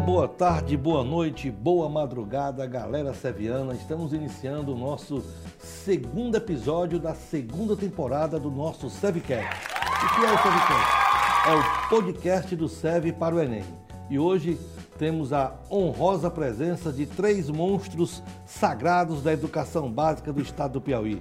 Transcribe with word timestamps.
boa 0.00 0.28
tarde, 0.28 0.76
boa 0.76 1.02
noite, 1.02 1.50
boa 1.50 1.88
madrugada, 1.88 2.64
galera 2.66 3.12
seviana. 3.12 3.74
Estamos 3.74 4.12
iniciando 4.12 4.72
o 4.72 4.78
nosso 4.78 5.24
segundo 5.58 6.36
episódio 6.36 7.00
da 7.00 7.14
segunda 7.14 7.74
temporada 7.74 8.38
do 8.38 8.50
nosso 8.50 8.88
Sevcast. 8.88 9.66
O 10.04 10.14
que 10.14 10.24
é 10.24 10.32
o 10.32 10.38
Sevcast? 10.38 11.48
É 11.48 11.54
o 11.54 11.88
podcast 11.88 12.54
do 12.54 12.68
Sev 12.68 13.12
para 13.12 13.34
o 13.34 13.40
Enem. 13.40 13.64
E 14.08 14.18
hoje 14.18 14.58
temos 14.98 15.32
a 15.32 15.54
honrosa 15.70 16.30
presença 16.30 16.92
de 16.92 17.04
três 17.04 17.50
monstros 17.50 18.22
sagrados 18.46 19.22
da 19.22 19.32
educação 19.32 19.90
básica 19.90 20.32
do 20.32 20.40
estado 20.40 20.74
do 20.74 20.80
Piauí. 20.80 21.20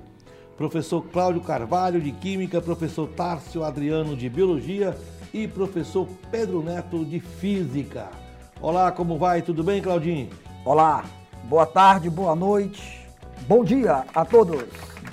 Professor 0.56 1.02
Cláudio 1.02 1.42
Carvalho, 1.42 2.00
de 2.00 2.12
Química, 2.12 2.62
professor 2.62 3.08
Tárcio 3.10 3.64
Adriano, 3.64 4.16
de 4.16 4.30
Biologia 4.30 4.96
e 5.34 5.48
professor 5.48 6.08
Pedro 6.30 6.62
Neto, 6.62 7.04
de 7.04 7.20
Física. 7.20 8.27
Olá, 8.60 8.92
como 8.92 9.20
vai? 9.20 9.44
Tudo 9.44 9.64
bem, 9.64 9.80
Claudinho? 9.80 10.32
Olá, 10.66 11.06
boa 11.44 11.66
tarde, 11.68 12.10
boa 12.10 12.36
noite, 12.36 13.08
bom 13.48 13.64
dia 13.64 14.04
a 14.16 14.26
todos. 14.26 14.64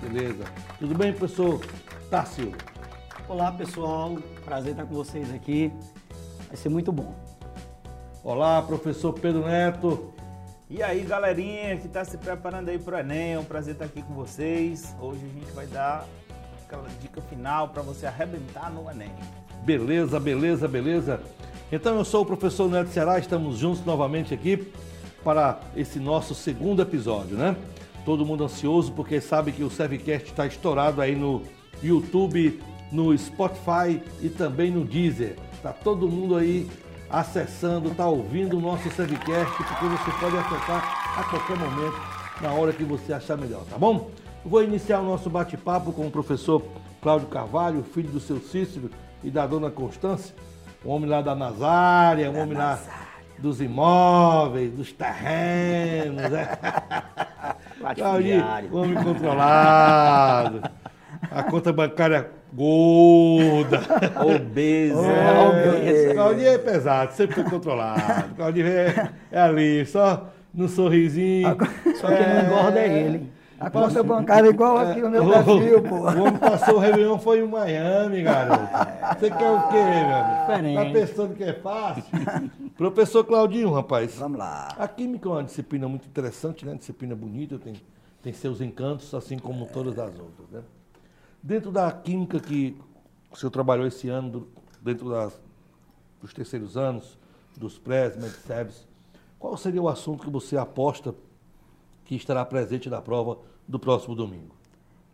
Beleza. 0.00 0.44
Tudo 0.78 0.94
bem, 0.94 1.12
professor 1.12 1.60
Tássio? 2.10 2.52
Olá, 3.28 3.52
pessoal. 3.52 4.16
Prazer 4.46 4.70
estar 4.70 4.86
com 4.86 4.94
vocês 4.94 5.32
aqui. 5.34 5.70
Vai 6.48 6.56
ser 6.56 6.70
muito 6.70 6.90
bom. 6.90 7.14
Olá, 8.22 8.62
professor 8.62 9.12
Pedro 9.12 9.44
Neto. 9.44 10.14
E 10.70 10.82
aí, 10.82 11.02
galerinha 11.02 11.76
que 11.76 11.86
está 11.86 12.02
se 12.02 12.16
preparando 12.16 12.70
aí 12.70 12.78
para 12.78 12.96
o 12.96 13.00
Enem, 13.00 13.34
é 13.34 13.38
um 13.38 13.44
prazer 13.44 13.74
estar 13.74 13.84
aqui 13.84 14.00
com 14.00 14.14
vocês. 14.14 14.96
Hoje 14.98 15.20
a 15.22 15.38
gente 15.38 15.52
vai 15.52 15.66
dar 15.66 16.06
aquela 16.64 16.88
dica 16.98 17.20
final 17.20 17.68
para 17.68 17.82
você 17.82 18.06
arrebentar 18.06 18.70
no 18.70 18.90
Enem. 18.90 19.12
Beleza, 19.64 20.18
beleza, 20.18 20.66
beleza. 20.66 21.20
Então 21.72 21.96
eu 21.96 22.04
sou 22.04 22.22
o 22.22 22.26
professor 22.26 22.70
Neto 22.70 22.90
Ceará, 22.90 23.18
estamos 23.18 23.58
juntos 23.58 23.84
novamente 23.84 24.32
aqui 24.32 24.70
para 25.22 25.60
esse 25.74 25.98
nosso 25.98 26.34
segundo 26.34 26.82
episódio, 26.82 27.36
né? 27.36 27.56
Todo 28.04 28.24
mundo 28.24 28.44
ansioso 28.44 28.92
porque 28.92 29.20
sabe 29.20 29.50
que 29.50 29.64
o 29.64 29.70
Servicast 29.70 30.28
está 30.28 30.46
estourado 30.46 31.00
aí 31.00 31.16
no 31.16 31.42
YouTube, 31.82 32.60
no 32.92 33.16
Spotify 33.16 34.00
e 34.20 34.28
também 34.28 34.70
no 34.70 34.84
Deezer. 34.84 35.36
Tá 35.62 35.72
todo 35.72 36.08
mundo 36.08 36.36
aí 36.36 36.68
acessando, 37.08 37.90
tá 37.94 38.06
ouvindo 38.06 38.58
o 38.58 38.60
nosso 38.60 38.90
Servicast, 38.90 39.56
porque 39.56 39.86
você 39.86 40.10
pode 40.20 40.36
acessar 40.36 41.18
a 41.18 41.24
qualquer 41.24 41.58
momento, 41.58 41.96
na 42.40 42.52
hora 42.52 42.72
que 42.72 42.84
você 42.84 43.12
achar 43.12 43.36
melhor, 43.36 43.64
tá 43.64 43.78
bom? 43.78 44.10
vou 44.44 44.62
iniciar 44.62 45.00
o 45.00 45.04
nosso 45.04 45.30
bate-papo 45.30 45.92
com 45.92 46.06
o 46.06 46.10
professor 46.10 46.62
Cláudio 47.00 47.28
Carvalho, 47.28 47.82
filho 47.82 48.10
do 48.10 48.20
seu 48.20 48.38
Cícero 48.40 48.90
e 49.22 49.30
da 49.30 49.46
dona 49.46 49.70
Constância, 49.70 50.34
um 50.84 50.90
homem 50.90 51.08
lá 51.08 51.22
da 51.22 51.34
Nazária, 51.34 52.30
um 52.30 52.40
homem 52.40 52.56
lá 52.56 52.78
dos 53.38 53.60
imóveis, 53.60 54.70
dos 54.72 54.92
terrenos. 54.92 56.30
Né? 56.30 56.48
Um 58.72 58.78
homem 58.78 58.94
controlado. 58.94 60.62
A 61.30 61.42
conta 61.42 61.70
bancária 61.70 62.30
gorda. 62.50 63.82
Obesa. 64.24 64.96
Oh, 64.96 66.14
Claudio 66.14 66.48
é 66.48 66.58
pesado, 66.58 67.12
sempre 67.12 67.34
foi 67.34 67.44
controlado. 67.44 68.34
Claudio 68.36 68.66
é, 68.66 69.10
é 69.30 69.40
ali, 69.40 69.84
só 69.84 70.30
no 70.54 70.66
sorrisinho. 70.66 71.58
Só 72.00 72.06
que 72.06 72.22
não 72.22 72.46
engorda 72.46 72.80
é 72.80 72.98
ele. 73.00 73.32
A 73.60 73.70
conta 73.70 74.02
bancária 74.02 74.48
é 74.48 74.50
igual 74.50 74.76
aqui 74.78 75.00
no 75.00 75.10
meu 75.10 75.24
Brasil, 75.26 75.82
pô. 75.88 75.94
O 75.96 76.04
homem 76.22 76.36
passou 76.38 76.74
o 76.74 76.78
Réveillon 76.78 77.18
foi 77.18 77.40
em 77.40 77.46
Miami, 77.48 78.22
garoto. 78.22 78.62
Você 79.18 79.30
quer 79.30 79.50
o 79.50 79.68
quê, 79.68 79.76
meu 79.76 80.16
amigo? 80.16 80.40
Diferente. 80.40 80.76
Tá 80.76 80.92
pensando 80.92 81.34
que 81.34 81.44
é 81.44 81.52
fácil? 81.54 82.04
Professor 82.76 83.24
Claudinho, 83.24 83.72
rapaz. 83.72 84.16
Vamos 84.16 84.38
lá. 84.38 84.68
A 84.78 84.88
química 84.88 85.28
é 85.28 85.32
uma 85.32 85.44
disciplina 85.44 85.88
muito 85.88 86.06
interessante, 86.06 86.66
né? 86.66 86.74
Disciplina 86.74 87.14
bonita, 87.14 87.58
tem, 87.58 87.74
tem 88.22 88.32
seus 88.32 88.60
encantos, 88.60 89.14
assim 89.14 89.38
como 89.38 89.66
todas 89.66 89.98
as 89.98 90.18
outras, 90.18 90.48
né? 90.50 90.60
Dentro 91.42 91.70
da 91.70 91.90
química 91.92 92.40
que 92.40 92.76
o 93.30 93.36
senhor 93.36 93.50
trabalhou 93.50 93.86
esse 93.86 94.08
ano, 94.08 94.30
do- 94.30 94.48
dentro 94.82 95.08
das, 95.10 95.40
dos 96.20 96.32
terceiros 96.34 96.76
anos, 96.76 97.18
dos 97.56 97.78
prés, 97.78 98.16
medserves, 98.16 98.86
qual 99.38 99.56
seria 99.56 99.80
o 99.80 99.88
assunto 99.88 100.24
que 100.24 100.30
você 100.30 100.56
aposta 100.56 101.14
que 102.04 102.14
estará 102.16 102.44
presente 102.44 102.90
na 102.90 103.00
prova 103.00 103.38
do 103.66 103.78
próximo 103.78 104.14
domingo? 104.14 104.54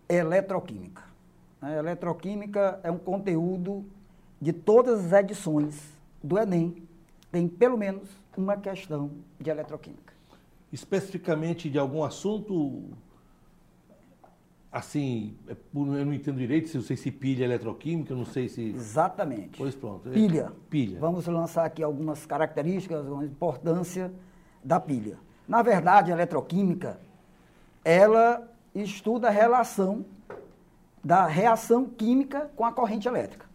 Eletroquímica. 0.09 1.03
A 1.63 1.71
eletroquímica 1.73 2.81
é 2.83 2.91
um 2.91 2.99
conteúdo 2.99 3.85
de 4.41 4.53
todas 4.53 5.07
as 5.07 5.13
edições 5.13 5.79
do 6.23 6.39
Enem. 6.39 6.83
Tem 7.31 7.47
pelo 7.47 7.77
menos 7.77 8.09
uma 8.37 8.57
questão 8.57 9.11
de 9.39 9.51
eletroquímica. 9.51 10.13
especificamente 10.73 11.69
de 11.69 11.79
algum 11.79 12.03
assunto, 12.05 12.85
assim, 14.73 15.37
é 15.49 15.53
eu 15.53 15.85
não 15.85 16.15
entendo 16.15 16.39
direito, 16.39 16.69
se 16.69 16.77
eu 16.77 16.83
sei 16.83 16.97
se 16.97 17.11
pilha 17.11 17.43
é 17.43 17.47
eletroquímica, 17.47 18.13
eu 18.13 18.17
não 18.17 18.25
sei 18.25 18.49
se... 18.49 18.63
Exatamente. 18.71 19.59
Pois 19.59 19.75
pronto. 19.75 20.09
é- 20.09 20.13
Pilha. 20.13 20.53
Pilha. 20.69 20.99
Vamos 21.01 21.27
lançar 21.27 21.65
aqui 21.65 21.83
algumas 21.83 22.25
características, 22.25 22.99
alguma 23.05 23.25
importância 23.25 24.13
da 24.63 24.79
pilha. 24.79 25.19
Na 25.49 25.61
verdade, 25.63 26.13
a 26.13 26.15
eletroquímica, 26.15 27.01
ela 27.85 28.49
estuda 28.75 29.29
a 29.29 29.31
relação 29.31 30.05
da 31.03 31.27
reação 31.27 31.87
química 31.87 32.51
com 32.55 32.65
a 32.65 32.73
corrente 32.73 33.09
elétrica. 33.09 33.47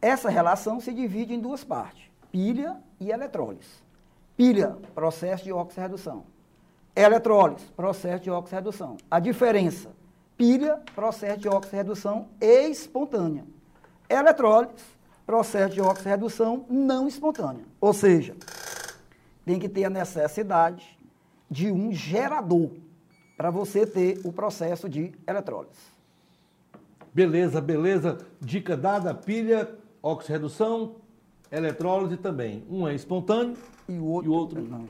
Essa 0.00 0.28
relação 0.28 0.78
se 0.78 0.92
divide 0.92 1.34
em 1.34 1.40
duas 1.40 1.64
partes, 1.64 2.04
pilha 2.30 2.76
e 3.00 3.10
eletrólise. 3.10 3.84
Pilha, 4.36 4.76
processo 4.94 5.44
de 5.44 5.52
oxirredução. 5.52 6.24
Eletrólise, 6.94 7.64
processo 7.76 8.22
de 8.22 8.30
oxirredução. 8.30 8.96
A 9.10 9.18
diferença, 9.18 9.90
pilha, 10.36 10.80
processo 10.94 11.38
de 11.38 11.48
oxirredução 11.48 12.28
espontânea. 12.40 13.44
Eletrólise, 14.08 14.84
processo 15.26 15.74
de 15.74 15.80
oxirredução 15.80 16.64
não 16.68 17.08
espontânea. 17.08 17.64
Ou 17.80 17.92
seja, 17.92 18.36
tem 19.44 19.58
que 19.58 19.68
ter 19.68 19.84
a 19.84 19.90
necessidade 19.90 20.98
de 21.50 21.72
um 21.72 21.92
gerador 21.92 22.70
para 23.36 23.50
você 23.50 23.86
ter 23.86 24.20
o 24.24 24.32
processo 24.32 24.88
de 24.88 25.12
eletrólise. 25.26 25.94
Beleza, 27.12 27.60
beleza. 27.60 28.18
Dica 28.40 28.76
dada, 28.76 29.14
pilha, 29.14 29.70
oxirredução, 30.02 30.96
eletrólise 31.50 32.16
também. 32.16 32.64
Um 32.70 32.86
é 32.86 32.94
espontâneo 32.94 33.56
E 33.88 33.98
o 33.98 34.04
outro, 34.04 34.30
E 34.30 34.34
o 34.34 34.36
outro? 34.36 34.62
não. 34.62 34.84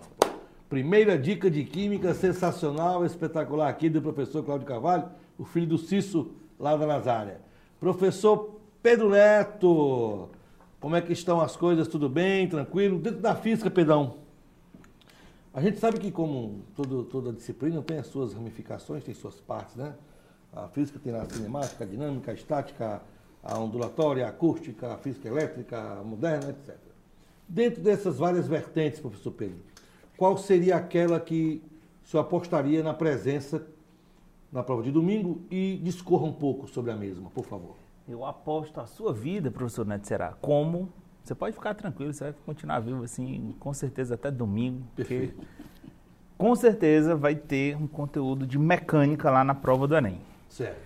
Primeira 0.69 1.17
dica 1.17 1.49
de 1.49 1.63
química 1.65 2.13
sensacional, 2.13 3.05
espetacular 3.05 3.69
aqui 3.69 3.89
do 3.89 4.03
professor 4.03 4.43
Cláudio 4.43 4.67
Carvalho, 4.67 5.05
o 5.39 5.45
filho 5.45 5.67
do 5.67 5.79
Cício, 5.79 6.33
lá 6.59 6.77
da 6.77 6.87
Nazária. 6.87 7.41
Professor 7.79 8.59
Pedro 8.83 9.11
Neto, 9.11 10.29
como 10.81 10.97
é 10.97 11.01
que 11.01 11.13
estão 11.13 11.41
as 11.41 11.55
coisas? 11.57 11.87
Tudo 11.87 12.09
bem? 12.09 12.49
Tranquilo? 12.49 12.99
Dentro 12.99 13.21
da 13.21 13.37
física, 13.37 13.71
Pedrão, 13.71 14.15
a 15.57 15.61
gente 15.63 15.79
sabe 15.79 15.99
que 15.99 16.13
como 16.13 16.67
todo, 16.75 17.05
toda 17.05 17.33
disciplina 17.33 17.81
tem 17.81 17.97
as 17.97 18.09
suas 18.09 18.35
ramificações, 18.35 19.03
tem 19.03 19.15
suas 19.15 19.41
partes, 19.41 19.75
né? 19.75 19.95
A 20.53 20.69
física 20.69 20.99
tem 20.99 21.15
a 21.15 21.25
cinemática, 21.25 21.83
a 21.83 21.87
dinâmica, 21.87 22.31
a 22.31 22.35
estática, 22.35 23.01
a 23.43 23.59
ondulatória, 23.59 24.27
a 24.27 24.29
acústica, 24.29 24.93
a 24.93 24.99
física 24.99 25.27
elétrica, 25.27 25.81
a 25.81 26.05
moderna, 26.05 26.51
etc. 26.51 26.77
Dentro 27.49 27.83
dessas 27.83 28.19
várias 28.19 28.47
vertentes, 28.47 29.01
professor 29.01 29.31
Pedro, 29.31 29.57
qual 30.19 30.37
seria 30.37 30.77
aquela 30.77 31.19
que 31.19 31.63
o 32.05 32.07
senhor 32.07 32.25
apostaria 32.25 32.83
na 32.83 32.93
presença 32.93 33.67
na 34.53 34.63
prova 34.63 34.83
de 34.83 34.91
domingo 34.91 35.41
e 35.51 35.81
discorra 35.83 36.27
um 36.27 36.35
pouco 36.35 36.69
sobre 36.69 36.91
a 36.91 36.97
mesma, 36.97 37.31
por 37.31 37.47
favor. 37.47 37.77
Eu 38.07 38.27
aposto 38.27 38.79
a 38.79 38.85
sua 38.85 39.11
vida, 39.11 39.51
professor 39.51 39.87
Neto 39.87 40.07
Será, 40.07 40.35
como... 40.35 40.93
Você 41.27 41.35
pode 41.35 41.57
ficar 41.57 41.75
tranquilo, 41.75 42.13
você 42.13 42.23
vai 42.23 42.35
continuar 42.47 42.79
vivo 42.79 43.03
assim, 43.03 43.53
com 43.59 43.75
certeza 43.75 44.15
até 44.15 44.31
domingo. 44.31 44.87
Porque 44.95 45.19
Perfeito. 45.19 45.47
com 46.39 46.55
certeza 46.55 47.17
vai 47.17 47.35
ter 47.35 47.77
um 47.77 47.89
conteúdo 47.89 48.47
de 48.47 48.57
mecânica 48.57 49.29
lá 49.29 49.43
na 49.43 49.53
prova 49.53 49.89
do 49.89 49.97
Enem. 49.97 50.21
Certo. 50.49 50.79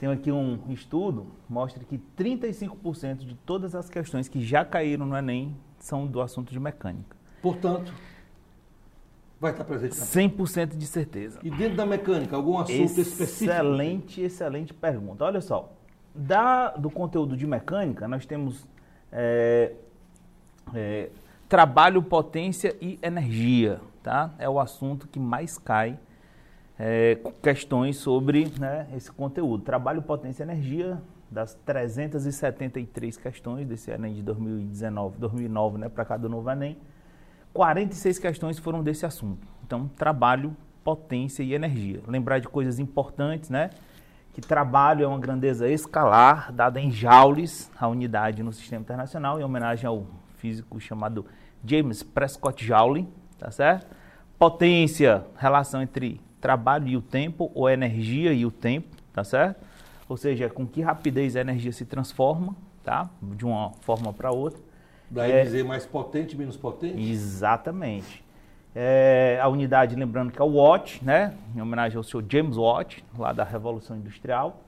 Tem 0.00 0.08
aqui 0.08 0.32
um 0.32 0.58
estudo, 0.70 1.26
mostra 1.46 1.84
que 1.84 1.98
35% 2.18 3.18
de 3.18 3.34
todas 3.34 3.74
as 3.74 3.90
questões 3.90 4.28
que 4.28 4.42
já 4.42 4.64
caíram 4.64 5.04
no 5.04 5.14
Enem 5.14 5.54
são 5.78 6.06
do 6.06 6.22
assunto 6.22 6.52
de 6.52 6.58
mecânica. 6.58 7.14
Portanto, 7.42 7.92
vai 9.38 9.50
estar 9.52 9.64
presente 9.64 9.98
na 9.98 10.06
100% 10.06 10.74
de 10.74 10.86
certeza. 10.86 11.38
E 11.42 11.50
dentro 11.50 11.76
da 11.76 11.84
mecânica, 11.84 12.34
algum 12.34 12.56
assunto 12.56 12.98
específico? 12.98 13.52
Excelente, 13.52 14.22
excelente 14.22 14.72
pergunta. 14.72 15.22
Olha 15.22 15.42
só, 15.42 15.70
da, 16.14 16.70
do 16.70 16.88
conteúdo 16.88 17.36
de 17.36 17.46
mecânica, 17.46 18.08
nós 18.08 18.24
temos 18.24 18.66
é, 19.12 19.72
é, 20.74 21.10
trabalho, 21.48 22.02
potência 22.02 22.74
e 22.80 22.98
energia, 23.02 23.80
tá? 24.02 24.30
É 24.38 24.48
o 24.48 24.58
assunto 24.58 25.06
que 25.06 25.20
mais 25.20 25.58
cai 25.58 25.98
é, 26.78 27.18
questões 27.42 27.96
sobre 27.98 28.50
né, 28.58 28.88
esse 28.96 29.12
conteúdo. 29.12 29.62
Trabalho, 29.62 30.02
potência 30.02 30.42
e 30.42 30.46
energia, 30.46 31.00
das 31.30 31.54
373 31.64 33.16
questões 33.16 33.66
desse 33.66 33.90
Enem 33.90 34.14
de 34.14 34.22
2019, 34.22 35.18
2009, 35.18 35.78
né, 35.78 35.88
para 35.88 36.04
cada 36.04 36.28
novo 36.28 36.50
Enem, 36.50 36.76
46 37.54 38.18
questões 38.18 38.58
foram 38.58 38.82
desse 38.82 39.06
assunto. 39.06 39.46
Então, 39.64 39.88
trabalho, 39.96 40.56
potência 40.84 41.42
e 41.42 41.54
energia. 41.54 42.00
Lembrar 42.06 42.38
de 42.38 42.48
coisas 42.48 42.78
importantes, 42.78 43.50
né? 43.50 43.70
Que 44.32 44.40
trabalho 44.40 45.04
é 45.04 45.06
uma 45.06 45.18
grandeza 45.18 45.68
escalar, 45.68 46.50
dada 46.52 46.80
em 46.80 46.90
joules, 46.90 47.70
a 47.78 47.86
unidade 47.86 48.42
no 48.42 48.52
sistema 48.52 48.80
internacional, 48.80 49.38
em 49.38 49.44
homenagem 49.44 49.86
ao 49.86 50.06
físico 50.38 50.80
chamado 50.80 51.26
James 51.64 52.02
Prescott 52.02 52.64
Joule, 52.64 53.06
tá 53.38 53.50
certo? 53.50 53.86
Potência, 54.38 55.24
relação 55.36 55.82
entre 55.82 56.20
trabalho 56.40 56.88
e 56.88 56.96
o 56.96 57.02
tempo, 57.02 57.52
ou 57.54 57.68
energia 57.68 58.32
e 58.32 58.46
o 58.46 58.50
tempo, 58.50 58.96
tá 59.12 59.22
certo? 59.22 59.64
Ou 60.08 60.16
seja, 60.16 60.48
com 60.48 60.66
que 60.66 60.80
rapidez 60.80 61.36
a 61.36 61.40
energia 61.42 61.70
se 61.70 61.84
transforma, 61.84 62.56
tá? 62.82 63.08
De 63.20 63.44
uma 63.44 63.72
forma 63.82 64.12
para 64.12 64.32
outra. 64.32 64.60
Daí 65.10 65.30
É. 65.30 65.42
dizer 65.44 65.62
mais 65.62 65.84
potente, 65.84 66.36
menos 66.36 66.56
potente? 66.56 67.00
Exatamente. 67.00 68.24
É, 68.74 69.38
a 69.40 69.48
unidade, 69.48 69.94
lembrando 69.94 70.32
que 70.32 70.40
é 70.40 70.44
o 70.44 70.54
Watt, 70.54 71.04
né? 71.04 71.34
Em 71.54 71.60
homenagem 71.60 71.96
ao 71.96 72.02
senhor 72.02 72.24
James 72.28 72.56
Watt, 72.56 73.04
lá 73.18 73.32
da 73.32 73.44
Revolução 73.44 73.96
Industrial. 73.96 74.62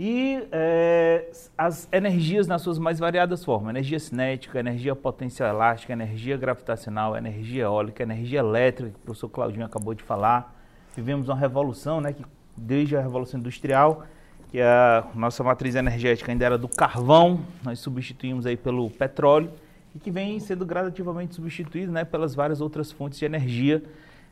E 0.00 0.48
é, 0.50 1.30
as 1.56 1.86
energias 1.92 2.46
nas 2.46 2.62
suas 2.62 2.78
mais 2.78 2.98
variadas 2.98 3.44
formas: 3.44 3.70
energia 3.70 3.98
cinética, 3.98 4.58
energia 4.58 4.96
potencial 4.96 5.50
elástica, 5.50 5.92
energia 5.92 6.36
gravitacional, 6.36 7.14
energia 7.14 7.64
eólica, 7.64 8.02
energia 8.02 8.38
elétrica, 8.38 8.90
que 8.90 8.96
o 8.96 9.00
professor 9.00 9.28
Claudinho 9.28 9.66
acabou 9.66 9.94
de 9.94 10.02
falar. 10.02 10.54
Vivemos 10.96 11.28
uma 11.28 11.36
revolução, 11.36 12.00
né? 12.00 12.14
Que 12.14 12.24
desde 12.56 12.96
a 12.96 13.02
Revolução 13.02 13.38
Industrial, 13.38 14.04
que 14.50 14.60
a 14.60 15.06
nossa 15.14 15.44
matriz 15.44 15.74
energética 15.74 16.32
ainda 16.32 16.44
era 16.44 16.58
do 16.58 16.68
carvão, 16.68 17.40
nós 17.62 17.78
substituímos 17.78 18.46
aí 18.46 18.56
pelo 18.56 18.88
petróleo 18.90 19.50
e 19.94 19.98
que 19.98 20.10
vem 20.10 20.40
sendo 20.40 20.64
gradativamente 20.64 21.34
substituído 21.34 21.92
né, 21.92 22.04
pelas 22.04 22.34
várias 22.34 22.60
outras 22.60 22.90
fontes 22.90 23.18
de 23.18 23.24
energia, 23.24 23.82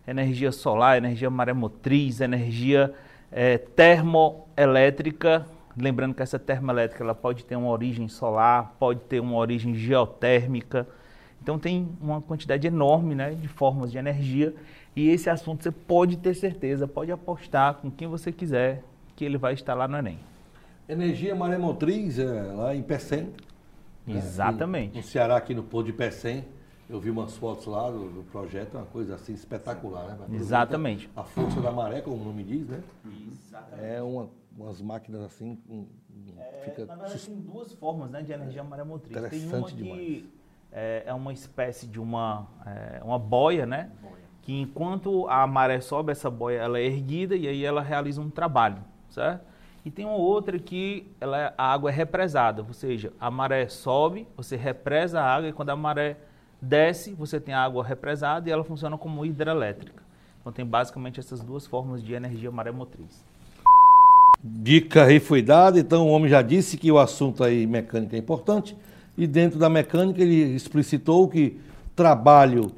energia 0.06 0.50
solar, 0.50 0.96
energia 0.96 1.30
maremotriz, 1.30 2.20
energia 2.20 2.92
eh, 3.30 3.58
termoelétrica. 3.58 5.46
Lembrando 5.76 6.14
que 6.14 6.22
essa 6.22 6.38
termoelétrica 6.38 7.04
ela 7.04 7.14
pode 7.14 7.44
ter 7.44 7.56
uma 7.56 7.68
origem 7.68 8.08
solar, 8.08 8.74
pode 8.78 9.00
ter 9.00 9.20
uma 9.20 9.36
origem 9.36 9.74
geotérmica. 9.74 10.86
Então 11.42 11.58
tem 11.58 11.88
uma 12.00 12.20
quantidade 12.20 12.66
enorme 12.66 13.14
né, 13.14 13.30
de 13.30 13.48
formas 13.48 13.90
de 13.90 13.98
energia 13.98 14.54
e 14.94 15.08
esse 15.08 15.30
assunto 15.30 15.62
você 15.62 15.70
pode 15.70 16.16
ter 16.16 16.34
certeza, 16.34 16.86
pode 16.86 17.12
apostar 17.12 17.74
com 17.74 17.90
quem 17.90 18.08
você 18.08 18.32
quiser 18.32 18.82
que 19.14 19.24
ele 19.24 19.38
vai 19.38 19.54
estar 19.54 19.74
lá 19.74 19.86
no 19.86 19.96
Enem. 19.96 20.18
Energia 20.88 21.34
maremotriz, 21.34 22.18
é, 22.18 22.24
lá 22.24 22.74
em 22.74 22.82
Pecém. 22.82 23.28
Né? 24.06 24.16
Exatamente. 24.16 24.96
No 24.96 25.02
Ceará, 25.02 25.36
aqui 25.36 25.54
no 25.54 25.62
Porto 25.62 25.86
de 25.86 25.92
Pecém. 25.92 26.44
Eu 26.88 26.98
vi 26.98 27.08
umas 27.08 27.36
fotos 27.36 27.66
lá 27.66 27.88
do, 27.88 28.10
do 28.10 28.22
projeto, 28.24 28.74
uma 28.76 28.84
coisa 28.84 29.14
assim 29.14 29.32
espetacular, 29.32 30.06
né? 30.08 30.12
Aproveita 30.14 30.42
Exatamente. 30.42 31.08
A 31.14 31.22
força 31.22 31.60
da 31.60 31.70
maré, 31.70 32.00
como 32.00 32.16
o 32.20 32.24
nome 32.24 32.42
diz, 32.42 32.66
né? 32.68 32.82
É 33.80 34.02
uma, 34.02 34.28
umas 34.58 34.80
máquinas 34.82 35.22
assim, 35.22 35.56
um, 35.68 35.74
um- 35.76 35.86
fica... 36.64 36.82
É, 36.82 36.86
na 36.86 36.96
verdade, 36.96 37.26
tem 37.26 37.40
duas 37.40 37.72
formas 37.74 38.10
né, 38.10 38.22
de 38.22 38.32
energia 38.32 38.64
maremotriz. 38.64 39.12
Tem 39.12 39.20
uma 39.22 39.28
Interessante 39.28 39.74
que 39.76 39.82
demais. 39.84 40.24
é, 40.72 41.04
é 41.06 41.14
uma 41.14 41.32
espécie 41.32 41.86
de 41.86 42.00
uma, 42.00 42.48
é, 42.66 43.00
uma 43.04 43.20
boia, 43.20 43.64
né? 43.66 43.92
Que 44.42 44.60
enquanto 44.60 45.28
a 45.28 45.46
maré 45.46 45.80
sobe, 45.80 46.10
essa 46.10 46.28
boia 46.28 46.58
ela 46.58 46.76
é 46.78 46.84
erguida 46.86 47.36
e 47.36 47.46
aí 47.46 47.64
ela 47.64 47.82
realiza 47.82 48.20
um 48.20 48.30
trabalho, 48.30 48.82
certo? 49.10 49.44
E 49.84 49.90
tem 49.90 50.04
uma 50.04 50.16
outra 50.16 50.58
que 50.58 51.06
ela 51.20 51.38
é- 51.38 51.54
a 51.56 51.72
água 51.72 51.90
é 51.90 51.92
represada, 51.92 52.62
ou 52.66 52.74
seja, 52.74 53.12
a 53.18 53.30
maré 53.30 53.66
sobe, 53.68 54.26
você 54.36 54.56
represa 54.56 55.20
a 55.20 55.24
água 55.24 55.48
e 55.48 55.52
quando 55.52 55.70
a 55.70 55.76
maré 55.76 56.18
desce, 56.60 57.14
você 57.14 57.40
tem 57.40 57.54
a 57.54 57.62
água 57.62 57.82
represada 57.82 58.48
e 58.48 58.52
ela 58.52 58.62
funciona 58.62 58.98
como 58.98 59.24
hidrelétrica. 59.24 60.02
Então 60.40 60.52
tem 60.52 60.66
basicamente 60.66 61.18
essas 61.18 61.40
duas 61.40 61.66
formas 61.66 62.02
de 62.02 62.12
energia 62.12 62.50
maremotriz. 62.50 63.24
Dica 64.42 65.04
aí 65.04 65.20
foi 65.20 65.42
dada, 65.42 65.78
então 65.78 66.06
o 66.06 66.10
homem 66.10 66.28
já 66.28 66.42
disse 66.42 66.76
que 66.76 66.90
o 66.90 66.98
assunto 66.98 67.44
aí 67.44 67.66
mecânica 67.66 68.16
é 68.16 68.18
importante 68.18 68.76
e 69.16 69.26
dentro 69.26 69.58
da 69.58 69.68
mecânica 69.68 70.20
ele 70.20 70.54
explicitou 70.54 71.28
que 71.28 71.60
trabalho, 71.94 72.72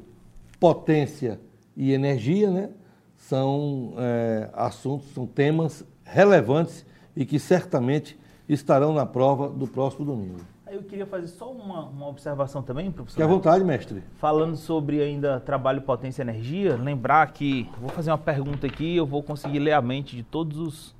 potência 0.59 1.39
e 1.75 1.93
energia, 1.93 2.51
né, 2.51 2.69
são 3.17 3.93
é, 3.97 4.49
assuntos, 4.53 5.13
são 5.13 5.25
temas 5.25 5.85
relevantes 6.03 6.85
e 7.15 7.25
que 7.25 7.39
certamente 7.39 8.17
estarão 8.47 8.93
na 8.93 9.05
prova 9.05 9.49
do 9.49 9.67
próximo 9.67 10.05
domingo. 10.05 10.39
Aí 10.65 10.75
eu 10.75 10.83
queria 10.83 11.05
fazer 11.05 11.27
só 11.27 11.51
uma, 11.51 11.85
uma 11.85 12.07
observação 12.07 12.63
também, 12.63 12.91
professor. 12.91 13.15
Fique 13.15 13.23
à 13.23 13.27
vontade, 13.27 13.63
mestre. 13.63 14.03
Falando 14.17 14.57
sobre 14.57 15.01
ainda 15.01 15.39
trabalho, 15.39 15.81
potência 15.81 16.21
e 16.21 16.25
energia, 16.25 16.75
lembrar 16.75 17.31
que 17.31 17.69
vou 17.79 17.89
fazer 17.89 18.09
uma 18.09 18.17
pergunta 18.17 18.65
aqui, 18.65 18.95
eu 18.95 19.05
vou 19.05 19.21
conseguir 19.21 19.59
ler 19.59 19.73
a 19.73 19.81
mente 19.81 20.15
de 20.15 20.23
todos 20.23 20.57
os 20.57 20.95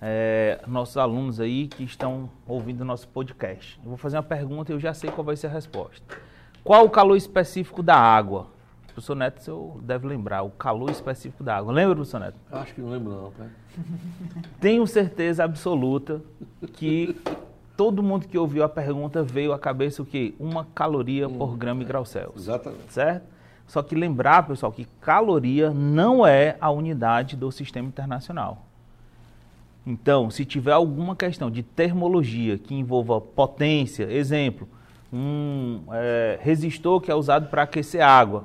eh, 0.00 0.60
nossos 0.66 0.96
alunos 0.96 1.38
aí 1.38 1.66
que 1.66 1.84
estão 1.84 2.30
ouvindo 2.46 2.80
o 2.80 2.84
nosso 2.84 3.06
podcast. 3.08 3.78
Eu 3.84 3.90
vou 3.90 3.98
fazer 3.98 4.16
uma 4.16 4.22
pergunta 4.22 4.72
e 4.72 4.74
eu 4.74 4.80
já 4.80 4.94
sei 4.94 5.10
qual 5.10 5.24
vai 5.24 5.36
ser 5.36 5.48
a 5.48 5.50
resposta. 5.50 6.02
Qual 6.64 6.84
o 6.84 6.90
calor 6.90 7.16
específico 7.16 7.82
da 7.82 7.96
água? 7.96 8.46
Professor 8.98 9.14
Neto, 9.14 9.38
o 9.38 9.42
senhor 9.44 9.80
deve 9.82 10.08
lembrar, 10.08 10.42
o 10.42 10.50
calor 10.50 10.90
específico 10.90 11.44
da 11.44 11.56
água. 11.56 11.72
Lembra, 11.72 11.94
professor 11.94 12.18
Neto? 12.18 12.36
Acho 12.50 12.74
que 12.74 12.80
não 12.80 12.90
lembro 12.90 13.12
não, 13.12 13.30
tá? 13.30 13.46
Tenho 14.60 14.84
certeza 14.88 15.44
absoluta 15.44 16.20
que 16.72 17.16
todo 17.76 18.02
mundo 18.02 18.26
que 18.26 18.36
ouviu 18.36 18.64
a 18.64 18.68
pergunta 18.68 19.22
veio 19.22 19.52
à 19.52 19.58
cabeça 19.58 20.02
o 20.02 20.04
quê? 20.04 20.34
Uma 20.36 20.66
caloria 20.74 21.28
por 21.28 21.56
grama 21.56 21.82
e 21.82 21.84
grau 21.84 22.04
Celsius 22.04 22.42
Exatamente. 22.42 22.92
certo? 22.92 23.24
Só 23.68 23.82
que 23.82 23.94
lembrar, 23.94 24.48
pessoal, 24.48 24.72
que 24.72 24.84
caloria 25.00 25.70
não 25.70 26.26
é 26.26 26.56
a 26.60 26.68
unidade 26.68 27.36
do 27.36 27.52
sistema 27.52 27.86
internacional. 27.86 28.66
Então, 29.86 30.28
se 30.28 30.44
tiver 30.44 30.72
alguma 30.72 31.14
questão 31.14 31.48
de 31.52 31.62
termologia 31.62 32.58
que 32.58 32.74
envolva 32.74 33.20
potência, 33.20 34.10
exemplo, 34.10 34.68
um 35.12 35.82
é, 35.92 36.38
resistor 36.42 37.00
que 37.00 37.10
é 37.12 37.14
usado 37.14 37.48
para 37.48 37.62
aquecer 37.62 38.02
água, 38.02 38.44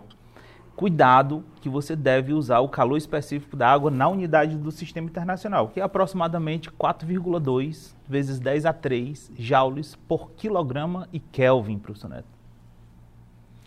cuidado 0.75 1.43
que 1.61 1.69
você 1.69 1.95
deve 1.95 2.33
usar 2.33 2.59
o 2.59 2.67
calor 2.69 2.97
específico 2.97 3.55
da 3.55 3.69
água 3.71 3.89
na 3.91 4.07
unidade 4.07 4.57
do 4.57 4.71
sistema 4.71 5.07
internacional, 5.07 5.67
que 5.69 5.79
é 5.79 5.83
aproximadamente 5.83 6.69
4,2 6.71 7.95
vezes 8.07 8.39
10 8.39 8.65
a 8.65 8.73
3 8.73 9.31
joules 9.37 9.95
por 10.07 10.31
quilograma 10.31 11.07
e 11.13 11.19
Kelvin, 11.19 11.77
professor 11.79 12.09
Neto. 12.09 12.27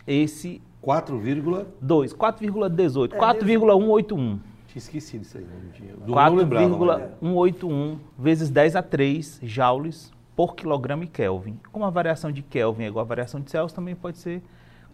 Esse 0.05 0.61
4, 0.81 1.17
vírgula- 1.19 1.67
2, 1.81 2.13
4,18, 2.13 3.15
É, 3.15 3.17
4,181. 3.17 4.39
tinha 4.67 4.77
esquecido 4.79 5.21
isso 5.23 5.37
aí, 5.37 5.45
não 5.45 5.71
tinha. 5.71 5.93
Do 5.93 6.13
não 6.15 6.35
lembrava, 6.35 6.69
mas- 6.69 6.77
4,181 7.21 7.99
vezes 8.17 8.49
10 8.49 8.75
a 8.75 8.81
3 8.81 9.39
joules 9.43 10.11
por 10.35 10.55
quilograma 10.55 11.03
e 11.03 11.07
Kelvin. 11.07 11.59
Como 11.71 11.83
a 11.83 11.89
variação 11.89 12.31
de 12.31 12.41
Kelvin 12.41 12.83
é 12.83 12.87
igual 12.87 13.03
à 13.03 13.07
variação 13.07 13.41
de 13.41 13.49
Celsius, 13.49 13.73
também 13.73 13.95
pode 13.95 14.17
ser 14.19 14.41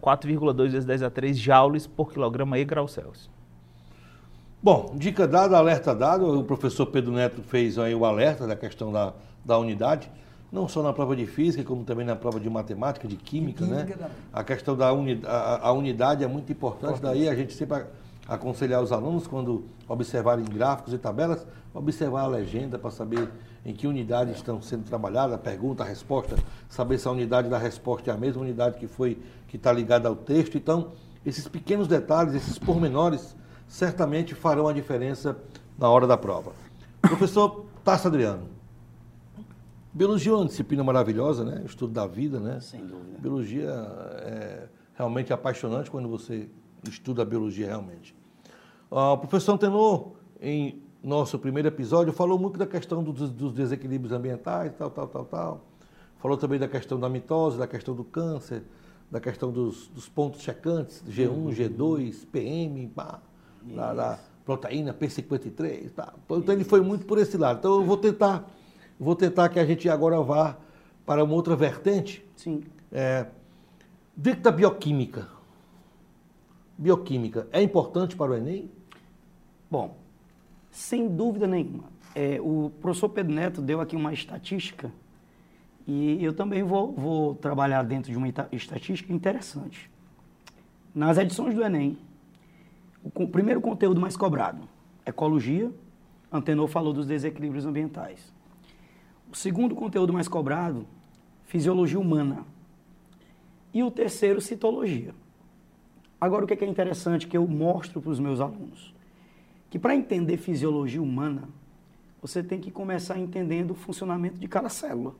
4,2 0.04 0.68
vezes 0.68 0.84
10 0.84 1.02
a 1.02 1.10
3 1.10 1.38
joules 1.38 1.86
por 1.86 2.12
quilograma 2.12 2.58
e 2.58 2.64
grau 2.64 2.86
Celsius. 2.86 3.30
Bom, 4.62 4.94
dica 4.96 5.26
dada, 5.26 5.56
alerta 5.56 5.94
dado. 5.94 6.38
O 6.38 6.44
professor 6.44 6.86
Pedro 6.86 7.12
Neto 7.12 7.42
fez 7.42 7.78
aí 7.78 7.94
o 7.94 8.04
alerta 8.04 8.46
da 8.46 8.54
questão 8.54 8.92
da, 8.92 9.14
da 9.44 9.58
unidade, 9.58 10.10
não 10.52 10.68
só 10.68 10.82
na 10.82 10.92
prova 10.92 11.16
de 11.16 11.26
física, 11.26 11.64
como 11.64 11.84
também 11.84 12.04
na 12.04 12.16
prova 12.16 12.38
de 12.38 12.48
matemática, 12.50 13.08
de 13.08 13.16
química, 13.16 13.64
De 13.64 13.70
né? 13.70 13.78
química 13.78 13.98
também. 13.98 14.16
A 14.32 14.44
questão 14.44 14.76
da 14.76 14.92
uni, 14.92 15.20
a, 15.24 15.68
a 15.68 15.72
unidade 15.72 16.22
é 16.22 16.26
muito 16.26 16.52
importante, 16.52 17.00
daí 17.00 17.28
a 17.28 17.34
gente 17.34 17.54
sempre 17.54 17.84
aconselhar 18.26 18.82
os 18.82 18.92
alunos, 18.92 19.26
quando 19.26 19.64
observarem 19.88 20.44
gráficos 20.44 20.94
e 20.94 20.98
tabelas, 20.98 21.46
observar 21.72 22.22
a 22.22 22.26
legenda 22.26 22.78
para 22.78 22.90
saber 22.90 23.28
em 23.64 23.74
que 23.74 23.86
unidade 23.86 24.32
estão 24.32 24.60
sendo 24.60 24.84
trabalhadas, 24.84 25.34
a 25.34 25.38
pergunta, 25.38 25.82
a 25.82 25.86
resposta, 25.86 26.36
saber 26.68 26.98
se 26.98 27.08
a 27.08 27.10
unidade 27.10 27.48
da 27.48 27.58
resposta 27.58 28.10
é 28.10 28.14
a 28.14 28.16
mesma 28.16 28.42
unidade 28.42 28.78
que 28.78 28.86
foi 28.86 29.18
que 29.48 29.56
está 29.56 29.72
ligada 29.72 30.08
ao 30.08 30.16
texto. 30.16 30.56
Então, 30.56 30.92
esses 31.24 31.48
pequenos 31.48 31.88
detalhes, 31.88 32.34
esses 32.34 32.58
pormenores, 32.58 33.34
certamente 33.66 34.34
farão 34.34 34.68
a 34.68 34.72
diferença 34.72 35.36
na 35.78 35.88
hora 35.88 36.06
da 36.06 36.16
prova. 36.16 36.52
Professor 37.00 37.64
Tasso 37.82 38.08
Adriano, 38.08 38.48
biologia 39.92 40.32
é 40.32 40.36
uma 40.36 40.46
disciplina 40.46 40.84
maravilhosa, 40.84 41.44
né? 41.44 41.62
Estudo 41.64 41.92
da 41.92 42.06
vida, 42.06 42.38
né? 42.38 42.60
Sem 42.60 42.86
dúvida. 42.86 43.18
Biologia 43.18 43.70
é 44.20 44.68
realmente 44.94 45.32
apaixonante 45.32 45.90
quando 45.90 46.08
você 46.08 46.48
estuda 46.90 47.22
a 47.22 47.24
biologia 47.24 47.66
realmente. 47.66 48.14
Ah, 48.90 49.12
o 49.12 49.18
professor 49.18 49.52
Antenor, 49.52 50.12
em 50.40 50.82
nosso 51.02 51.38
primeiro 51.38 51.68
episódio, 51.68 52.12
falou 52.12 52.38
muito 52.38 52.58
da 52.58 52.66
questão 52.66 53.02
dos, 53.02 53.30
dos 53.30 53.52
desequilíbrios 53.52 54.12
ambientais, 54.12 54.72
tal, 54.76 54.90
tal, 54.90 55.08
tal, 55.08 55.24
tal. 55.24 55.64
Falou 56.18 56.36
também 56.36 56.58
da 56.58 56.68
questão 56.68 56.98
da 56.98 57.08
mitose, 57.08 57.58
da 57.58 57.66
questão 57.66 57.94
do 57.94 58.04
câncer, 58.04 58.62
da 59.10 59.20
questão 59.20 59.52
dos, 59.52 59.88
dos 59.88 60.08
pontos 60.08 60.40
checantes, 60.40 61.02
G1, 61.08 61.54
G2, 61.54 62.26
PM, 62.32 62.88
pá, 62.88 63.20
da, 63.62 63.92
da 63.92 64.18
proteína 64.44 64.94
P53, 64.94 65.90
tá. 65.90 66.12
Então 66.30 66.54
ele 66.54 66.64
foi 66.64 66.80
muito 66.80 67.06
por 67.06 67.18
esse 67.18 67.36
lado. 67.36 67.58
Então 67.58 67.74
eu 67.74 67.84
vou 67.84 67.96
tentar, 67.96 68.48
vou 68.98 69.14
tentar 69.14 69.48
que 69.48 69.58
a 69.58 69.64
gente 69.64 69.88
agora 69.88 70.20
vá 70.20 70.56
para 71.04 71.22
uma 71.22 71.34
outra 71.34 71.54
vertente, 71.54 72.24
Sim. 72.36 72.62
é, 72.90 73.26
dentro 74.16 74.42
da 74.42 74.50
bioquímica, 74.50 75.28
bioquímica 76.76 77.48
é 77.52 77.62
importante 77.62 78.16
para 78.16 78.32
o 78.32 78.34
Enem? 78.34 78.70
Bom, 79.70 79.96
sem 80.70 81.08
dúvida 81.08 81.46
nenhuma. 81.46 81.84
É, 82.14 82.40
o 82.40 82.70
professor 82.80 83.08
Pedro 83.08 83.32
Neto 83.34 83.60
deu 83.60 83.80
aqui 83.80 83.96
uma 83.96 84.12
estatística 84.12 84.92
e 85.86 86.22
eu 86.24 86.32
também 86.32 86.62
vou, 86.62 86.92
vou 86.92 87.34
trabalhar 87.34 87.82
dentro 87.82 88.10
de 88.10 88.16
uma 88.16 88.28
estatística 88.52 89.12
interessante. 89.12 89.90
Nas 90.94 91.18
edições 91.18 91.54
do 91.54 91.62
Enem, 91.62 91.98
o, 93.02 93.28
primeiro 93.28 93.60
conteúdo 93.60 94.00
mais 94.00 94.16
cobrado, 94.16 94.66
ecologia, 95.04 95.70
Antenor 96.32 96.68
falou 96.68 96.92
dos 96.92 97.06
desequilíbrios 97.06 97.66
ambientais. 97.66 98.32
O 99.30 99.36
segundo 99.36 99.74
conteúdo 99.74 100.12
mais 100.12 100.26
cobrado, 100.26 100.86
fisiologia 101.44 102.00
humana. 102.00 102.44
E 103.72 103.82
o 103.82 103.90
terceiro, 103.90 104.40
citologia. 104.40 105.14
Agora, 106.24 106.46
o 106.46 106.48
que 106.48 106.64
é 106.64 106.66
interessante 106.66 107.26
que 107.26 107.36
eu 107.36 107.46
mostro 107.46 108.00
para 108.00 108.10
os 108.10 108.18
meus 108.18 108.40
alunos? 108.40 108.94
Que 109.68 109.78
para 109.78 109.94
entender 109.94 110.38
fisiologia 110.38 111.02
humana, 111.02 111.50
você 112.22 112.42
tem 112.42 112.58
que 112.58 112.70
começar 112.70 113.18
entendendo 113.18 113.72
o 113.72 113.74
funcionamento 113.74 114.38
de 114.38 114.48
cada 114.48 114.70
célula. 114.70 115.14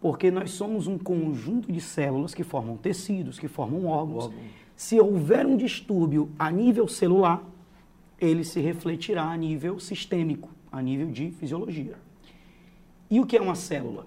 Porque 0.00 0.30
nós 0.30 0.52
somos 0.52 0.86
um 0.86 0.96
conjunto 0.96 1.72
de 1.72 1.80
células 1.80 2.32
que 2.32 2.44
formam 2.44 2.76
tecidos, 2.76 3.36
que 3.36 3.48
formam 3.48 3.86
órgãos. 3.86 4.30
Se 4.76 5.00
houver 5.00 5.44
um 5.44 5.56
distúrbio 5.56 6.30
a 6.38 6.52
nível 6.52 6.86
celular, 6.86 7.42
ele 8.20 8.44
se 8.44 8.60
refletirá 8.60 9.24
a 9.24 9.36
nível 9.36 9.80
sistêmico, 9.80 10.50
a 10.70 10.80
nível 10.80 11.10
de 11.10 11.32
fisiologia. 11.32 11.96
E 13.10 13.18
o 13.18 13.26
que 13.26 13.36
é 13.36 13.42
uma 13.42 13.56
célula? 13.56 14.06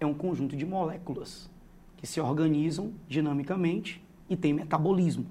É 0.00 0.04
um 0.04 0.14
conjunto 0.14 0.56
de 0.56 0.66
moléculas 0.66 1.48
que 1.96 2.08
se 2.08 2.20
organizam 2.20 2.92
dinamicamente 3.06 4.02
e 4.30 4.36
tem 4.36 4.54
metabolismo. 4.54 5.26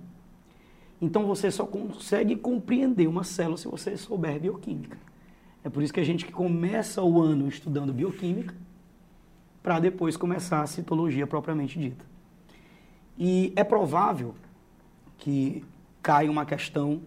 Então 1.01 1.25
você 1.25 1.50
só 1.50 1.65
consegue 1.65 2.36
compreender 2.36 3.08
uma 3.08 3.24
célula 3.24 3.58
se 3.58 3.68
você 3.68 3.96
souber 3.96 4.39
bioquímica. 4.39 4.98
É 5.63 5.70
por 5.70 5.82
isso 5.82 5.94
que 5.94 6.00
a 6.00 6.06
gente 6.06 6.25
começa 6.25 7.01
o 7.01 7.22
ano 7.22 7.48
estudando 7.48 7.94
bioquímica 7.94 8.53
para 9.63 9.79
depois 9.79 10.18
começar 10.18 10.62
a 10.62 10.68
citologia 10.68 11.25
propriamente 11.25 11.79
dita. 11.79 12.06
E 13.18 13.53
é 13.56 13.63
provável 13.63 14.36
que 15.18 15.63
caia 16.01 16.29
uma 16.29 16.46
questão 16.46 17.01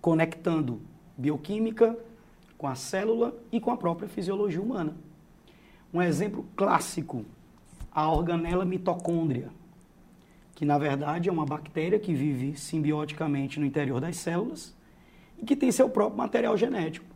conectando 0.00 0.80
bioquímica 1.16 1.98
com 2.58 2.66
a 2.66 2.74
célula 2.74 3.34
e 3.50 3.60
com 3.60 3.70
a 3.70 3.76
própria 3.76 4.08
fisiologia 4.08 4.60
humana. 4.60 4.94
Um 5.92 6.02
exemplo 6.02 6.46
clássico, 6.56 7.24
a 7.90 8.10
organela 8.10 8.64
mitocôndria, 8.64 9.48
que 10.54 10.64
na 10.64 10.78
verdade 10.78 11.28
é 11.28 11.32
uma 11.32 11.44
bactéria 11.44 11.98
que 11.98 12.14
vive 12.14 12.56
simbioticamente 12.56 13.58
no 13.58 13.66
interior 13.66 14.00
das 14.00 14.16
células 14.16 14.74
e 15.38 15.44
que 15.44 15.56
tem 15.56 15.72
seu 15.72 15.88
próprio 15.88 16.18
material 16.18 16.56
genético. 16.56 17.06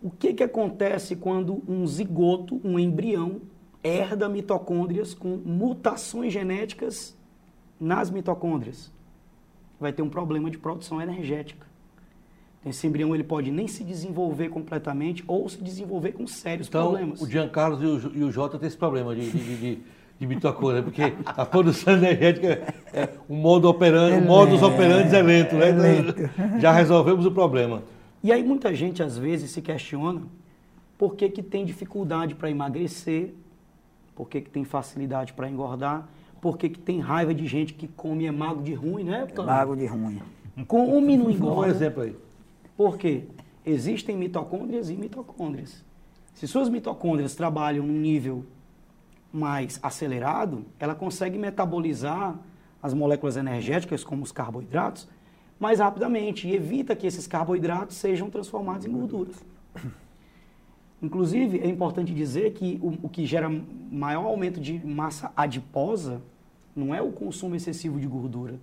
O 0.00 0.10
que, 0.10 0.34
que 0.34 0.42
acontece 0.42 1.16
quando 1.16 1.62
um 1.66 1.86
zigoto, 1.86 2.60
um 2.62 2.78
embrião, 2.78 3.40
herda 3.82 4.28
mitocôndrias 4.28 5.14
com 5.14 5.36
mutações 5.36 6.32
genéticas 6.32 7.16
nas 7.80 8.10
mitocôndrias? 8.10 8.92
Vai 9.80 9.92
ter 9.92 10.02
um 10.02 10.08
problema 10.08 10.50
de 10.50 10.58
produção 10.58 11.00
energética. 11.00 11.66
Esse 12.64 12.86
embrião 12.86 13.14
ele 13.14 13.24
pode 13.24 13.50
nem 13.50 13.68
se 13.68 13.84
desenvolver 13.84 14.48
completamente 14.48 15.22
ou 15.26 15.48
se 15.48 15.62
desenvolver 15.62 16.12
com 16.12 16.26
sérios 16.26 16.68
então, 16.68 16.90
problemas. 16.90 17.20
o 17.20 17.28
Giancarlo 17.28 17.82
e 17.82 17.86
o, 17.86 18.16
e 18.16 18.24
o 18.24 18.30
Jota 18.30 18.58
têm 18.58 18.68
esse 18.68 18.76
problema 18.76 19.14
de, 19.14 19.30
de, 19.30 19.56
de, 19.56 19.82
de 20.18 20.26
mitocôndria, 20.26 20.82
porque 20.82 21.12
a 21.26 21.44
produção 21.44 21.94
energética, 21.94 22.74
é 22.92 23.08
um 23.28 23.36
modo 23.36 23.68
operante, 23.68 24.22
um 24.22 24.26
modus 24.26 24.62
operandi 24.62 25.14
é 25.14 25.22
lento, 25.22 25.56
né? 25.56 25.70
É 25.70 25.72
lento. 25.72 26.14
Já 26.60 26.72
resolvemos 26.72 27.26
o 27.26 27.30
problema. 27.30 27.82
E 28.22 28.32
aí 28.32 28.42
muita 28.42 28.74
gente 28.74 29.02
às 29.02 29.18
vezes 29.18 29.50
se 29.50 29.60
questiona 29.60 30.22
por 30.96 31.16
que, 31.16 31.28
que 31.28 31.42
tem 31.42 31.64
dificuldade 31.64 32.34
para 32.34 32.50
emagrecer, 32.50 33.34
por 34.14 34.28
que, 34.28 34.40
que 34.40 34.50
tem 34.50 34.64
facilidade 34.64 35.32
para 35.32 35.50
engordar, 35.50 36.08
por 36.40 36.56
que, 36.56 36.68
que 36.68 36.78
tem 36.78 37.00
raiva 37.00 37.34
de 37.34 37.46
gente 37.46 37.74
que 37.74 37.88
come 37.88 38.26
é 38.26 38.30
mago 38.30 38.62
de 38.62 38.72
ruim, 38.72 39.04
né? 39.04 39.26
Mago 39.44 39.76
de 39.76 39.86
ruim. 39.86 40.20
Come 40.68 41.16
não 41.16 41.28
engorda. 41.30 41.68
Um 41.68 41.70
exemplo 41.70 42.02
aí. 42.02 42.16
Por 42.76 42.96
quê? 42.96 43.24
Existem 43.66 44.16
mitocôndrias 44.16 44.90
e 44.90 44.94
mitocôndrias. 44.94 45.84
Se 46.34 46.46
suas 46.46 46.68
mitocôndrias 46.68 47.34
trabalham 47.34 47.86
num 47.86 47.98
nível 47.98 48.44
mais 49.34 49.80
acelerado, 49.82 50.64
ela 50.78 50.94
consegue 50.94 51.36
metabolizar 51.36 52.38
as 52.82 52.94
moléculas 52.94 53.36
energéticas, 53.36 54.04
como 54.04 54.22
os 54.22 54.30
carboidratos, 54.30 55.08
mais 55.58 55.80
rapidamente 55.80 56.46
e 56.46 56.54
evita 56.54 56.94
que 56.94 57.06
esses 57.06 57.26
carboidratos 57.26 57.96
sejam 57.96 58.30
transformados 58.30 58.86
em 58.86 58.92
gorduras. 58.92 59.44
Inclusive, 61.02 61.58
é 61.58 61.66
importante 61.66 62.14
dizer 62.14 62.52
que 62.52 62.78
o, 62.80 63.06
o, 63.06 63.08
que 63.08 63.26
gera 63.26 63.50
maior 63.90 64.24
aumento 64.24 64.60
de 64.60 64.84
massa 64.86 65.32
adiposa 65.36 66.22
não 66.74 66.94
é 66.94 67.02
o 67.02 67.12
consumo 67.12 67.56
excessivo 67.56 67.98
de 67.98 68.06
gordura, 68.06 68.58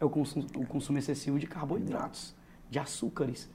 é 0.00 0.04
o 0.04 0.08
o 0.08 0.66
consumo 0.66 0.98
excessivo 0.98 1.38
de 1.38 1.46
carboidratos, 1.46 2.34
de 2.68 2.78
açúcares 2.78 3.48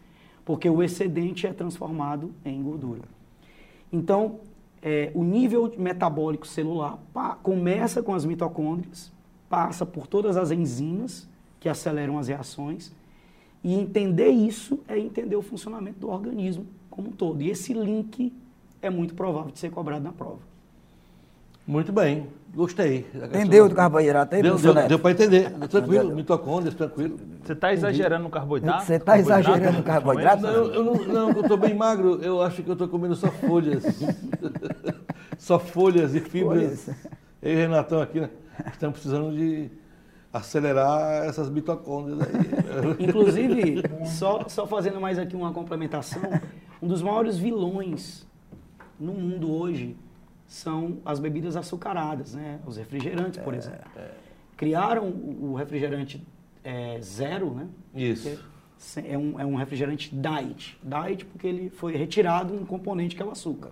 porque 0.46 0.70
o 0.70 0.82
excedente 0.82 1.48
é 1.48 1.54
transformado 1.54 2.34
em 2.44 2.62
gordura. 2.62 3.04
Então, 3.92 4.40
é, 4.82 5.12
o 5.14 5.24
nível 5.24 5.72
metabólico 5.78 6.48
celular 6.48 6.98
pa, 7.14 7.36
começa 7.36 8.02
com 8.02 8.14
as 8.14 8.26
mitocôndrias, 8.26 9.12
passa 9.50 9.86
por 9.86 10.08
todas 10.08 10.38
as 10.38 10.52
enzimas 10.52 11.30
que 11.60 11.70
aceleram 11.70 12.18
as 12.18 12.28
reações, 12.28 12.92
e 13.64 13.76
entender 13.76 14.30
isso 14.30 14.80
é 14.88 14.98
entender 14.98 15.36
o 15.36 15.42
funcionamento 15.42 16.00
do 16.00 16.10
organismo 16.10 16.66
como 16.90 17.10
um 17.10 17.12
todo. 17.12 17.42
E 17.42 17.50
esse 17.50 17.74
link 17.74 18.34
é 18.82 18.90
muito 18.90 19.14
provável 19.14 19.52
de 19.52 19.60
ser 19.60 19.70
cobrado 19.70 20.04
na 20.04 20.12
prova. 20.12 20.51
Muito 21.66 21.92
bem, 21.92 22.28
gostei. 22.54 23.06
Entendeu 23.14 23.70
do 23.70 23.76
carboidrato 23.76 24.36
aí, 24.36 24.42
Deu, 24.42 24.58
deu, 24.58 24.74
deu 24.88 25.00
para 25.00 25.12
entender. 25.12 25.52
Tranquilo, 25.70 26.16
mitocôndrias, 26.16 26.74
tranquilo. 26.74 27.18
Você 27.44 27.54
está 27.54 27.72
exagerando 27.72 28.24
no 28.24 28.30
carboidrato? 28.30 28.84
Você 28.84 28.96
está 28.96 29.18
exagerando 29.20 29.78
no 29.78 29.84
carboidrato? 29.84 30.42
Não, 30.42 30.52
eu 30.52 30.84
não, 30.84 30.94
não, 30.94 31.30
eu 31.32 31.42
estou 31.42 31.58
bem 31.58 31.76
magro. 31.76 32.20
Eu 32.22 32.42
acho 32.42 32.64
que 32.64 32.70
eu 32.70 32.74
estou 32.74 32.88
comendo 32.88 33.16
só 33.16 33.30
folhas. 33.30 33.84
só 35.38 35.60
folhas 35.60 36.16
e 36.16 36.20
fibras. 36.20 36.84
Folhas. 36.84 36.90
Eu 37.42 37.52
e 37.52 37.56
Renatão 37.56 38.02
aqui, 38.02 38.20
né? 38.20 38.30
Estamos 38.72 38.94
precisando 39.00 39.36
de 39.36 39.70
acelerar 40.34 41.26
essas 41.26 41.50
mitocôndrias 41.50 42.20
aí. 42.22 42.96
Inclusive, 43.08 43.84
só, 44.06 44.46
só 44.48 44.66
fazendo 44.66 45.00
mais 45.00 45.20
aqui 45.20 45.36
uma 45.36 45.52
complementação, 45.52 46.22
um 46.82 46.88
dos 46.88 47.02
maiores 47.02 47.38
vilões 47.38 48.26
no 49.00 49.14
mundo 49.14 49.52
hoje 49.52 49.96
são 50.52 50.98
as 51.06 51.18
bebidas 51.18 51.56
açucaradas, 51.56 52.36
né? 52.36 52.60
Os 52.68 52.76
refrigerantes, 52.76 53.42
por 53.42 53.54
é, 53.54 53.58
exemplo. 53.58 53.90
É. 53.96 54.12
Criaram 54.58 55.08
o 55.08 55.56
refrigerante 55.56 56.22
é, 56.62 57.00
zero, 57.02 57.52
né? 57.52 57.70
Isso. 57.96 58.38
É 58.98 59.18
um, 59.18 59.40
é 59.40 59.46
um 59.46 59.56
refrigerante 59.56 60.14
diet. 60.14 60.78
Diet 60.84 61.24
porque 61.24 61.48
ele 61.48 61.70
foi 61.70 61.96
retirado 61.96 62.54
um 62.54 62.66
componente 62.66 63.16
que 63.16 63.22
é 63.22 63.26
o 63.26 63.32
açúcar. 63.32 63.70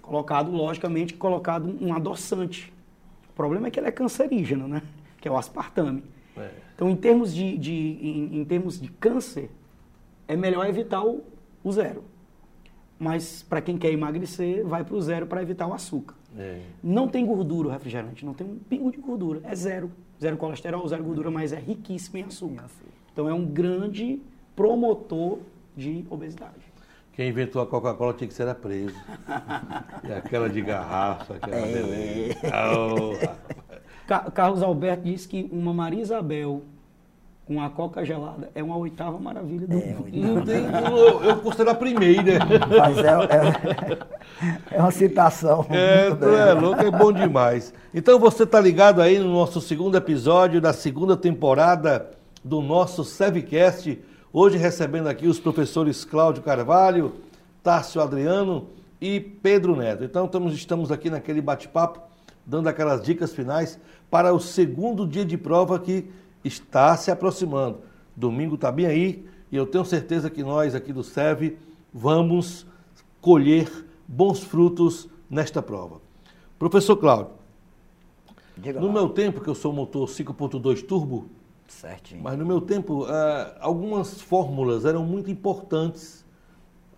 Colocado, 0.00 0.50
logicamente, 0.50 1.12
colocado 1.12 1.68
um 1.78 1.92
adoçante. 1.92 2.72
O 3.28 3.34
problema 3.34 3.68
é 3.68 3.70
que 3.70 3.78
ele 3.78 3.88
é 3.88 3.92
cancerígeno, 3.92 4.66
né? 4.66 4.80
Que 5.20 5.28
é 5.28 5.30
o 5.30 5.36
aspartame. 5.36 6.02
É. 6.34 6.50
Então, 6.74 6.88
em 6.88 6.96
termos 6.96 7.34
de, 7.34 7.58
de 7.58 7.72
em, 7.72 8.40
em, 8.40 8.44
termos 8.46 8.80
de 8.80 8.88
câncer, 8.88 9.50
é 10.26 10.34
melhor 10.34 10.66
evitar 10.66 11.04
o, 11.04 11.22
o 11.62 11.70
zero 11.70 12.04
mas 13.00 13.42
para 13.42 13.62
quem 13.62 13.78
quer 13.78 13.90
emagrecer, 13.90 14.62
vai 14.66 14.84
para 14.84 14.94
o 14.94 15.00
zero 15.00 15.26
para 15.26 15.40
evitar 15.40 15.66
o 15.66 15.72
açúcar. 15.72 16.14
É. 16.36 16.60
Não 16.82 17.08
tem 17.08 17.24
gordura 17.24 17.68
o 17.68 17.70
refrigerante, 17.70 18.26
não 18.26 18.34
tem 18.34 18.46
um 18.46 18.58
pingo 18.58 18.92
de 18.92 18.98
gordura, 18.98 19.40
é 19.42 19.54
zero. 19.54 19.90
Zero 20.20 20.36
colesterol, 20.36 20.86
zero 20.86 21.02
gordura, 21.02 21.30
mas 21.30 21.50
é 21.50 21.58
riquíssimo 21.58 22.18
em 22.18 22.24
açúcar. 22.24 22.66
Então 23.10 23.26
é 23.26 23.32
um 23.32 23.46
grande 23.46 24.20
promotor 24.54 25.38
de 25.74 26.04
obesidade. 26.10 26.70
Quem 27.14 27.30
inventou 27.30 27.62
a 27.62 27.66
Coca-Cola 27.66 28.12
tinha 28.12 28.28
que 28.28 28.34
ser 28.34 28.54
preso. 28.56 28.94
e 30.06 30.12
aquela 30.12 30.50
de 30.50 30.60
garrafa, 30.60 31.36
aquela 31.36 31.66
é. 31.66 31.72
beleza. 31.72 32.38
Oh, 32.76 34.30
Carlos 34.30 34.62
Alberto 34.62 35.04
disse 35.04 35.26
que 35.26 35.48
uma 35.50 35.72
Maria 35.72 36.02
Isabel 36.02 36.62
com 37.50 37.60
a 37.60 37.68
coca 37.68 38.04
gelada 38.04 38.48
é 38.54 38.62
uma 38.62 38.76
oitava 38.76 39.18
maravilha 39.18 39.66
do 39.66 39.76
é, 39.76 39.86
mundo. 39.86 40.08
Não 40.12 40.44
tem, 40.44 40.64
eu, 40.88 41.24
eu 41.24 41.36
considero 41.38 41.70
a 41.70 41.74
primeira. 41.74 42.38
Mas 42.78 42.98
é, 42.98 44.76
é, 44.76 44.76
é 44.76 44.80
uma 44.80 44.92
citação. 44.92 45.66
É, 45.68 46.14
tu 46.14 46.26
é 46.26 46.52
louco, 46.52 46.80
é 46.80 46.90
bom 46.92 47.12
demais. 47.12 47.74
Então 47.92 48.20
você 48.20 48.44
está 48.44 48.60
ligado 48.60 49.02
aí 49.02 49.18
no 49.18 49.32
nosso 49.32 49.60
segundo 49.60 49.96
episódio 49.96 50.60
da 50.60 50.72
segunda 50.72 51.16
temporada 51.16 52.12
do 52.44 52.62
nosso 52.62 53.02
Sevcast. 53.02 54.00
Hoje 54.32 54.56
recebendo 54.56 55.08
aqui 55.08 55.26
os 55.26 55.40
professores 55.40 56.04
Cláudio 56.04 56.44
Carvalho, 56.44 57.14
Tássio 57.64 58.00
Adriano 58.00 58.68
e 59.00 59.18
Pedro 59.18 59.74
Neto. 59.74 60.04
Então 60.04 60.26
estamos, 60.26 60.54
estamos 60.54 60.92
aqui 60.92 61.10
naquele 61.10 61.40
bate-papo, 61.40 62.00
dando 62.46 62.68
aquelas 62.68 63.02
dicas 63.02 63.34
finais 63.34 63.76
para 64.08 64.32
o 64.32 64.38
segundo 64.38 65.04
dia 65.04 65.24
de 65.24 65.36
prova 65.36 65.80
que 65.80 66.08
está 66.44 66.96
se 66.96 67.10
aproximando. 67.10 67.78
Domingo 68.16 68.54
está 68.54 68.70
bem 68.72 68.86
aí 68.86 69.26
e 69.50 69.56
eu 69.56 69.66
tenho 69.66 69.84
certeza 69.84 70.28
que 70.30 70.42
nós 70.42 70.74
aqui 70.74 70.92
do 70.92 71.02
SEV 71.04 71.56
vamos 71.92 72.66
colher 73.20 73.68
bons 74.06 74.42
frutos 74.42 75.08
nesta 75.28 75.62
prova. 75.62 76.00
Professor 76.58 76.96
Cláudio, 76.96 77.32
Diga 78.56 78.80
no 78.80 78.88
lá. 78.88 78.92
meu 78.92 79.08
tempo, 79.08 79.40
que 79.40 79.48
eu 79.48 79.54
sou 79.54 79.72
motor 79.72 80.06
5.2 80.08 80.82
turbo, 80.82 81.26
Certinho. 81.66 82.22
mas 82.22 82.38
no 82.38 82.44
meu 82.44 82.60
tempo, 82.60 83.04
ah, 83.06 83.56
algumas 83.60 84.20
fórmulas 84.20 84.84
eram 84.84 85.04
muito 85.04 85.30
importantes. 85.30 86.24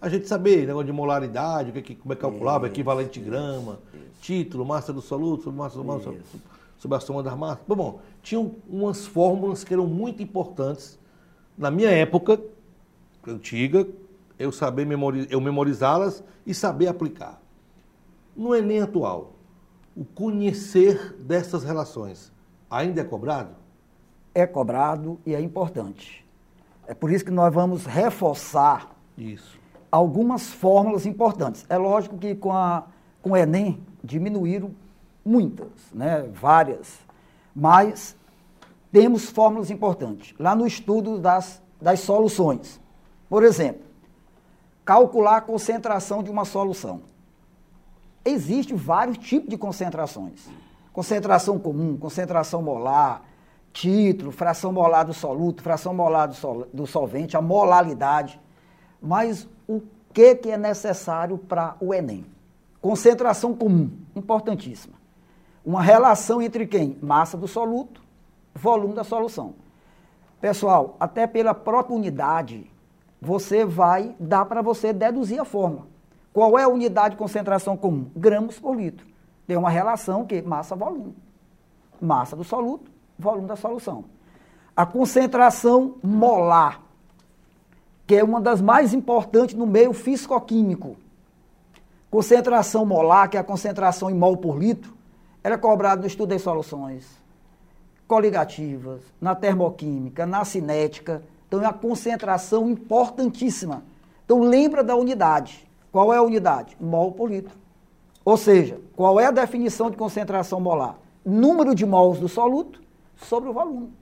A 0.00 0.08
gente 0.08 0.26
saber, 0.26 0.66
negócio 0.66 0.86
de 0.86 0.92
molaridade, 0.92 1.70
o 1.70 1.72
que, 1.74 1.82
que- 1.82 1.94
como 1.94 2.12
é 2.12 2.16
que 2.16 2.22
calculava, 2.22 2.66
Isso, 2.66 2.74
equivalente 2.74 3.20
grama, 3.20 3.78
título, 4.20 4.64
massa 4.66 4.92
do 4.92 5.00
soluto, 5.00 5.52
massa 5.52 5.76
do 5.78 5.84
massa, 5.84 6.10
Isso. 6.10 6.40
Sobre 6.82 6.96
a 6.96 7.00
soma 7.00 7.22
das 7.22 7.36
massas. 7.38 7.62
Bom, 7.68 7.76
bom, 7.76 8.00
tinham 8.20 8.56
umas 8.68 9.06
fórmulas 9.06 9.62
que 9.62 9.72
eram 9.72 9.86
muito 9.86 10.20
importantes. 10.20 10.98
Na 11.56 11.70
minha 11.70 11.88
época, 11.90 12.40
antiga, 13.24 13.86
eu 14.36 14.50
saber 14.50 14.84
memori- 14.84 15.28
eu 15.30 15.40
memorizá-las 15.40 16.24
e 16.44 16.52
saber 16.52 16.88
aplicar. 16.88 17.40
No 18.36 18.52
Enem 18.52 18.82
atual, 18.82 19.34
o 19.96 20.04
conhecer 20.04 21.14
dessas 21.20 21.62
relações 21.62 22.32
ainda 22.68 23.00
é 23.00 23.04
cobrado? 23.04 23.54
É 24.34 24.44
cobrado 24.44 25.20
e 25.24 25.36
é 25.36 25.40
importante. 25.40 26.26
É 26.88 26.94
por 26.94 27.12
isso 27.12 27.24
que 27.24 27.30
nós 27.30 27.54
vamos 27.54 27.86
reforçar 27.86 28.92
Isso. 29.16 29.56
algumas 29.88 30.48
fórmulas 30.50 31.06
importantes. 31.06 31.64
É 31.68 31.78
lógico 31.78 32.18
que 32.18 32.34
com, 32.34 32.50
a, 32.50 32.86
com 33.20 33.30
o 33.30 33.36
Enem 33.36 33.80
diminuíram 34.02 34.72
muitas, 35.24 35.68
né? 35.92 36.28
várias, 36.32 36.98
mas 37.54 38.16
temos 38.90 39.30
fórmulas 39.30 39.70
importantes. 39.70 40.34
Lá 40.38 40.54
no 40.54 40.66
estudo 40.66 41.18
das, 41.18 41.62
das 41.80 42.00
soluções. 42.00 42.80
Por 43.28 43.42
exemplo, 43.44 43.82
calcular 44.84 45.36
a 45.38 45.40
concentração 45.40 46.22
de 46.22 46.30
uma 46.30 46.44
solução. 46.44 47.02
Existem 48.24 48.76
vários 48.76 49.18
tipos 49.18 49.48
de 49.48 49.56
concentrações. 49.56 50.48
Concentração 50.92 51.58
comum, 51.58 51.96
concentração 51.96 52.62
molar, 52.62 53.22
título, 53.72 54.30
fração 54.30 54.72
molar 54.72 55.04
do 55.04 55.14
soluto, 55.14 55.62
fração 55.62 55.94
molar 55.94 56.28
do, 56.28 56.34
sol- 56.34 56.68
do 56.72 56.86
solvente, 56.86 57.36
a 57.36 57.40
molaridade. 57.40 58.38
Mas 59.00 59.48
o 59.66 59.80
que, 60.12 60.34
que 60.34 60.50
é 60.50 60.58
necessário 60.58 61.38
para 61.38 61.76
o 61.80 61.94
Enem? 61.94 62.26
Concentração 62.80 63.54
comum, 63.54 63.90
importantíssima. 64.14 64.94
Uma 65.64 65.82
relação 65.82 66.42
entre 66.42 66.66
quem? 66.66 66.98
Massa 67.00 67.36
do 67.36 67.46
soluto, 67.46 68.02
volume 68.54 68.94
da 68.94 69.04
solução. 69.04 69.54
Pessoal, 70.40 70.96
até 70.98 71.26
pela 71.26 71.54
própria 71.54 71.94
unidade, 71.94 72.68
você 73.20 73.64
vai 73.64 74.16
dar 74.18 74.44
para 74.44 74.60
você 74.60 74.92
deduzir 74.92 75.40
a 75.40 75.44
fórmula. 75.44 75.86
Qual 76.32 76.58
é 76.58 76.64
a 76.64 76.68
unidade 76.68 77.10
de 77.10 77.18
concentração 77.18 77.76
comum? 77.76 78.10
Gramas 78.16 78.58
por 78.58 78.74
litro. 78.74 79.06
Tem 79.46 79.56
uma 79.56 79.70
relação 79.70 80.26
que 80.26 80.42
massa-volume. 80.42 81.14
Massa 82.00 82.34
do 82.34 82.42
soluto, 82.42 82.90
volume 83.16 83.46
da 83.46 83.54
solução. 83.54 84.04
A 84.74 84.84
concentração 84.84 85.94
molar, 86.02 86.80
que 88.06 88.16
é 88.16 88.24
uma 88.24 88.40
das 88.40 88.60
mais 88.60 88.92
importantes 88.92 89.54
no 89.54 89.66
meio 89.66 89.92
fisicoquímico. 89.92 90.96
Concentração 92.10 92.84
molar, 92.84 93.28
que 93.28 93.36
é 93.36 93.40
a 93.40 93.44
concentração 93.44 94.10
em 94.10 94.14
mol 94.14 94.36
por 94.36 94.58
litro, 94.58 94.92
ela 95.44 95.54
é 95.54 95.58
cobrada 95.58 96.00
no 96.00 96.06
estudo 96.06 96.30
das 96.30 96.42
soluções 96.42 97.22
coligativas, 98.06 99.00
na 99.20 99.34
termoquímica, 99.34 100.26
na 100.26 100.44
cinética. 100.44 101.22
Então 101.48 101.60
é 101.60 101.64
uma 101.64 101.72
concentração 101.72 102.68
importantíssima. 102.68 103.82
Então 104.24 104.40
lembra 104.40 104.84
da 104.84 104.94
unidade. 104.94 105.66
Qual 105.90 106.12
é 106.12 106.18
a 106.18 106.22
unidade? 106.22 106.76
Mol 106.80 107.12
por 107.12 107.30
litro. 107.30 107.56
Ou 108.24 108.36
seja, 108.36 108.78
qual 108.94 109.18
é 109.18 109.26
a 109.26 109.30
definição 109.30 109.90
de 109.90 109.96
concentração 109.96 110.60
molar? 110.60 110.98
Número 111.24 111.74
de 111.74 111.84
mols 111.86 112.18
do 112.18 112.28
soluto 112.28 112.80
sobre 113.16 113.48
o 113.48 113.52
volume. 113.52 113.92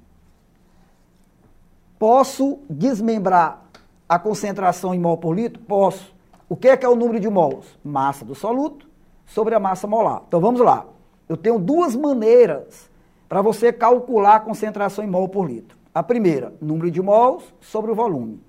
Posso 1.99 2.59
desmembrar 2.69 3.65
a 4.09 4.19
concentração 4.19 4.93
em 4.95 4.99
mol 4.99 5.17
por 5.19 5.35
litro? 5.35 5.63
Posso. 5.63 6.15
O 6.49 6.57
que 6.57 6.69
é, 6.69 6.77
que 6.77 6.85
é 6.85 6.89
o 6.89 6.97
número 6.97 7.21
de 7.21 7.29
mols? 7.29 7.79
Massa 7.85 8.25
do 8.25 8.35
soluto 8.35 8.89
sobre 9.27 9.55
a 9.55 9.61
massa 9.61 9.87
molar. 9.87 10.23
Então 10.27 10.41
vamos 10.41 10.61
lá. 10.61 10.87
Eu 11.31 11.37
tenho 11.37 11.61
duas 11.61 11.95
maneiras 11.95 12.91
para 13.29 13.41
você 13.41 13.73
calcular 13.73 14.35
a 14.35 14.41
concentração 14.41 15.05
em 15.05 15.07
mol 15.07 15.29
por 15.29 15.49
litro. 15.49 15.79
A 15.95 16.03
primeira, 16.03 16.53
número 16.61 16.91
de 16.91 17.01
mols 17.01 17.45
sobre 17.61 17.93
o 17.93 17.95
volume. 17.95 18.43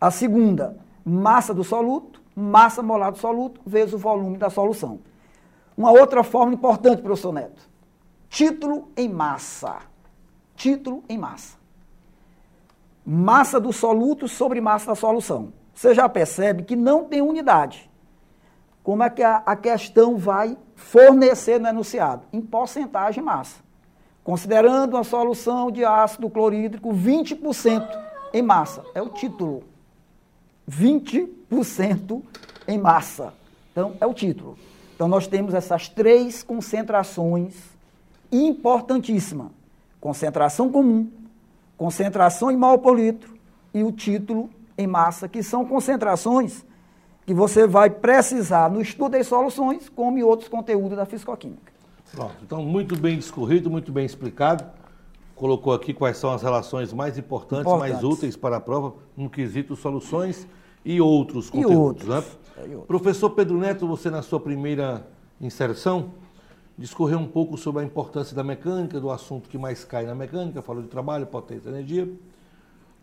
A 0.00 0.10
segunda, 0.10 0.76
massa 1.04 1.54
do 1.54 1.62
soluto, 1.62 2.20
massa 2.34 2.82
molar 2.82 3.12
do 3.12 3.18
soluto, 3.18 3.60
vezes 3.64 3.94
o 3.94 3.98
volume 3.98 4.36
da 4.38 4.50
solução. 4.50 4.98
Uma 5.76 5.92
outra 5.92 6.24
fórmula 6.24 6.56
importante, 6.56 7.00
professor 7.00 7.32
Neto. 7.32 7.62
Título 8.28 8.88
em 8.96 9.08
massa. 9.08 9.76
Título 10.56 11.04
em 11.08 11.16
massa. 11.16 11.56
Massa 13.06 13.60
do 13.60 13.72
soluto 13.72 14.26
sobre 14.26 14.60
massa 14.60 14.86
da 14.86 14.94
solução. 14.96 15.52
Você 15.72 15.94
já 15.94 16.08
percebe 16.08 16.64
que 16.64 16.74
não 16.74 17.04
tem 17.04 17.22
unidade. 17.22 17.88
Como 18.86 19.02
é 19.02 19.10
que 19.10 19.20
a, 19.20 19.42
a 19.44 19.56
questão 19.56 20.16
vai 20.16 20.56
fornecer 20.76 21.58
no 21.58 21.66
enunciado? 21.66 22.22
Em 22.32 22.40
porcentagem 22.40 23.20
massa. 23.20 23.56
Considerando 24.22 24.94
uma 24.94 25.02
solução 25.02 25.72
de 25.72 25.84
ácido 25.84 26.30
clorídrico 26.30 26.90
20% 26.94 27.84
em 28.32 28.42
massa. 28.42 28.84
É 28.94 29.02
o 29.02 29.08
título. 29.08 29.64
20% 30.70 32.22
em 32.68 32.78
massa. 32.78 33.34
Então, 33.72 33.96
é 34.00 34.06
o 34.06 34.14
título. 34.14 34.56
Então, 34.94 35.08
nós 35.08 35.26
temos 35.26 35.52
essas 35.52 35.88
três 35.88 36.44
concentrações 36.44 37.56
importantíssimas: 38.30 39.48
concentração 40.00 40.70
comum, 40.70 41.10
concentração 41.76 42.52
em 42.52 42.56
mol 42.56 42.78
por 42.78 42.96
litro 42.96 43.36
e 43.74 43.82
o 43.82 43.90
título 43.90 44.48
em 44.78 44.86
massa, 44.86 45.26
que 45.26 45.42
são 45.42 45.64
concentrações 45.64 46.64
que 47.26 47.34
você 47.34 47.66
vai 47.66 47.90
precisar 47.90 48.70
no 48.70 48.80
estudo 48.80 49.12
das 49.12 49.26
soluções, 49.26 49.88
como 49.88 50.16
em 50.16 50.22
outros 50.22 50.48
conteúdos 50.48 50.96
da 50.96 51.04
fisicoquímica. 51.04 51.72
Pronto, 52.12 52.36
então 52.42 52.62
muito 52.62 52.96
bem 52.96 53.18
discorrido, 53.18 53.68
muito 53.68 53.90
bem 53.90 54.06
explicado. 54.06 54.64
Colocou 55.34 55.72
aqui 55.74 55.92
quais 55.92 56.16
são 56.16 56.30
as 56.32 56.40
relações 56.42 56.92
mais 56.92 57.18
importantes, 57.18 57.66
mais 57.70 57.96
Importantes. 57.96 58.18
úteis 58.18 58.36
para 58.36 58.56
a 58.56 58.60
prova, 58.60 58.94
no 59.16 59.28
quesito 59.28 59.74
soluções 59.74 60.46
e 60.84 61.00
outros 61.00 61.48
E 61.48 61.50
conteúdos. 61.52 61.76
outros. 61.76 62.08
Né? 62.08 62.22
É, 62.58 62.60
e 62.60 62.70
outros. 62.70 62.86
Professor 62.86 63.30
Pedro 63.30 63.58
Neto, 63.58 63.86
você 63.88 64.08
na 64.08 64.22
sua 64.22 64.38
primeira 64.40 65.06
inserção 65.40 66.12
discorreu 66.78 67.18
um 67.18 67.26
pouco 67.26 67.56
sobre 67.58 67.82
a 67.82 67.84
importância 67.84 68.36
da 68.36 68.44
mecânica, 68.44 69.00
do 69.00 69.10
assunto 69.10 69.48
que 69.48 69.58
mais 69.58 69.84
cai 69.84 70.06
na 70.06 70.14
mecânica, 70.14 70.62
falou 70.62 70.82
de 70.82 70.88
trabalho, 70.88 71.26
potência, 71.26 71.68
energia. 71.68 72.08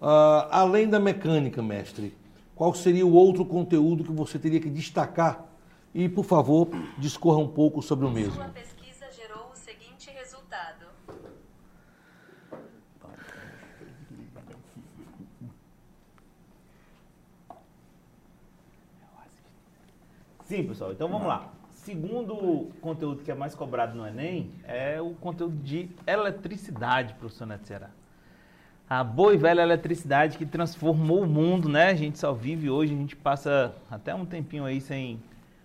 Ah, 0.01 0.47
além 0.49 0.87
da 0.87 0.99
mecânica, 0.99 1.61
mestre, 1.61 2.15
qual 2.55 2.73
seria 2.73 3.05
o 3.05 3.13
outro 3.13 3.45
conteúdo 3.45 4.03
que 4.03 4.11
você 4.11 4.37
teria 4.37 4.59
que 4.59 4.69
destacar? 4.69 5.45
E, 5.93 6.09
por 6.09 6.23
favor, 6.25 6.69
discorra 6.97 7.37
um 7.37 7.47
pouco 7.47 7.81
sobre 7.81 8.05
o 8.05 8.09
mesmo. 8.09 8.33
Sua 8.33 8.45
pesquisa 8.45 9.05
gerou 9.11 9.51
o 9.51 9.55
seguinte 9.55 10.09
resultado. 10.09 10.85
Sim, 20.45 20.67
pessoal. 20.67 20.91
Então 20.91 21.07
vamos 21.07 21.27
lá. 21.27 21.51
Segundo 21.71 22.69
conteúdo 22.79 23.23
que 23.23 23.31
é 23.31 23.35
mais 23.35 23.53
cobrado 23.53 23.95
no 23.95 24.07
Enem 24.07 24.51
é 24.63 25.01
o 25.01 25.13
conteúdo 25.15 25.57
de 25.57 25.89
eletricidade, 26.07 27.13
professor 27.15 27.45
Neto 27.45 27.67
Ceará. 27.67 27.89
A 28.89 29.03
boa 29.03 29.33
e 29.33 29.37
velha 29.37 29.61
eletricidade 29.61 30.37
que 30.37 30.45
transformou 30.45 31.23
o 31.23 31.27
mundo, 31.27 31.69
né? 31.69 31.87
A 31.87 31.95
gente 31.95 32.19
só 32.19 32.33
vive 32.33 32.69
hoje, 32.69 32.93
a 32.93 32.97
gente 32.97 33.15
passa 33.15 33.73
até 33.89 34.13
um 34.13 34.25
tempinho 34.25 34.65
aí 34.65 34.81
sem 34.81 35.19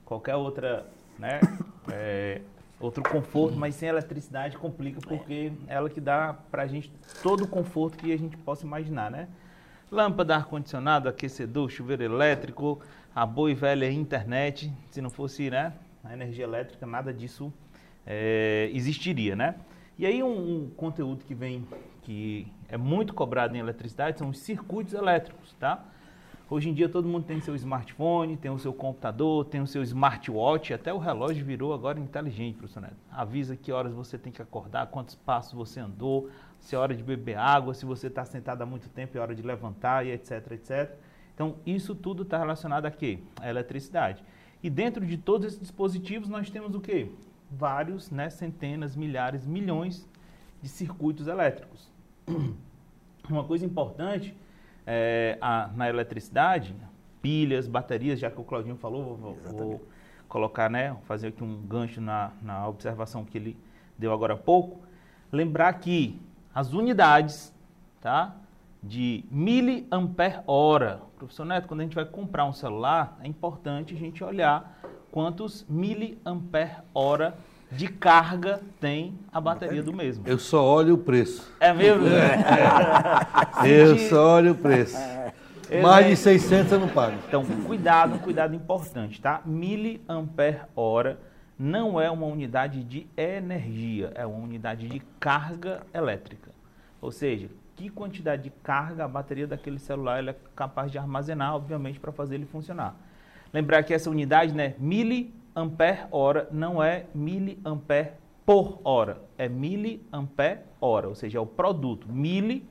qualquer 0.04 0.36
outra, 0.36 0.86
né? 1.18 1.40
É, 1.90 2.42
outro 2.78 3.02
conforto, 3.02 3.56
mas 3.56 3.74
sem 3.74 3.88
eletricidade 3.88 4.58
complica 4.58 5.00
porque 5.00 5.50
é 5.66 5.74
ela 5.74 5.88
que 5.88 6.02
dá 6.02 6.36
pra 6.50 6.66
gente 6.66 6.92
todo 7.22 7.44
o 7.44 7.48
conforto 7.48 7.96
que 7.96 8.12
a 8.12 8.16
gente 8.18 8.36
possa 8.36 8.66
imaginar, 8.66 9.10
né? 9.10 9.26
Lâmpada, 9.90 10.36
ar-condicionado, 10.36 11.08
aquecedor, 11.08 11.70
chuveiro 11.70 12.02
elétrico, 12.02 12.78
a 13.14 13.24
boa 13.24 13.50
e 13.50 13.54
velha 13.54 13.90
internet. 13.90 14.70
Se 14.90 15.00
não 15.00 15.08
fosse 15.08 15.48
né, 15.48 15.72
a 16.04 16.12
energia 16.12 16.44
elétrica, 16.44 16.86
nada 16.86 17.10
disso 17.10 17.50
é, 18.06 18.70
existiria, 18.74 19.34
né? 19.34 19.54
E 19.98 20.04
aí 20.04 20.22
um, 20.22 20.28
um 20.66 20.70
conteúdo 20.76 21.24
que 21.24 21.34
vem, 21.34 21.66
que 22.02 22.46
é 22.68 22.76
muito 22.76 23.14
cobrado 23.14 23.56
em 23.56 23.60
eletricidade, 23.60 24.18
são 24.18 24.28
os 24.28 24.38
circuitos 24.38 24.94
elétricos, 24.94 25.54
tá? 25.54 25.84
Hoje 26.50 26.70
em 26.70 26.72
dia 26.72 26.88
todo 26.88 27.06
mundo 27.06 27.24
tem 27.24 27.40
seu 27.40 27.54
smartphone, 27.54 28.36
tem 28.36 28.50
o 28.50 28.58
seu 28.58 28.72
computador, 28.72 29.44
tem 29.44 29.60
o 29.60 29.66
seu 29.66 29.82
smartwatch, 29.82 30.72
até 30.72 30.92
o 30.92 30.96
relógio 30.98 31.44
virou 31.44 31.74
agora 31.74 32.00
inteligente, 32.00 32.56
professor 32.56 32.80
Neto. 32.80 32.96
Avisa 33.10 33.54
que 33.54 33.70
horas 33.70 33.92
você 33.92 34.16
tem 34.16 34.32
que 34.32 34.40
acordar, 34.40 34.86
quantos 34.86 35.14
passos 35.14 35.52
você 35.52 35.78
andou, 35.78 36.30
se 36.58 36.74
é 36.74 36.78
hora 36.78 36.94
de 36.94 37.02
beber 37.02 37.36
água, 37.36 37.74
se 37.74 37.84
você 37.84 38.06
está 38.06 38.24
sentado 38.24 38.62
há 38.62 38.66
muito 38.66 38.88
tempo, 38.88 39.16
é 39.18 39.20
hora 39.20 39.34
de 39.34 39.42
levantar 39.42 40.06
e 40.06 40.10
etc, 40.10 40.52
etc. 40.52 40.96
Então, 41.34 41.56
isso 41.66 41.94
tudo 41.94 42.22
está 42.22 42.38
relacionado 42.38 42.86
a 42.86 42.90
quê? 42.90 43.18
A 43.40 43.48
eletricidade. 43.48 44.24
E 44.62 44.70
dentro 44.70 45.04
de 45.04 45.18
todos 45.18 45.46
esses 45.46 45.60
dispositivos 45.60 46.30
nós 46.30 46.48
temos 46.48 46.74
o 46.74 46.80
quê? 46.80 47.12
Vários, 47.50 48.10
né, 48.10 48.30
centenas, 48.30 48.96
milhares, 48.96 49.46
milhões 49.46 50.08
de 50.62 50.68
circuitos 50.68 51.28
elétricos. 51.28 51.97
Uma 53.28 53.44
coisa 53.44 53.64
importante 53.64 54.34
é, 54.86 55.36
a, 55.40 55.70
na 55.74 55.88
eletricidade, 55.88 56.74
pilhas, 57.20 57.66
baterias, 57.66 58.18
já 58.18 58.30
que 58.30 58.40
o 58.40 58.44
Claudinho 58.44 58.76
falou, 58.76 59.16
vou, 59.16 59.38
vou 59.52 59.88
colocar, 60.28 60.70
né, 60.70 60.96
fazer 61.06 61.28
aqui 61.28 61.44
um 61.44 61.60
gancho 61.62 62.00
na, 62.00 62.32
na 62.42 62.66
observação 62.66 63.24
que 63.24 63.36
ele 63.36 63.56
deu 63.98 64.12
agora 64.12 64.34
há 64.34 64.36
pouco. 64.36 64.80
Lembrar 65.30 65.72
que 65.74 66.18
as 66.54 66.72
unidades, 66.72 67.54
tá? 68.00 68.34
de 68.82 69.24
miliampere 69.30 70.40
hora. 70.46 71.02
Professor 71.18 71.44
Neto, 71.44 71.66
quando 71.66 71.80
a 71.80 71.82
gente 71.84 71.94
vai 71.94 72.04
comprar 72.04 72.44
um 72.44 72.52
celular, 72.52 73.18
é 73.22 73.26
importante 73.26 73.94
a 73.94 73.98
gente 73.98 74.22
olhar 74.22 74.80
quantos 75.10 75.66
miliampere 75.68 76.76
hora 76.94 77.36
de 77.70 77.88
carga 77.88 78.60
tem 78.80 79.18
a 79.32 79.40
bateria 79.40 79.82
do 79.82 79.92
mesmo. 79.92 80.24
Eu 80.26 80.38
só 80.38 80.64
olho 80.64 80.94
o 80.94 80.98
preço. 80.98 81.52
É 81.60 81.72
mesmo? 81.72 82.06
Eu 83.66 83.98
só 84.08 84.36
olho 84.36 84.52
o 84.52 84.54
preço. 84.54 84.96
Mais 85.82 86.06
de 86.06 86.16
600 86.16 86.72
eu 86.72 86.80
não 86.80 86.88
pago. 86.88 87.14
Então, 87.28 87.44
cuidado, 87.66 88.14
um 88.14 88.18
cuidado 88.18 88.54
importante, 88.54 89.20
tá? 89.20 89.42
Miliampere 89.44 90.60
hora 90.74 91.18
não 91.58 92.00
é 92.00 92.10
uma 92.10 92.26
unidade 92.26 92.82
de 92.82 93.06
energia, 93.16 94.12
é 94.14 94.24
uma 94.24 94.38
unidade 94.38 94.88
de 94.88 95.00
carga 95.20 95.82
elétrica. 95.92 96.50
Ou 97.02 97.10
seja, 97.10 97.50
que 97.76 97.90
quantidade 97.90 98.44
de 98.44 98.50
carga 98.62 99.04
a 99.04 99.08
bateria 99.08 99.46
daquele 99.46 99.78
celular 99.78 100.26
é 100.26 100.34
capaz 100.56 100.90
de 100.90 100.98
armazenar, 100.98 101.54
obviamente, 101.54 102.00
para 102.00 102.12
fazer 102.12 102.36
ele 102.36 102.46
funcionar. 102.46 102.96
Lembrar 103.52 103.82
que 103.82 103.92
essa 103.92 104.08
unidade, 104.08 104.54
né, 104.54 104.74
miliampere 105.58 106.06
hora, 106.10 106.48
não 106.52 106.82
é 106.82 107.06
miliampere 107.14 108.12
por 108.46 108.80
hora, 108.84 109.20
é 109.36 109.48
miliampere 109.48 110.60
hora, 110.80 111.08
ou 111.08 111.14
seja, 111.14 111.38
é 111.38 111.40
o 111.40 111.46
produto, 111.46 112.06
mili 112.08 112.66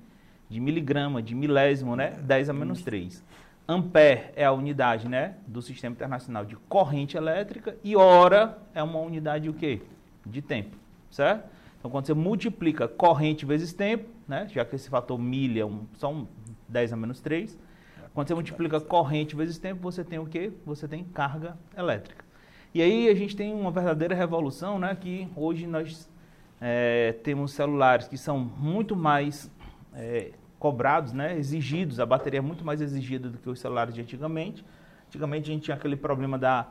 de 0.49 0.59
miligrama, 0.59 1.21
de 1.21 1.35
milésimo, 1.35 1.95
né, 1.95 2.11
10 2.23 2.49
a 2.49 2.53
menos 2.53 2.81
3. 2.81 3.23
Ampere 3.67 4.31
é 4.35 4.45
a 4.45 4.51
unidade, 4.53 5.09
né, 5.09 5.35
do 5.45 5.61
Sistema 5.61 5.93
Internacional 5.93 6.45
de 6.45 6.55
Corrente 6.55 7.17
Elétrica 7.17 7.77
e 7.83 7.97
hora 7.97 8.57
é 8.73 8.81
uma 8.81 8.99
unidade 8.99 9.49
o 9.49 9.53
quê? 9.53 9.81
De 10.25 10.41
tempo, 10.41 10.77
certo? 11.11 11.49
Então, 11.77 11.91
quando 11.91 12.05
você 12.05 12.13
multiplica 12.13 12.87
corrente 12.87 13.45
vezes 13.45 13.73
tempo, 13.73 14.09
né, 14.27 14.47
já 14.49 14.63
que 14.63 14.75
esse 14.75 14.89
fator 14.89 15.19
milha 15.19 15.61
é 15.61 15.65
um, 15.65 15.85
só 15.95 16.11
um 16.11 16.25
10 16.69 16.93
a 16.93 16.95
menos 16.95 17.19
3, 17.19 17.57
quando 18.13 18.29
você 18.29 18.33
multiplica 18.33 18.79
corrente 18.79 19.35
vezes 19.35 19.57
tempo, 19.59 19.81
você 19.81 20.03
tem 20.03 20.17
o 20.17 20.25
quê? 20.25 20.51
Você 20.65 20.87
tem 20.87 21.03
carga 21.03 21.55
elétrica. 21.77 22.25
E 22.77 22.81
aí 22.83 23.09
a 23.09 23.15
gente 23.15 23.35
tem 23.35 23.51
uma 23.55 23.71
verdadeira 23.71 24.13
revolução, 24.13 24.77
né, 24.77 24.95
que 24.95 25.27
hoje 25.35 25.65
nós 25.65 26.07
é, 26.61 27.11
temos 27.23 27.51
celulares 27.53 28.07
que 28.07 28.19
são 28.19 28.37
muito 28.37 28.95
mais 28.95 29.51
é, 29.95 30.29
cobrados, 30.59 31.11
né, 31.11 31.35
exigidos, 31.39 31.99
a 31.99 32.05
bateria 32.05 32.37
é 32.37 32.41
muito 32.41 32.63
mais 32.63 32.79
exigida 32.79 33.29
do 33.29 33.39
que 33.39 33.49
os 33.49 33.59
celulares 33.59 33.95
de 33.95 34.01
antigamente. 34.01 34.63
Antigamente 35.07 35.49
a 35.49 35.53
gente 35.55 35.63
tinha 35.63 35.75
aquele 35.75 35.95
problema 35.95 36.37
da 36.37 36.67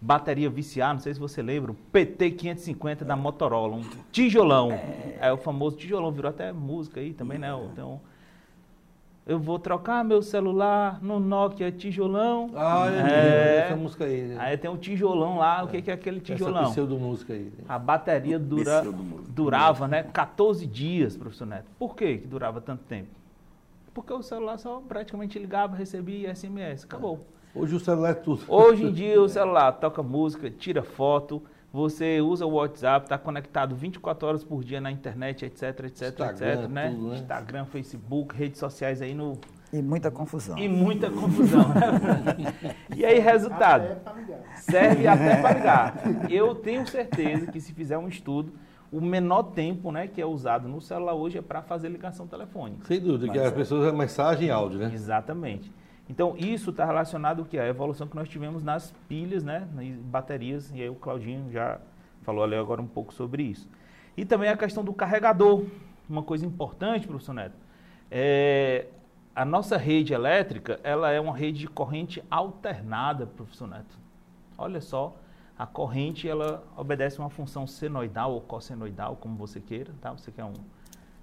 bateria 0.00 0.48
viciar, 0.48 0.94
não 0.94 1.00
sei 1.00 1.12
se 1.12 1.20
você 1.20 1.42
lembra, 1.42 1.72
o 1.72 1.76
PT550 1.92 3.04
da 3.04 3.14
Motorola, 3.14 3.76
um 3.76 3.84
tijolão. 4.10 4.72
É. 4.72 5.28
é 5.28 5.30
o 5.30 5.36
famoso 5.36 5.76
tijolão, 5.76 6.10
virou 6.10 6.30
até 6.30 6.54
música 6.54 7.00
aí 7.00 7.12
também, 7.12 7.38
né? 7.38 7.50
Então, 7.70 8.00
eu 9.30 9.38
vou 9.38 9.60
trocar 9.60 10.04
meu 10.04 10.20
celular 10.22 11.00
no 11.00 11.20
Nokia 11.20 11.70
tijolão. 11.70 12.50
Ah, 12.52 12.88
é, 12.90 13.58
essa 13.58 13.76
música 13.76 14.04
aí. 14.04 14.22
Né? 14.22 14.36
Aí 14.36 14.56
tem 14.58 14.68
um 14.68 14.76
tijolão 14.76 15.38
lá, 15.38 15.62
o 15.62 15.68
que, 15.68 15.80
que 15.80 15.88
é 15.88 15.94
aquele 15.94 16.18
tijolão? 16.18 16.64
Essa 16.64 16.82
música 16.82 17.32
aí. 17.32 17.44
Né? 17.44 17.64
A 17.68 17.78
bateria 17.78 18.40
dura, 18.40 18.82
durava, 19.28 19.86
né, 19.86 20.02
14 20.02 20.66
dias, 20.66 21.16
professor 21.16 21.46
Neto. 21.46 21.70
Por 21.78 21.94
que 21.94 22.18
que 22.18 22.26
durava 22.26 22.60
tanto 22.60 22.82
tempo? 22.82 23.10
Porque 23.94 24.12
o 24.12 24.20
celular 24.20 24.58
só 24.58 24.80
praticamente 24.80 25.38
ligava, 25.38 25.76
recebia 25.76 26.34
SMS, 26.34 26.82
acabou. 26.82 27.24
É. 27.54 27.60
Hoje 27.60 27.76
o 27.76 27.80
celular 27.80 28.10
é 28.10 28.14
tudo. 28.14 28.42
Hoje 28.48 28.82
em 28.82 28.92
dia 28.92 29.22
o 29.22 29.28
celular 29.30 29.70
toca 29.74 30.02
música, 30.02 30.50
tira 30.50 30.82
foto, 30.82 31.40
você 31.72 32.20
usa 32.20 32.44
o 32.44 32.54
WhatsApp, 32.54 33.06
está 33.06 33.16
conectado 33.16 33.76
24 33.76 34.26
horas 34.26 34.44
por 34.44 34.64
dia 34.64 34.80
na 34.80 34.90
internet, 34.90 35.44
etc, 35.44 35.62
etc, 35.84 36.08
Instagram, 36.08 36.52
etc, 36.52 36.68
né? 36.68 36.90
Tudo, 36.90 37.08
né? 37.08 37.16
Instagram, 37.16 37.64
Facebook, 37.66 38.34
redes 38.34 38.58
sociais 38.58 39.00
aí 39.00 39.14
no... 39.14 39.38
E 39.72 39.80
muita 39.80 40.10
confusão. 40.10 40.58
E 40.58 40.68
muita 40.68 41.10
confusão. 41.10 41.64
E 42.96 43.04
aí, 43.04 43.20
resultado? 43.20 44.00
Serve 44.56 45.06
até 45.06 45.40
para 45.40 45.54
ligar. 45.54 46.02
Eu 46.28 46.56
tenho 46.56 46.86
certeza 46.86 47.46
que 47.46 47.60
se 47.60 47.72
fizer 47.72 47.96
um 47.96 48.08
estudo, 48.08 48.52
o 48.92 49.00
menor 49.00 49.44
tempo 49.44 49.92
né, 49.92 50.08
que 50.08 50.20
é 50.20 50.26
usado 50.26 50.68
no 50.68 50.80
celular 50.80 51.14
hoje 51.14 51.38
é 51.38 51.42
para 51.42 51.62
fazer 51.62 51.88
ligação 51.88 52.26
telefônica. 52.26 52.84
Sem 52.84 53.00
dúvida, 53.00 53.28
Mas, 53.28 53.36
que 53.36 53.46
as 53.46 53.52
pessoas 53.52 53.86
é 53.86 53.96
mensagem 53.96 54.48
e 54.48 54.50
áudio, 54.50 54.80
né? 54.80 54.90
Exatamente. 54.92 55.72
Então, 56.10 56.34
isso 56.36 56.70
está 56.70 56.84
relacionado 56.84 57.44
que? 57.44 57.56
A 57.56 57.68
evolução 57.68 58.08
que 58.08 58.16
nós 58.16 58.28
tivemos 58.28 58.64
nas 58.64 58.92
pilhas, 59.08 59.44
né, 59.44 59.68
nas 59.72 59.86
baterias, 59.86 60.68
e 60.74 60.82
aí 60.82 60.90
o 60.90 60.96
Claudinho 60.96 61.52
já 61.52 61.78
falou 62.22 62.42
ali 62.42 62.56
agora 62.56 62.82
um 62.82 62.86
pouco 62.86 63.14
sobre 63.14 63.44
isso. 63.44 63.68
E 64.16 64.24
também 64.24 64.48
a 64.48 64.56
questão 64.56 64.82
do 64.82 64.92
carregador. 64.92 65.64
Uma 66.08 66.24
coisa 66.24 66.44
importante, 66.44 67.06
professor 67.06 67.32
Neto, 67.32 67.54
é, 68.10 68.88
a 69.36 69.44
nossa 69.44 69.76
rede 69.76 70.12
elétrica, 70.12 70.80
ela 70.82 71.12
é 71.12 71.20
uma 71.20 71.36
rede 71.36 71.60
de 71.60 71.68
corrente 71.68 72.20
alternada, 72.28 73.24
professor 73.24 73.68
Neto. 73.68 73.96
Olha 74.58 74.80
só, 74.80 75.16
a 75.56 75.64
corrente, 75.64 76.28
ela 76.28 76.64
obedece 76.76 77.20
uma 77.20 77.30
função 77.30 77.68
senoidal 77.68 78.32
ou 78.32 78.40
cossenoidal, 78.40 79.14
como 79.14 79.36
você 79.36 79.60
queira, 79.60 79.92
tá? 80.00 80.10
Você 80.10 80.32
quer 80.32 80.42
um 80.42 80.54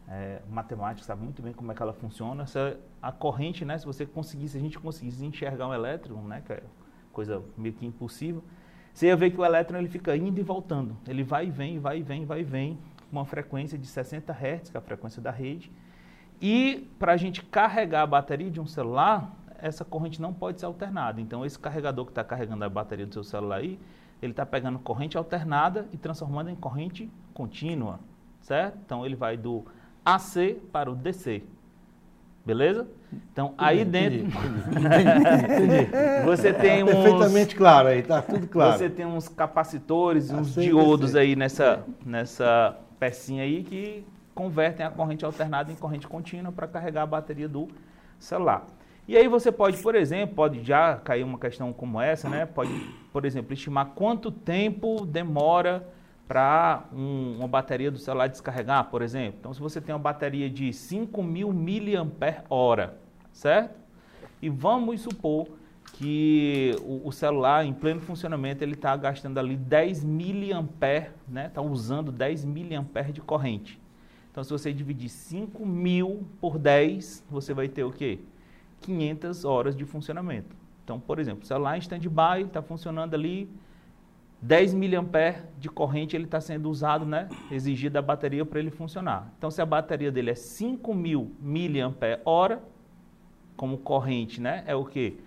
é, 0.08 0.41
matemática 0.50 1.06
sabe 1.06 1.24
muito 1.24 1.41
bem 1.41 1.54
como 1.54 1.72
é 1.72 1.76
que 1.76 1.82
ela 1.82 1.93
funciona. 1.93 2.43
Essa, 2.43 2.80
a 3.02 3.12
corrente, 3.12 3.65
né, 3.65 3.78
se 3.78 3.86
você 3.86 4.06
conseguisse, 4.06 4.54
se 4.54 4.58
a 4.58 4.62
gente 4.62 4.80
conseguisse 4.80 5.26
enxergar 5.26 5.67
um 5.67 5.74
elétron, 5.74 6.22
né, 6.22 6.41
que 6.46 6.54
é 6.54 6.63
coisa 7.12 7.43
meio 7.58 7.74
que 7.74 7.86
impossível, 7.86 8.43
você 8.93 9.08
ia 9.08 9.15
ver 9.15 9.32
que 9.32 9.39
o 9.39 9.46
elétron 9.46 9.78
ele 9.78 9.89
fica 9.89 10.15
indo 10.15 10.39
e 10.39 10.43
voltando. 10.43 10.98
Ele 11.08 11.24
vai 11.24 11.48
e 11.48 11.52
vem, 11.52 11.78
vai 11.78 12.00
e 12.00 12.02
vem, 12.02 12.26
vai 12.26 12.39
e 12.39 12.43
vem, 12.43 12.80
com 13.10 13.17
uma 13.17 13.26
frequência 13.26 13.78
de 13.78 13.86
60 13.86 14.34
Hz, 14.34 14.70
que 14.70 14.78
é 14.78 14.80
a 14.80 14.82
frequência 14.82 15.22
da 15.22 15.30
rede. 15.30 15.72
E 16.41 16.89
para 16.98 17.13
a 17.13 17.17
gente 17.17 17.43
carregar 17.43 18.04
a 18.04 18.08
bateria 18.08 18.50
de 18.50 18.60
um 18.60 18.65
celular, 18.65 19.36
essa 19.60 19.84
corrente 19.84 20.22
não 20.22 20.34
pode 20.34 20.60
ser 20.60 20.65
alternada. 20.65 21.20
Então, 21.20 21.46
esse 21.46 21.58
carregador 21.58 22.06
que 22.06 22.12
está 22.12 22.24
carregando 22.24 22.63
a 22.63 22.70
bateria 22.70 23.06
do 23.06 23.13
seu 23.13 23.24
celular 23.24 23.58
aí, 23.58 23.80
ele 24.22 24.32
está 24.32 24.46
pegando 24.46 24.80
corrente 24.80 25.17
alternada 25.17 25.88
e 25.91 25.98
transformando 25.98 26.50
em 26.50 26.56
corrente 26.56 27.10
contínua, 27.34 28.00
certo? 28.41 28.80
Então, 28.84 29.06
ele 29.06 29.15
vai 29.15 29.38
do 29.38 29.65
AC 30.08 30.56
para 30.72 30.89
o 30.89 30.96
DC. 30.96 31.43
Beleza? 32.46 32.88
Então, 33.32 33.54
aí 33.58 33.84
dentro. 33.84 34.20
Entendi, 34.72 36.24
você 36.24 36.54
tem 36.54 36.82
uns. 36.82 36.91
Perfeitamente 36.91 37.56
claro 37.56 37.89
aí, 37.89 38.02
tá 38.02 38.22
tudo 38.22 38.48
claro. 38.48 38.78
Você 38.78 38.89
tem 38.89 39.06
uns 39.06 39.28
capacitores, 39.28 40.32
uns 40.32 40.56
diodos 40.56 41.13
aí 41.13 41.36
nessa, 41.36 41.84
nessa 42.06 42.78
pecinha 42.98 43.43
aí 43.43 43.63
que 43.63 44.06
convertem 44.34 44.86
a 44.86 44.89
corrente 44.89 45.26
alternada 45.26 45.74
em 45.74 45.76
corrente 45.76 46.08
contínua 46.08 46.54
para 46.54 46.67
carregar 46.67 47.02
a 47.02 47.06
bateria 47.06 47.50
do 47.50 47.67
celular. 48.17 48.65
E 49.10 49.17
aí 49.17 49.28
você 49.28 49.52
pode, 49.52 49.78
por 49.78 49.93
exemplo, 49.93 50.36
pode 50.36 50.63
já 50.63 50.96
cair 50.96 51.24
uma 51.24 51.38
questão 51.38 51.74
como 51.74 52.00
essa, 52.00 52.30
né? 52.30 52.46
Pode, 52.46 52.72
por 53.12 53.26
exemplo, 53.26 53.54
estimar 53.54 53.88
quanto 53.88 54.32
tempo 54.32 55.06
demora 55.06 55.86
para 56.28 56.86
um, 56.94 57.38
uma 57.38 57.48
bateria 57.48 57.90
do 57.90 57.98
celular 57.98 58.28
descarregar, 58.28 58.90
por 58.90 59.02
exemplo. 59.02 59.38
Então, 59.40 59.54
se 59.54 59.60
você 59.60 59.80
tem 59.80 59.96
uma 59.96 60.02
bateria 60.02 60.50
de 60.50 60.70
5.000 60.70 62.04
mAh, 62.04 62.94
certo? 63.32 63.80
E 64.42 64.50
vamos 64.50 65.02
supor 65.02 65.48
que 65.94 66.76
o, 66.82 67.08
o, 67.08 67.12
celular, 67.12 67.66
em 67.66 67.74
pleno 67.74 68.02
funcionamento, 68.02 68.63
ele 68.63 68.74
está 68.74 68.96
gastando 68.96 69.40
ali 69.40 69.56
10 69.56 70.04
mA, 70.04 71.10
né? 71.28 71.48
Está 71.48 71.62
usando 71.62 72.12
10 72.12 72.46
mA 72.46 73.04
de 73.12 73.22
corrente. 73.22 73.80
Então, 74.30 74.44
se 74.44 74.52
você 74.52 74.72
dividir 74.74 75.10
5.000 75.10 76.22
por 76.40 76.60
10, 76.60 77.26
você 77.30 77.54
vai 77.54 77.68
ter 77.68 77.84
o 77.84 77.92
quê? 77.92 78.20
500 78.82 79.46
horas 79.46 79.76
de 79.76 79.86
funcionamento. 79.86 80.56
Então, 80.84 81.00
por 81.00 81.20
exemplo, 81.20 81.44
o 81.44 81.46
celular 81.48 81.76
em 81.76 81.80
stand-by 81.80 82.44
está 82.46 82.62
funcionando 82.62 83.13
ali 83.13 83.50
10 84.41 84.73
mA 84.73 84.86
de 85.58 85.69
corrente 85.69 86.15
ele 86.15 86.26
está 86.26 86.39
sendo 86.39 86.69
usado, 86.69 87.06
né, 87.06 87.28
exigido 87.52 87.93
da 87.93 88.02
bateria 88.02 88.45
para 88.45 88.60
ele 88.60 88.71
funcionar. 88.71 89.34
Então, 89.38 89.50
se 89.50 89.62
a 89.62 89.65
bateria 89.65 90.12
dele 90.12 90.32
é 90.32 90.36
5.000 90.36 91.32
mAh, 91.41 92.60
como 93.56 93.78
corrente, 93.80 94.39
né, 94.39 94.63
é 94.67 94.76
o 94.76 94.86
quê? 94.86 95.17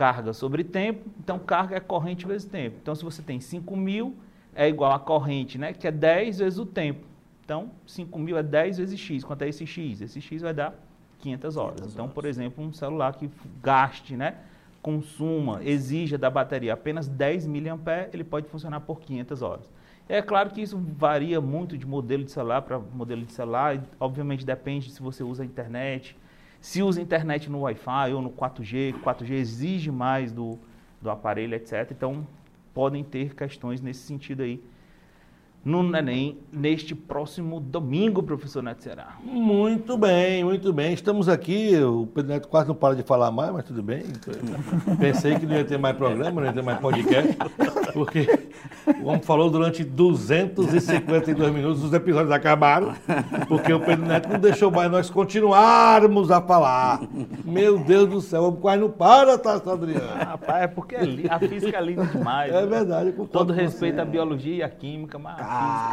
carga 0.00 0.32
sobre 0.32 0.64
tempo, 0.64 1.10
então 1.18 1.38
carga 1.38 1.76
é 1.76 1.80
corrente 1.80 2.26
vezes 2.26 2.48
tempo. 2.48 2.78
Então, 2.80 2.94
se 2.94 3.04
você 3.04 3.20
tem 3.20 3.38
5 3.38 3.76
mil, 3.76 4.16
é 4.54 4.66
igual 4.66 4.92
a 4.92 4.98
corrente, 4.98 5.58
né? 5.58 5.74
Que 5.74 5.86
é 5.86 5.92
10 5.92 6.38
vezes 6.38 6.58
o 6.58 6.64
tempo. 6.64 7.06
Então, 7.44 7.70
5 7.86 8.18
mil 8.18 8.38
é 8.38 8.42
10 8.42 8.78
vezes 8.78 8.98
x. 8.98 9.24
Quanto 9.24 9.42
é 9.42 9.48
esse 9.50 9.66
x? 9.66 10.00
Esse 10.00 10.18
x 10.18 10.40
vai 10.40 10.54
dar 10.54 10.74
500 11.18 11.56
horas. 11.58 11.74
500 11.74 11.92
então, 11.92 12.04
horas. 12.06 12.14
por 12.14 12.24
exemplo, 12.24 12.64
um 12.64 12.72
celular 12.72 13.14
que 13.14 13.28
gaste, 13.62 14.16
né? 14.16 14.36
Consuma, 14.82 15.60
exija 15.62 16.16
da 16.16 16.30
bateria 16.30 16.72
apenas 16.72 17.06
10 17.06 17.46
mAh, 17.46 18.08
ele 18.12 18.24
pode 18.24 18.48
funcionar 18.48 18.80
por 18.80 19.00
500 19.00 19.42
horas. 19.42 19.70
É 20.08 20.20
claro 20.20 20.50
que 20.50 20.60
isso 20.60 20.76
varia 20.76 21.40
muito 21.40 21.78
de 21.78 21.86
modelo 21.86 22.24
de 22.24 22.32
celular 22.32 22.62
para 22.62 22.78
modelo 22.78 23.24
de 23.24 23.32
celular. 23.32 23.80
Obviamente 24.00 24.44
depende 24.44 24.90
se 24.90 25.00
você 25.00 25.22
usa 25.22 25.44
a 25.44 25.46
internet. 25.46 26.16
Se 26.60 26.82
usa 26.82 27.00
internet 27.00 27.48
no 27.48 27.60
Wi-Fi 27.60 28.12
ou 28.12 28.20
no 28.20 28.30
4G, 28.30 28.94
4G 29.00 29.30
exige 29.32 29.90
mais 29.90 30.32
do, 30.32 30.58
do 31.00 31.10
aparelho, 31.10 31.54
etc. 31.54 31.90
Então, 31.92 32.26
podem 32.74 33.04
ter 33.04 33.34
questões 33.34 33.80
nesse 33.80 34.00
sentido 34.00 34.42
aí 34.42 34.60
no 35.64 35.94
Enem 35.94 36.38
neste 36.52 36.94
próximo 36.94 37.60
domingo, 37.60 38.22
professor 38.22 38.62
Neto 38.62 38.82
Ceará. 38.82 39.18
Muito 39.22 39.96
bem, 39.98 40.42
muito 40.42 40.72
bem. 40.72 40.92
Estamos 40.92 41.28
aqui, 41.28 41.76
o 41.82 42.06
Pedro 42.06 42.32
Neto 42.32 42.48
quase 42.48 42.68
não 42.68 42.74
para 42.74 42.94
de 42.94 43.02
falar 43.02 43.30
mais, 43.30 43.52
mas 43.52 43.64
tudo 43.64 43.82
bem. 43.82 44.02
Pensei 44.98 45.38
que 45.38 45.46
não 45.46 45.56
ia 45.56 45.64
ter 45.64 45.78
mais 45.78 45.96
programa, 45.96 46.40
não 46.40 46.48
ia 46.48 46.52
ter 46.52 46.62
mais 46.62 46.80
podcast, 46.80 47.36
porque 47.92 48.49
o 49.02 49.08
homem 49.08 49.22
falou 49.22 49.50
durante 49.50 49.82
252 49.84 51.52
minutos, 51.52 51.82
os 51.84 51.92
episódios 51.92 52.30
acabaram, 52.32 52.94
porque 53.48 53.72
o 53.72 53.80
Pedro 53.80 54.06
Neto 54.06 54.28
não 54.28 54.38
deixou 54.38 54.70
mais 54.70 54.90
nós 54.90 55.10
continuarmos 55.10 56.30
a 56.30 56.40
falar. 56.40 57.00
Meu 57.44 57.78
Deus 57.78 58.08
do 58.08 58.20
céu, 58.20 58.42
o 58.42 58.48
homem 58.48 58.60
quase 58.60 58.80
não 58.80 58.90
para, 58.90 59.38
tá, 59.38 59.54
Adriano? 59.54 60.06
Rapaz, 60.18 60.62
é 60.62 60.66
porque 60.66 60.94
é 60.96 61.00
a 61.28 61.38
física 61.38 61.76
é 61.76 61.80
linda 61.80 62.04
demais. 62.06 62.52
É 62.52 62.60
né? 62.62 62.66
verdade, 62.66 63.12
Com 63.12 63.26
todo 63.26 63.52
respeito 63.52 63.96
você. 63.96 64.00
à 64.00 64.04
biologia 64.04 64.56
e 64.56 64.62
à 64.62 64.68
química, 64.68 65.18
mas 65.18 65.38
a 65.38 65.44
Ah, 65.44 65.90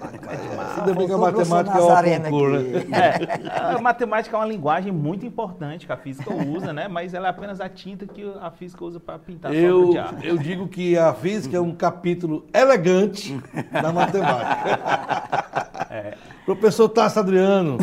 física 0.00 0.30
é, 0.30 0.34
é 0.34 0.36
demais. 0.48 0.78
Ainda 0.78 0.94
bem 0.94 1.06
que 1.06 1.12
a 1.12 1.18
matemática 1.18 1.78
é 1.78 1.80
o 1.80 2.22
concurso, 2.22 2.64
né? 2.64 2.80
É, 2.90 3.74
a 3.74 3.80
matemática 3.80 4.36
é 4.36 4.40
uma 4.40 4.46
linguagem 4.46 4.92
muito 4.92 5.24
importante 5.26 5.86
que 5.86 5.92
a 5.92 5.96
física 5.96 6.32
usa, 6.34 6.72
né? 6.72 6.88
Mas 6.88 7.14
ela 7.14 7.26
é 7.28 7.30
apenas 7.30 7.60
a 7.60 7.68
tinta 7.68 8.06
que 8.06 8.30
a 8.40 8.50
física 8.50 8.84
usa 8.84 9.00
para 9.00 9.18
pintar 9.18 9.54
Eu, 9.54 9.90
de 9.90 9.98
ar. 9.98 10.14
eu 10.22 10.36
digo 10.38 10.68
que 10.68 10.96
a 10.96 11.12
física 11.14 11.56
é 11.56 11.60
um 11.60 11.72
capítulo 11.80 12.44
elegante 12.52 13.40
da 13.72 13.88
matemática. 13.90 15.86
É. 15.90 16.14
Professor 16.44 16.90
Tassi 16.90 17.18
Adriano, 17.18 17.78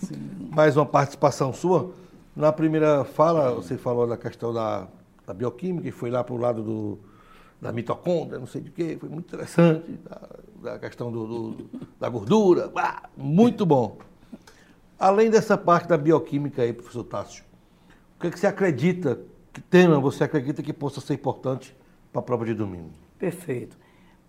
mais 0.50 0.74
uma 0.74 0.86
participação 0.86 1.52
sua. 1.52 1.90
Na 2.34 2.50
primeira 2.50 3.04
fala, 3.04 3.50
você 3.54 3.76
falou 3.76 4.06
da 4.06 4.16
questão 4.16 4.54
da, 4.54 4.88
da 5.26 5.34
bioquímica 5.34 5.86
e 5.86 5.90
foi 5.90 6.08
lá 6.10 6.24
para 6.24 6.34
o 6.34 6.38
lado 6.38 6.62
do, 6.62 6.98
da 7.60 7.70
mitocôndria, 7.72 8.38
não 8.38 8.46
sei 8.46 8.62
de 8.62 8.70
quê, 8.70 8.96
foi 8.98 9.10
muito 9.10 9.26
interessante, 9.26 10.00
da, 10.62 10.70
da 10.72 10.78
questão 10.78 11.12
do, 11.12 11.26
do- 11.26 11.70
da 12.00 12.08
gordura, 12.08 12.72
muito 13.14 13.66
bom. 13.66 13.98
Além 14.98 15.28
dessa 15.28 15.58
parte 15.58 15.88
da 15.88 15.98
bioquímica 15.98 16.62
aí, 16.62 16.72
professor 16.72 17.04
Tássio, 17.04 17.44
o 18.16 18.20
que, 18.22 18.28
é 18.28 18.30
que 18.30 18.38
você 18.40 18.46
acredita, 18.46 19.20
que 19.52 19.60
tema 19.60 20.00
você 20.00 20.24
acredita 20.24 20.62
que 20.62 20.72
possa 20.72 21.02
ser 21.02 21.12
importante 21.12 21.76
para 22.10 22.20
a 22.20 22.22
prova 22.24 22.46
de 22.46 22.54
domingo? 22.54 23.01
Perfeito. 23.22 23.78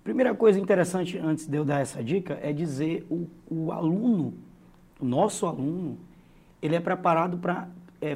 Primeira 0.03 0.35
coisa 0.35 0.59
interessante, 0.59 1.17
antes 1.17 1.47
de 1.47 1.57
eu 1.57 1.65
dar 1.65 1.79
essa 1.79 2.03
dica, 2.03 2.37
é 2.43 2.53
dizer 2.53 3.07
o, 3.09 3.27
o 3.49 3.71
aluno, 3.71 4.35
o 4.99 5.05
nosso 5.05 5.47
aluno, 5.47 5.97
ele 6.61 6.75
é 6.75 6.79
preparado 6.79 7.35
para 7.39 7.67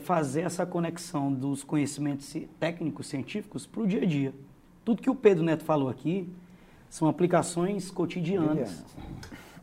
fazer 0.02 0.42
essa 0.42 0.68
conexão 0.68 1.34
dos 1.34 1.64
conhecimentos 1.64 2.28
ci- 2.28 2.48
técnicos, 2.60 3.08
científicos, 3.08 3.66
para 3.66 3.82
o 3.82 3.88
dia 3.88 4.04
a 4.04 4.06
dia. 4.06 4.36
Tudo 4.86 5.02
que 5.02 5.10
o 5.10 5.16
Pedro 5.16 5.44
Neto 5.44 5.64
falou 5.64 5.90
aqui 5.90 6.30
são 6.92 7.08
aplicações 7.08 7.90
cotidianas 7.90 8.86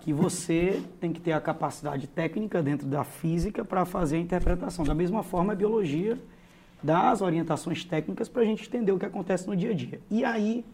que 0.01 0.13
você 0.13 0.83
tem 0.99 1.13
que 1.13 1.21
ter 1.21 1.31
a 1.31 1.41
capacidade 1.41 2.09
técnica 2.09 2.61
dentro 2.61 2.89
da 2.89 3.05
física 3.05 3.65
para 3.65 3.85
fazer 3.85 4.17
a 4.17 4.19
interpretação. 4.19 4.85
Da 4.85 4.95
mesma 4.97 5.23
forma, 5.23 5.53
a 5.53 5.57
biologia 5.57 6.19
dá 6.83 7.11
as 7.13 7.23
orientações 7.23 7.85
técnicas 7.85 8.29
para 8.29 8.43
a 8.43 8.45
gente 8.45 8.67
entender 8.67 8.91
o 8.91 8.99
que 8.99 9.07
acontece 9.07 9.47
no 9.47 9.55
dia 9.55 9.71
a 9.71 9.75
dia. 9.75 10.01
E 10.11 10.25
aí, 10.25 10.65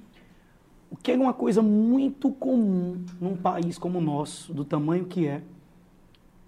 o 0.90 0.96
que 0.96 1.12
é 1.12 1.16
uma 1.16 1.32
coisa 1.32 1.62
muito 1.62 2.32
comum 2.32 3.04
num 3.20 3.36
país 3.36 3.78
como 3.78 3.98
o 3.98 4.02
nosso, 4.02 4.52
do 4.52 4.64
tamanho 4.64 5.06
que 5.06 5.26
é, 5.26 5.42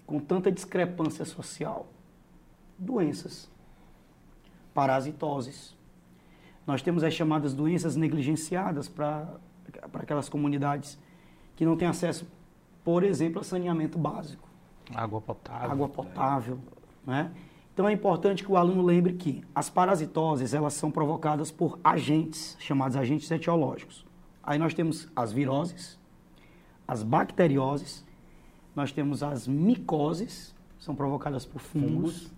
com 0.05 0.19
tanta 0.19 0.51
discrepância 0.51 1.23
social? 1.23 1.87
Doenças, 2.77 3.49
parasitoses. 4.73 5.75
Nós 6.67 6.81
temos 6.81 7.03
as 7.03 7.13
chamadas 7.13 7.53
doenças 7.53 7.95
negligenciadas 7.95 8.89
para 8.89 9.27
aquelas 9.93 10.27
comunidades 10.27 10.99
que 11.55 11.65
não 11.65 11.77
têm 11.77 11.87
acesso, 11.87 12.27
por 12.83 13.03
exemplo, 13.03 13.39
a 13.39 13.43
saneamento 13.43 13.97
básico 13.97 14.49
Água 14.93 15.21
potável. 15.21 15.71
água 15.71 15.87
potável, 15.87 16.59
né? 17.05 17.31
Então 17.73 17.87
é 17.87 17.91
importante 17.91 18.43
que 18.43 18.51
o 18.51 18.57
aluno 18.57 18.83
lembre 18.83 19.13
que 19.13 19.43
as 19.55 19.69
parasitoses, 19.69 20.53
elas 20.53 20.73
são 20.73 20.91
provocadas 20.91 21.49
por 21.49 21.79
agentes, 21.83 22.55
chamados 22.59 22.95
agentes 22.95 23.31
etiológicos. 23.31 24.05
Aí 24.43 24.59
nós 24.59 24.73
temos 24.73 25.07
as 25.15 25.31
viroses, 25.31 25.97
as 26.87 27.01
bacterioses, 27.01 28.03
nós 28.75 28.91
temos 28.91 29.23
as 29.23 29.47
micoses, 29.47 30.53
são 30.77 30.93
provocadas 30.93 31.45
por 31.45 31.59
fungos. 31.61 32.31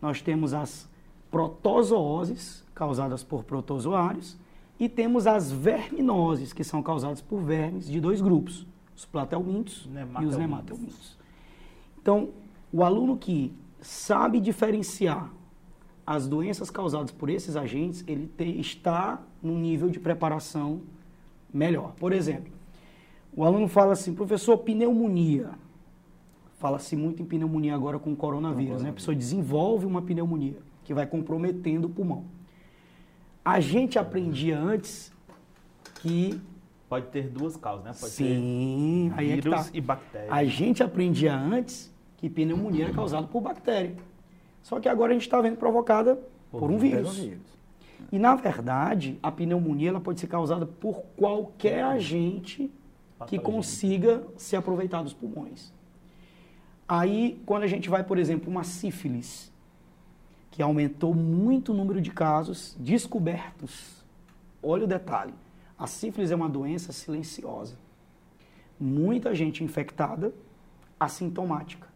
Nós 0.00 0.22
temos 0.22 0.54
as 0.54 0.88
protozooses, 1.30 2.64
causadas 2.74 3.24
por 3.24 3.42
protozoários, 3.44 4.36
e 4.78 4.88
temos 4.88 5.26
as 5.26 5.50
verminoses, 5.50 6.52
que 6.52 6.62
são 6.64 6.82
causadas 6.82 7.20
por 7.20 7.40
vermes 7.40 7.86
de 7.86 8.00
dois 8.00 8.20
grupos, 8.20 8.66
os 8.96 9.04
platelmintos 9.04 9.84
e 9.84 9.88
os 9.88 9.94
Nematelmintos. 9.94 10.38
nematelmintos. 10.38 11.18
Então, 12.00 12.30
o 12.72 12.84
aluno 12.84 13.16
que 13.16 13.52
sabe 13.80 14.40
diferenciar 14.40 15.30
as 16.06 16.26
doenças 16.28 16.70
causadas 16.70 17.10
por 17.10 17.30
esses 17.30 17.56
agentes, 17.56 18.04
ele 18.06 18.26
te- 18.36 18.60
está 18.60 19.22
num 19.42 19.58
nível 19.58 19.88
de 19.88 19.98
preparação 19.98 20.82
melhor. 21.54 21.94
Por 21.98 22.12
exemplo, 22.12 22.52
o 23.34 23.44
aluno 23.44 23.68
fala 23.68 23.92
assim, 23.92 24.14
professor, 24.14 24.58
pneumonia. 24.58 25.50
Fala-se 26.58 26.96
muito 26.96 27.22
em 27.22 27.24
pneumonia 27.24 27.74
agora 27.74 27.98
com 27.98 28.12
o 28.12 28.16
coronavírus, 28.16 28.82
né? 28.82 28.90
A 28.90 28.92
pessoa 28.92 29.14
desenvolve 29.14 29.86
uma 29.86 30.02
pneumonia 30.02 30.58
que 30.82 30.92
vai 30.92 31.06
comprometendo 31.06 31.86
o 31.86 31.88
pulmão. 31.88 32.24
A 33.44 33.60
gente 33.60 33.98
aprendia 33.98 34.58
antes 34.58 35.12
que 35.96 36.40
Pode 36.88 37.06
ter 37.06 37.28
duas 37.28 37.56
causas, 37.56 37.84
né? 37.84 37.92
Pode 37.98 38.12
sim, 38.12 39.10
ter 39.12 39.20
aí 39.20 39.32
é 39.32 39.34
que 39.34 39.40
vírus 39.40 39.64
tá. 39.64 39.70
e 39.72 39.80
bactéria. 39.80 40.32
A 40.32 40.44
gente 40.44 40.82
aprendia 40.82 41.34
antes 41.34 41.92
que 42.16 42.28
pneumonia 42.28 42.84
era 42.84 42.94
causada 42.94 43.26
por 43.26 43.40
bactéria. 43.40 43.96
Só 44.62 44.78
que 44.78 44.88
agora 44.88 45.10
a 45.10 45.14
gente 45.14 45.22
está 45.22 45.40
vendo 45.40 45.56
provocada 45.56 46.16
por, 46.52 46.70
um 46.70 46.78
vírus. 46.78 47.20
E, 48.14 48.18
na 48.20 48.36
verdade, 48.36 49.18
a 49.20 49.28
pneumonia 49.28 49.88
ela 49.88 50.00
pode 50.00 50.20
ser 50.20 50.28
causada 50.28 50.64
por 50.64 51.02
qualquer 51.16 51.82
agente 51.82 52.70
que 53.26 53.40
consiga 53.40 54.22
se 54.36 54.54
aproveitar 54.54 55.02
dos 55.02 55.12
pulmões. 55.12 55.72
Aí, 56.86 57.42
quando 57.44 57.64
a 57.64 57.66
gente 57.66 57.90
vai, 57.90 58.04
por 58.04 58.16
exemplo, 58.16 58.48
uma 58.48 58.62
sífilis, 58.62 59.52
que 60.52 60.62
aumentou 60.62 61.12
muito 61.12 61.72
o 61.72 61.74
número 61.74 62.00
de 62.00 62.12
casos 62.12 62.76
descobertos. 62.78 64.04
Olha 64.62 64.84
o 64.84 64.86
detalhe. 64.86 65.34
A 65.76 65.88
sífilis 65.88 66.30
é 66.30 66.36
uma 66.36 66.48
doença 66.48 66.92
silenciosa. 66.92 67.74
Muita 68.78 69.34
gente 69.34 69.64
infectada, 69.64 70.32
assintomática. 71.00 71.88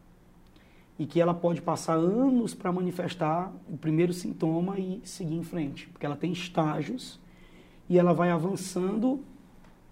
E 0.99 1.07
que 1.07 1.21
ela 1.21 1.33
pode 1.33 1.63
passar 1.63 1.95
anos 1.95 2.55
para 2.55 2.73
manifestar 2.73 3.53
o 3.69 3.77
primeiro 3.77 4.13
sintoma 4.13 4.79
e 4.79 5.01
seguir 5.05 5.37
em 5.37 5.45
frente. 5.45 5.87
Porque 5.89 6.05
ela 6.05 6.17
tem 6.17 6.33
estágios 6.33 7.21
e 7.89 7.99
ela 7.99 8.13
vai 8.13 8.31
avançando 8.31 9.21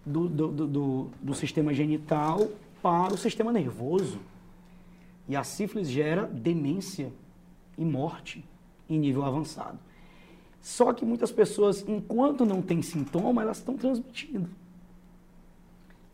do, 0.05 0.29
do, 0.29 0.49
do, 0.66 1.11
do, 1.23 1.35
sistema 1.35 1.73
genital 1.73 2.49
para 2.83 3.14
o 3.14 3.19
sistema 3.19 3.53
nervoso. 3.53 4.19
E 5.29 5.35
a 5.35 5.42
sífilis 5.42 5.88
gera 5.88 6.25
demência 6.25 7.12
e 7.77 7.85
morte 7.85 8.45
em 8.88 8.99
nível 8.99 9.25
avançado. 9.25 9.79
Só 10.61 10.92
que 10.92 11.05
muitas 11.05 11.31
pessoas, 11.31 11.85
enquanto 11.87 12.45
não 12.45 12.61
tem 12.61 12.83
sintoma, 12.83 13.42
elas 13.42 13.59
estão 13.59 13.77
transmitindo. 13.77 14.49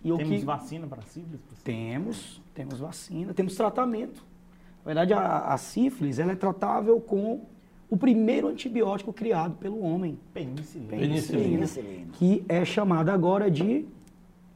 E 0.05 0.09
Temos 0.17 0.41
que 0.41 0.45
vacina 0.45 0.87
para 0.87 1.03
sífilis? 1.03 1.41
temos, 1.63 2.41
temos 2.55 2.79
vacina, 2.79 3.33
temos 3.33 3.55
tratamento. 3.55 4.25
Na 4.85 4.87
verdade, 4.87 5.13
a, 5.15 5.39
a 5.53 5.57
sífilis 5.57 6.19
ela 6.19 6.33
é 6.33 6.37
tratável 6.37 7.01
com 7.01 7.41
o 7.89 7.97
primeiro 7.97 8.49
antibiótico 8.49 9.13
criado 9.13 9.55
pelo 9.57 9.81
homem, 9.81 10.19
Penicilina. 10.35 10.91
Penicilina. 10.91 11.45
Penicilina. 11.45 12.07
que 12.15 12.45
é 12.49 12.65
chamada 12.65 13.13
agora 13.13 13.51
de 13.51 13.87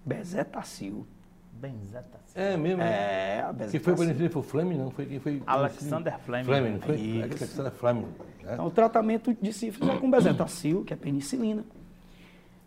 bezetacil. 0.04 1.06
Benzetacil. 1.52 2.16
É 2.34 2.56
mesmo? 2.56 2.82
É, 2.82 3.40
a 3.40 3.44
Quem 3.46 3.52
benzetacil. 3.54 3.80
foi 3.80 3.94
penicilina 3.94 4.30
foi 4.30 4.40
o 4.40 4.44
Fleming, 4.44 4.76
não? 4.76 4.90
Foi 4.90 5.06
quem 5.06 5.20
foi? 5.20 5.42
Alexander 5.46 6.18
Fleming. 6.20 6.44
Fleming, 6.44 6.70
não 6.72 6.80
foi? 6.80 6.96
Isso. 6.96 7.22
Alexander 7.24 7.72
Fleming. 7.72 8.06
né? 8.42 8.52
Então, 8.54 8.66
o 8.66 8.70
tratamento 8.70 9.34
de 9.40 9.52
sífilis 9.52 9.88
é 9.94 9.98
com 9.98 10.10
bezetacil, 10.10 10.84
que 10.84 10.92
é 10.92 10.96
penicilina. 10.96 11.64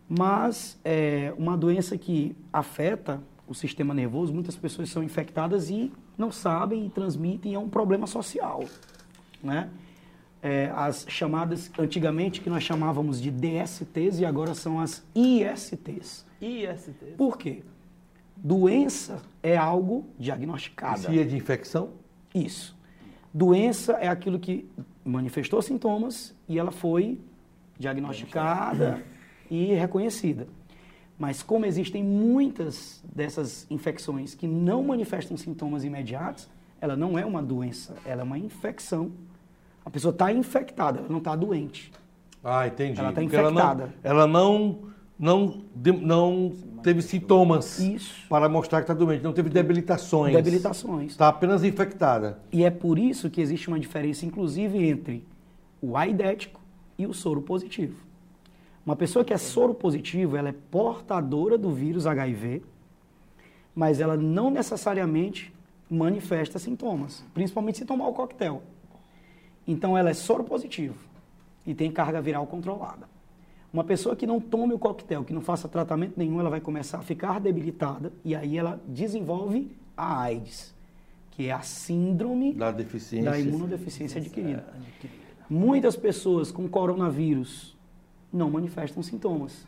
Mas 0.08 0.80
é 0.84 1.34
uma 1.38 1.56
doença 1.58 1.98
que 1.98 2.36
afeta 2.52 3.22
o 3.48 3.54
sistema 3.54 3.94
nervoso, 3.94 4.34
muitas 4.34 4.56
pessoas 4.56 4.90
são 4.90 5.04
infectadas 5.04 5.70
e 5.70 5.92
não 6.20 6.32
sabem 6.32 6.86
e 6.86 6.90
transmitem, 6.90 7.54
é 7.54 7.60
um 7.60 7.70
problema 7.70 8.06
social. 8.06 8.64
Né? 9.42 9.70
É, 10.42 10.72
as 10.76 11.06
chamadas, 11.08 11.72
antigamente, 11.80 12.42
que 12.42 12.50
nós 12.50 12.64
chamávamos 12.64 13.22
de 13.22 13.32
DSTs 13.32 14.20
e 14.20 14.26
agora 14.26 14.54
são 14.54 14.80
as 14.80 15.04
ISTs. 15.16 16.26
IST. 16.42 17.16
Por 17.18 17.38
quê? 17.38 17.64
Doença 18.36 19.22
é 19.42 19.58
algo 19.58 20.06
diagnosticado. 20.18 21.02
Se 21.02 21.20
é 21.20 21.24
de 21.24 21.36
infecção? 21.36 21.90
Isso. 22.34 22.78
Doença 23.34 23.94
é 23.94 24.08
aquilo 24.08 24.40
que 24.40 24.70
manifestou 25.04 25.62
sintomas 25.62 26.36
e 26.48 26.58
ela 26.58 26.72
foi 26.72 27.20
diagnosticada 27.78 29.04
e 29.50 29.74
reconhecida. 29.74 30.48
Mas 31.20 31.44
como 31.44 31.66
existem 31.66 32.02
muitas 32.02 33.04
dessas 33.14 33.68
infecções 33.70 34.34
que 34.34 34.48
não 34.48 34.82
manifestam 34.82 35.36
sintomas 35.36 35.84
imediatos, 35.84 36.50
ela 36.80 36.96
não 36.96 37.20
é 37.20 37.26
uma 37.26 37.44
doença, 37.44 37.96
ela 38.06 38.22
é 38.22 38.24
uma 38.24 38.38
infecção. 38.40 39.12
A 39.84 39.90
pessoa 39.90 40.14
está 40.14 40.32
infectada, 40.32 41.00
ela 41.00 41.10
não 41.10 41.18
está 41.18 41.36
doente. 41.36 41.92
Ah, 42.42 42.66
entendi. 42.66 42.98
Ela 42.98 43.12
tá 43.12 43.22
Porque 43.22 43.36
infectada. 43.36 43.94
Ela 44.02 44.26
não, 44.26 44.80
não, 45.20 45.62
de- 45.76 45.92
não 45.92 46.54
teve 46.82 47.02
sintomas 47.02 47.80
Isso. 47.80 48.26
para 48.30 48.48
mostrar 48.48 48.80
que 48.80 48.84
está 48.84 48.94
doente, 48.94 49.22
não 49.22 49.34
teve 49.34 49.50
debilitações. 49.50 50.34
Debilitações. 50.34 51.12
Está 51.12 51.28
apenas 51.28 51.66
infectada. 51.66 52.40
E 52.50 52.64
é 52.64 52.70
por 52.70 52.98
isso 52.98 53.30
que 53.30 53.42
existe 53.42 53.68
uma 53.68 53.78
diferença, 53.80 54.26
inclusive, 54.26 54.88
entre 54.88 55.28
o 55.82 55.98
aidético 55.98 56.62
e 56.98 57.06
o 57.06 57.14
soro 57.14 57.42
positivo. 57.42 58.08
Uma 58.90 58.96
pessoa 58.96 59.24
que 59.24 59.32
é 59.32 59.38
soro 59.38 59.76
positivo, 59.76 60.36
ela 60.36 60.50
é 60.50 60.52
portadora 60.52 61.60
do 61.60 61.72
vírus 61.72 62.08
HIV, 62.08 62.64
mas 63.76 64.00
ela 64.00 64.18
não 64.18 64.50
necessariamente 64.50 65.54
manifesta 65.88 66.58
sintomas, 66.58 67.24
principalmente 67.32 67.78
se 67.78 67.86
tomar 67.86 68.08
o 68.08 68.14
coquetel. 68.14 68.64
Então, 69.68 69.96
ela 69.96 70.10
é 70.10 70.16
soro 70.16 70.44
positivo 70.44 70.96
e 71.68 71.76
tem 71.76 71.92
carga 71.92 72.20
viral 72.20 72.48
controlada. 72.48 73.08
Uma 73.72 73.84
pessoa 73.84 74.16
que 74.16 74.26
não 74.26 74.40
tome 74.42 74.74
o 74.74 74.80
coquetel, 74.80 75.24
que 75.24 75.34
não 75.34 75.42
faça 75.42 75.68
tratamento 75.68 76.16
nenhum, 76.18 76.40
ela 76.40 76.50
vai 76.50 76.60
começar 76.60 76.98
a 76.98 77.04
ficar 77.04 77.40
debilitada 77.40 78.12
e 78.26 78.36
aí 78.36 78.58
ela 78.58 78.82
desenvolve 78.88 79.72
a 79.96 80.20
AIDS, 80.20 80.74
que 81.30 81.46
é 81.46 81.52
a 81.52 81.62
síndrome 81.62 82.56
Da 82.56 82.72
deficiência. 82.72 83.30
da 83.30 83.38
imunodeficiência 83.38 84.20
adquirida. 84.20 84.66
Muitas 85.48 85.96
pessoas 85.96 86.52
com 86.52 86.68
coronavírus 86.68 87.78
não 88.32 88.50
manifestam 88.50 89.02
sintomas. 89.04 89.66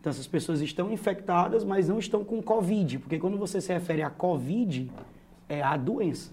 Então, 0.00 0.10
essas 0.10 0.26
pessoas 0.26 0.60
estão 0.60 0.92
infectadas, 0.92 1.64
mas 1.64 1.88
não 1.88 1.98
estão 1.98 2.24
com 2.24 2.40
Covid, 2.42 3.00
porque 3.00 3.18
quando 3.18 3.36
você 3.36 3.60
se 3.60 3.72
refere 3.72 4.02
a 4.02 4.10
Covid, 4.10 4.90
é 5.48 5.62
a 5.62 5.76
doença. 5.76 6.32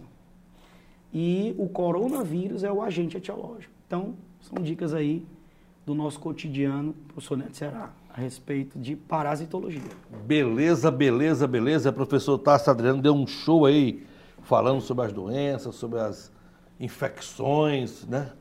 E 1.14 1.56
o 1.58 1.68
coronavírus 1.68 2.64
é 2.64 2.72
o 2.72 2.82
agente 2.82 3.18
etiológico. 3.18 3.74
Então, 3.88 4.16
são 4.42 4.62
dicas 4.64 4.94
aí 4.94 5.26
do 5.86 5.94
nosso 5.94 6.20
cotidiano, 6.20 6.94
professor 7.08 7.38
Neto 7.38 7.58
Ceará, 7.58 7.92
a 8.10 8.20
respeito 8.20 8.80
de 8.80 8.96
parasitologia. 8.96 9.82
Beleza, 10.26 10.90
beleza, 10.90 11.48
beleza. 11.48 11.92
Professor 11.92 12.38
Tasso 12.38 12.70
Adriano 12.70 13.02
deu 13.02 13.14
um 13.14 13.28
show 13.28 13.66
aí 13.66 14.06
falando 14.44 14.82
sobre 14.82 15.06
as 15.06 15.14
doenças, 15.14 15.76
sobre 15.76 16.00
as 16.00 16.32
infecções, 16.80 18.06
né? 18.06 18.32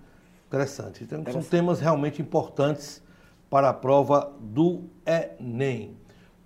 Interessante. 0.46 1.04
Então, 1.04 1.24
são 1.32 1.42
temas 1.42 1.80
realmente 1.80 2.20
importantes 2.20 3.02
para 3.53 3.69
a 3.69 3.75
prova 3.75 4.33
do 4.41 4.85
Enem. 5.05 5.95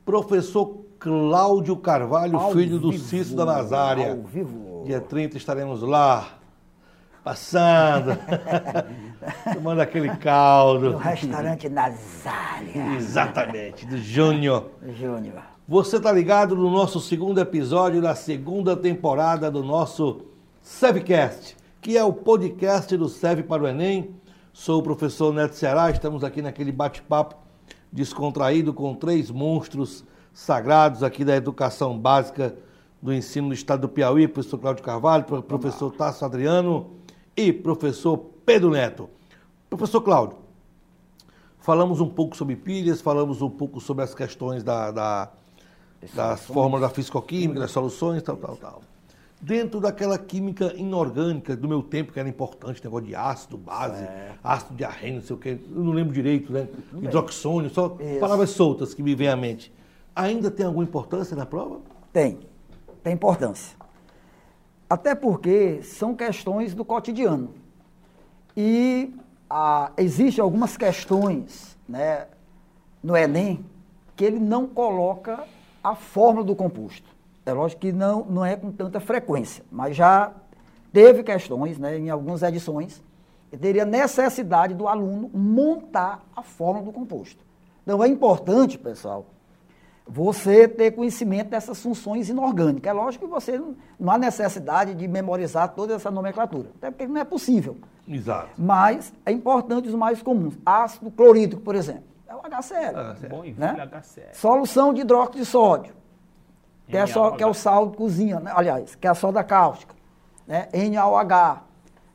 Professor 0.05 0.79
Cláudio 0.99 1.77
Carvalho, 1.77 2.37
Ao 2.37 2.51
filho 2.51 2.81
do 2.81 2.91
vivo, 2.91 3.05
Cício 3.05 3.37
da 3.37 3.45
Nazária. 3.45 4.11
ao 4.11 4.23
vivo. 4.25 4.83
Dia 4.85 5.01
30 5.01 5.37
estaremos 5.37 5.83
lá, 5.83 6.31
passando, 7.23 8.11
tomando 9.55 9.81
aquele 9.83 10.09
No 10.09 10.17
caldo. 10.17 10.97
restaurante 10.97 11.69
Nazária. 11.69 12.97
Exatamente, 12.97 13.87
do 13.87 13.99
Júnior. 13.99 14.71
Júnior. 14.99 15.43
Você 15.69 16.01
tá 16.01 16.11
ligado 16.11 16.57
no 16.57 16.69
nosso 16.69 16.99
segundo 16.99 17.41
episódio 17.41 18.03
da 18.03 18.17
segunda 18.17 18.77
temporada 18.77 19.49
do 19.49 19.63
nosso 19.63 20.23
SEVcast, 20.61 21.57
que 21.81 21.97
é 21.97 22.03
o 22.03 22.13
podcast 22.13 22.97
do 22.97 23.09
SEV 23.09 23.45
para 23.45 23.63
o 23.63 23.69
Enem. 23.69 24.11
Sou 24.59 24.79
o 24.81 24.83
professor 24.83 25.35
Neto 25.35 25.55
Ceará, 25.55 25.91
estamos 25.91 26.25
aqui 26.25 26.41
naquele 26.41 26.73
bate-papo 26.73 27.35
descontraído 27.93 28.73
com 28.73 28.95
três 28.95 29.31
monstros 29.31 30.03
sagrados 30.33 31.03
aqui 31.03 31.27
da 31.27 31.37
educação 31.37 31.97
básica 31.99 32.57
do 33.03 33.13
ensino 33.13 33.49
do 33.49 33.55
estado 33.55 33.83
do 33.83 33.89
Piauí, 33.91 34.27
professor 34.27 34.57
Cláudio 34.57 34.83
Carvalho, 34.83 35.25
pro- 35.25 35.43
professor 35.43 35.93
Tasso 35.93 36.25
Adriano 36.25 36.91
e 37.37 37.53
professor 37.53 38.17
Pedro 38.47 38.71
Neto. 38.71 39.11
Professor 39.69 40.01
Cláudio, 40.01 40.39
Falamos 41.59 42.01
um 42.01 42.09
pouco 42.09 42.35
sobre 42.35 42.57
pilhas, 42.57 43.03
falamos 43.03 43.43
um 43.43 43.51
pouco 43.51 43.79
sobre 43.79 44.05
as 44.05 44.15
questões 44.15 44.65
da, 44.65 44.91
da, 44.91 45.29
das 46.15 46.47
fórmulas 46.47 46.81
da 46.81 46.89
fisicoquímica, 46.89 47.61
das 47.61 47.73
soluções, 47.73 48.23
tal, 48.23 48.37
tal, 48.39 48.57
tal. 48.57 48.83
Dentro 49.41 49.81
daquela 49.81 50.19
química 50.19 50.73
inorgânica 50.77 51.55
do 51.55 51.69
meu 51.69 51.83
tempo, 51.83 52.13
que 52.13 52.19
era 52.19 52.29
importante, 52.29 52.83
negócio 52.83 53.07
de 53.07 53.15
ácido, 53.15 53.59
base, 53.59 54.03
ácido 54.43 54.75
de 54.75 54.85
arrênio, 54.85 55.17
não 55.17 55.27
sei 55.27 55.37
o 55.37 55.39
quê, 55.39 55.59
eu 55.71 55.85
não 55.85 55.93
lembro 55.93 56.13
direito, 56.13 56.51
né? 56.53 56.69
Hidroxônio, 57.03 57.69
só 57.69 57.97
Isso. 58.01 58.19
palavras 58.19 58.51
soltas 58.51 58.95
que 58.95 59.03
me 59.03 59.15
vêm 59.15 59.29
à 59.29 59.37
mente. 59.37 59.73
Ainda 60.15 60.51
tem 60.51 60.65
alguma 60.65 60.85
importância 60.85 61.37
na 61.37 61.45
prova? 61.45 61.81
Tem, 62.13 62.39
tem 63.03 63.13
importância. 63.13 63.77
Até 64.89 65.15
porque 65.15 65.83
são 65.83 66.15
questões 66.15 66.75
do 66.75 66.85
cotidiano. 66.85 67.51
E 68.57 69.15
ah, 69.51 69.93
existem 69.99 70.43
algumas 70.43 70.77
questões 70.77 71.77
né, 71.89 72.27
no 73.03 73.17
Enem 73.17 73.65
que 74.17 74.25
ele 74.25 74.39
não 74.39 74.67
coloca 74.67 75.45
a 75.85 75.95
fórmula 75.95 76.45
do 76.45 76.57
composto. 76.57 77.16
É 77.47 77.53
lógico 77.53 77.81
que 77.81 77.93
não, 77.93 78.25
não 78.25 78.45
é 78.45 78.57
com 78.57 78.73
tanta 78.73 78.99
frequência, 78.99 79.65
mas 79.71 79.97
já 79.97 80.33
teve 80.93 81.23
questões 81.23 81.79
né, 81.79 81.97
em 81.97 82.11
algumas 82.11 82.43
edições 82.43 83.01
que 83.49 83.57
teria 83.57 83.85
necessidade 83.85 84.75
do 84.75 84.89
aluno 84.89 85.31
montar 85.33 86.25
a 86.35 86.43
fórmula 86.43 86.85
do 86.85 86.93
composto. 86.93 87.45
Então 87.85 88.03
é 88.03 88.09
importante, 88.09 88.77
pessoal, 88.77 89.27
você 90.07 90.67
ter 90.67 90.93
conhecimento 90.93 91.51
dessas 91.51 91.81
funções 91.81 92.29
inorgânicas. 92.29 92.91
É 92.91 92.93
lógico 92.93 93.27
que 93.27 93.31
você 93.31 93.59
não, 93.59 93.77
não 93.99 94.13
há 94.13 94.19
necessidade 94.19 94.95
de 94.95 95.07
memorizar 95.07 95.73
toda 95.75 95.95
essa 95.95 96.11
nomenclatura, 96.11 96.71
até 96.77 96.91
porque 96.91 97.07
não 97.07 97.21
é 97.21 97.25
possível. 97.25 97.77
Exato. 98.09 98.51
Mas 98.57 99.13
é 99.25 99.33
importante 99.33 99.89
os 99.89 99.95
mais 99.95 100.23
comuns. 100.23 100.57
Ácido 100.65 101.11
clorídrico, 101.11 101.63
por 101.63 101.75
exemplo, 101.75 102.05
é 102.29 102.35
o 102.35 102.39
HCl. 102.39 102.97
Ah, 102.97 103.17
certo. 103.17 103.29
Bom 103.29 103.45
e 103.45 103.53
né? 103.53 103.89
HCl. 103.93 104.33
Solução 104.33 104.95
de 104.95 105.01
hidróxido 105.01 105.39
de 105.39 105.45
sódio, 105.45 105.95
que 106.89 106.97
é, 106.97 107.07
só, 107.07 107.31
que 107.33 107.43
é 107.43 107.47
o 107.47 107.55
sal 107.55 107.89
de 107.91 107.97
cozinha, 107.97 108.41
né? 108.41 108.53
aliás, 108.55 108.95
que 108.95 109.07
é 109.07 109.11
a 109.11 109.15
soda 109.15 109.43
cáustica, 109.43 109.95
né? 110.47 110.69
NaOH, 110.73 111.59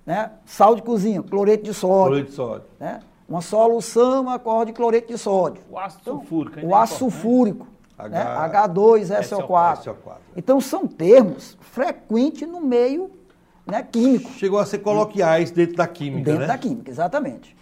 né? 0.06 0.32
sal 0.46 0.76
de 0.76 0.82
cozinha, 0.82 1.22
cloreto 1.22 1.64
de 1.64 1.74
sódio, 1.74 2.08
Cloreto 2.08 2.30
de 2.30 2.36
sódio. 2.36 2.68
né? 2.80 3.00
uma 3.28 3.42
solução 3.42 4.30
a 4.30 4.38
cor 4.38 4.66
de 4.66 4.74
cloreto 4.74 5.08
de 5.08 5.18
sódio. 5.18 5.62
O 5.70 5.80
ácido 5.80 6.04
sulfúrico. 6.04 6.60
ainda 6.60 6.70
O 6.70 6.76
é 6.76 6.82
ácido 6.82 7.00
sulfúrico, 7.00 7.68
H- 7.98 8.10
né? 8.10 8.26
H2SO4. 8.26 9.78
SO4. 9.84 9.96
Então 10.36 10.60
são 10.60 10.86
termos 10.88 11.58
frequentes 11.62 12.48
no 12.48 12.60
meio 12.62 13.10
né, 13.66 13.82
químico, 13.84 14.32
Chegou 14.32 14.60
a 14.60 14.66
ser 14.66 14.80
coloquiais 14.80 15.52
dentro 15.52 15.76
da 15.78 15.88
química, 15.88 16.24
dentro 16.26 16.42
né? 16.42 16.48
da 16.48 16.58
química, 16.58 16.90
exatamente. 16.92 17.56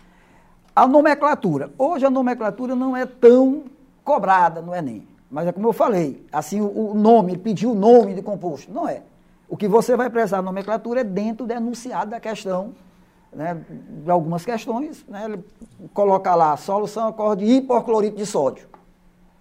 A 0.76 0.88
nomenclatura. 0.88 1.72
Hoje 1.78 2.06
a 2.06 2.10
nomenclatura 2.10 2.74
não 2.76 2.96
é 2.96 3.06
tão 3.06 3.66
cobrada 4.04 4.62
no 4.62 4.74
Enem. 4.74 5.06
Mas 5.30 5.48
é 5.48 5.52
como 5.52 5.68
eu 5.68 5.74
falei, 5.74 6.26
assim, 6.32 6.60
o, 6.60 6.94
nome, 6.96 7.34
ele 7.34 7.40
pediu 7.40 7.72
o 7.72 7.76
nome 7.76 8.16
de 8.16 8.22
composto. 8.22 8.72
Não 8.72 8.88
é. 8.88 9.04
O 9.48 9.56
que 9.56 9.68
você 9.68 9.96
vai 9.96 10.10
precisar 10.10 10.38
na 10.38 10.44
nomenclatura 10.44 11.02
é 11.02 11.04
dentro 11.04 11.46
do 11.46 11.54
enunciado 11.54 12.12
da 12.12 12.20
questão, 12.20 12.74
né, 13.32 13.64
de 14.04 14.10
algumas 14.10 14.44
questões, 14.44 15.06
né, 15.08 15.26
ele 15.26 15.46
coloca 15.94 16.34
lá 16.34 16.58
solução 16.58 17.10
ocorre 17.10 17.36
de 17.38 17.46
hipoclorito 17.46 18.18
de 18.18 18.26
sódio. 18.26 18.68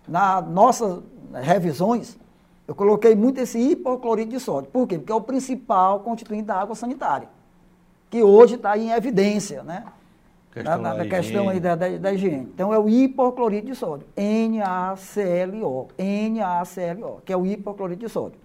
Nas 0.06 0.46
nossas 0.46 1.02
revisões, 1.32 2.18
eu 2.66 2.74
coloquei 2.74 3.14
muito 3.14 3.38
esse 3.40 3.58
hipoclorito 3.58 4.30
de 4.30 4.40
sódio. 4.40 4.70
Por 4.70 4.86
quê? 4.86 4.98
Porque 4.98 5.12
é 5.12 5.14
o 5.14 5.22
principal 5.22 6.00
constituinte 6.00 6.44
da 6.44 6.56
água 6.56 6.74
sanitária, 6.74 7.28
que 8.10 8.22
hoje 8.22 8.56
está 8.56 8.76
em 8.76 8.90
evidência, 8.90 9.62
né? 9.62 9.84
Questão 10.58 10.82
na, 10.82 10.88
na 10.90 10.94
da 10.94 11.04
questão 11.08 11.48
aí 11.48 11.60
da, 11.60 11.74
da, 11.74 11.88
da 11.98 12.12
higiene. 12.12 12.48
Então 12.54 12.72
é 12.72 12.78
o 12.78 12.88
hipoclorito 12.88 13.66
de 13.66 13.74
sódio, 13.74 14.06
NaClO, 14.16 15.88
NaClO, 15.98 17.22
que 17.24 17.32
é 17.32 17.36
o 17.36 17.46
hipoclorito 17.46 18.00
de 18.00 18.08
sódio. 18.08 18.38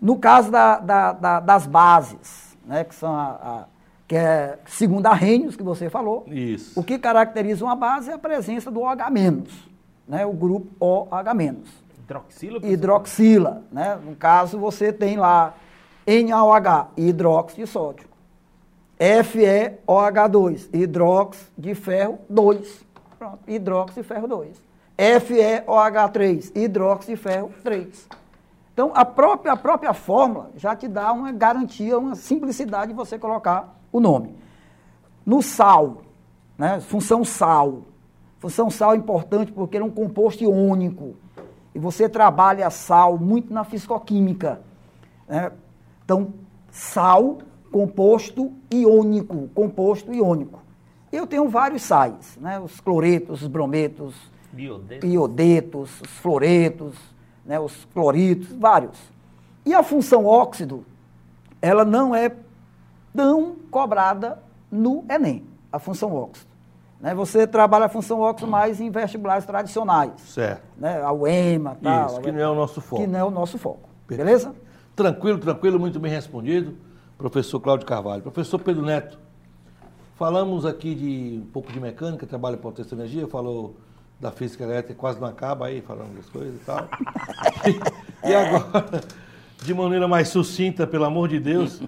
No 0.00 0.18
caso 0.18 0.50
da- 0.50 0.78
da- 0.78 1.12
da- 1.12 1.40
das 1.40 1.66
bases, 1.66 2.56
né, 2.64 2.84
que 2.84 2.94
são 2.94 3.14
a, 3.14 3.24
a- 3.42 3.64
que 4.06 4.14
é 4.14 4.58
segundo 4.66 5.06
Arrhenius, 5.06 5.56
que 5.56 5.62
você 5.62 5.88
falou, 5.90 6.24
Isso. 6.28 6.78
o 6.78 6.82
que 6.84 6.98
caracteriza 6.98 7.64
uma 7.64 7.74
base 7.74 8.10
é 8.10 8.14
a 8.14 8.18
presença 8.18 8.70
do 8.70 8.80
OH-, 8.80 9.10
né, 10.06 10.24
o 10.26 10.32
grupo 10.32 10.68
OH-. 10.78 11.64
Hidroxila? 12.04 12.60
Hidroxila, 12.64 13.62
né? 13.72 13.98
No 14.04 14.14
caso, 14.14 14.58
você 14.60 14.92
tem 14.92 15.16
lá 15.16 15.54
NaOH, 16.06 16.90
hidróxido 16.96 17.64
de 17.64 17.66
sódio. 17.68 18.06
FeOH2, 18.98 20.68
hidróxido 20.72 21.50
de 21.56 21.74
ferro 21.74 22.18
2. 22.28 22.86
Pronto, 23.18 23.38
hidróxido 23.46 24.02
de 24.02 24.08
ferro 24.08 24.26
2. 24.26 24.62
FeOH3, 24.98 26.52
hidróxido 26.54 27.16
de 27.16 27.22
ferro 27.22 27.50
3. 27.62 28.08
Então, 28.72 28.92
a 28.94 29.04
própria, 29.04 29.52
a 29.52 29.56
própria 29.56 29.92
fórmula 29.94 30.50
já 30.56 30.74
te 30.76 30.88
dá 30.88 31.12
uma 31.12 31.32
garantia, 31.32 31.98
uma 31.98 32.14
simplicidade 32.14 32.88
de 32.88 32.94
você 32.94 33.18
colocar 33.18 33.74
o 33.90 34.00
nome. 34.00 34.34
No 35.24 35.42
sal, 35.42 36.02
né? 36.58 36.80
função 36.80 37.24
sal. 37.24 37.82
Função 38.38 38.70
sal 38.70 38.92
é 38.92 38.96
importante 38.96 39.50
porque 39.50 39.76
ele 39.76 39.84
é 39.84 39.86
um 39.86 39.90
composto 39.90 40.44
iônico. 40.44 41.16
E 41.74 41.78
você 41.78 42.08
trabalha 42.08 42.68
sal 42.70 43.18
muito 43.18 43.52
na 43.52 43.64
fisicoquímica. 43.64 44.60
né? 45.26 45.52
Então, 46.04 46.32
sal, 46.70 47.38
composto 47.80 48.54
iônico, 48.70 49.50
composto 49.54 50.10
iônico. 50.10 50.62
Eu 51.12 51.26
tenho 51.26 51.46
vários 51.46 51.82
sais, 51.82 52.38
né? 52.40 52.58
os 52.58 52.80
cloretos, 52.80 53.42
os 53.42 53.48
brometos, 53.48 54.14
Biodeto. 54.50 55.06
iodetos, 55.06 56.00
os 56.00 56.10
fluoretos, 56.12 56.96
né, 57.44 57.60
os 57.60 57.84
cloritos, 57.92 58.48
vários. 58.58 58.98
E 59.66 59.74
a 59.74 59.82
função 59.82 60.24
óxido, 60.24 60.86
ela 61.60 61.84
não 61.84 62.14
é 62.14 62.34
tão 63.14 63.56
cobrada 63.70 64.38
no 64.70 65.04
Enem, 65.10 65.44
a 65.70 65.78
função 65.78 66.14
óxido. 66.14 66.48
Né, 66.98 67.14
você 67.14 67.46
trabalha 67.46 67.84
a 67.84 67.88
função 67.90 68.20
óxido 68.20 68.50
mais 68.50 68.80
em 68.80 68.88
vestibulares 68.88 69.44
tradicionais, 69.44 70.12
Certo. 70.22 70.62
né, 70.78 71.02
a 71.02 71.12
UEMA, 71.12 71.76
tal, 71.82 72.06
Isso, 72.06 72.20
que 72.22 72.32
não 72.32 72.40
é 72.40 72.48
o 72.48 72.54
nosso 72.54 72.80
foco. 72.80 73.02
que 73.02 73.06
não 73.06 73.18
é 73.18 73.24
o 73.24 73.30
nosso 73.30 73.58
foco. 73.58 73.86
Perfeito. 74.06 74.26
Beleza? 74.26 74.54
Tranquilo, 74.96 75.38
tranquilo, 75.38 75.78
muito 75.78 76.00
bem 76.00 76.10
respondido, 76.10 76.74
professor 77.18 77.60
Cláudio 77.60 77.86
Carvalho. 77.86 78.22
Professor 78.22 78.58
Pedro 78.58 78.82
Neto, 78.82 79.18
falamos 80.16 80.64
aqui 80.66 80.94
de 80.94 81.40
um 81.42 81.46
pouco 81.46 81.72
de 81.72 81.80
mecânica, 81.80 82.26
trabalho 82.26 82.56
em 82.56 82.60
potência 82.60 82.96
de 82.96 83.02
energia, 83.02 83.26
falou 83.26 83.76
da 84.20 84.30
física 84.30 84.64
elétrica, 84.64 84.94
quase 84.98 85.20
não 85.20 85.28
acaba 85.28 85.66
aí, 85.66 85.80
falando 85.80 86.16
das 86.16 86.26
coisas 86.28 86.54
e 86.54 86.64
tal. 86.64 86.88
e 88.24 88.34
agora, 88.34 89.02
de 89.62 89.74
maneira 89.74 90.08
mais 90.08 90.28
sucinta, 90.28 90.86
pelo 90.86 91.04
amor 91.04 91.28
de 91.28 91.38
Deus, 91.38 91.82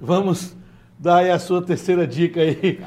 vamos 0.00 0.54
dar 0.98 1.16
aí 1.18 1.30
a 1.30 1.38
sua 1.38 1.62
terceira 1.62 2.06
dica 2.06 2.40
aí. 2.40 2.80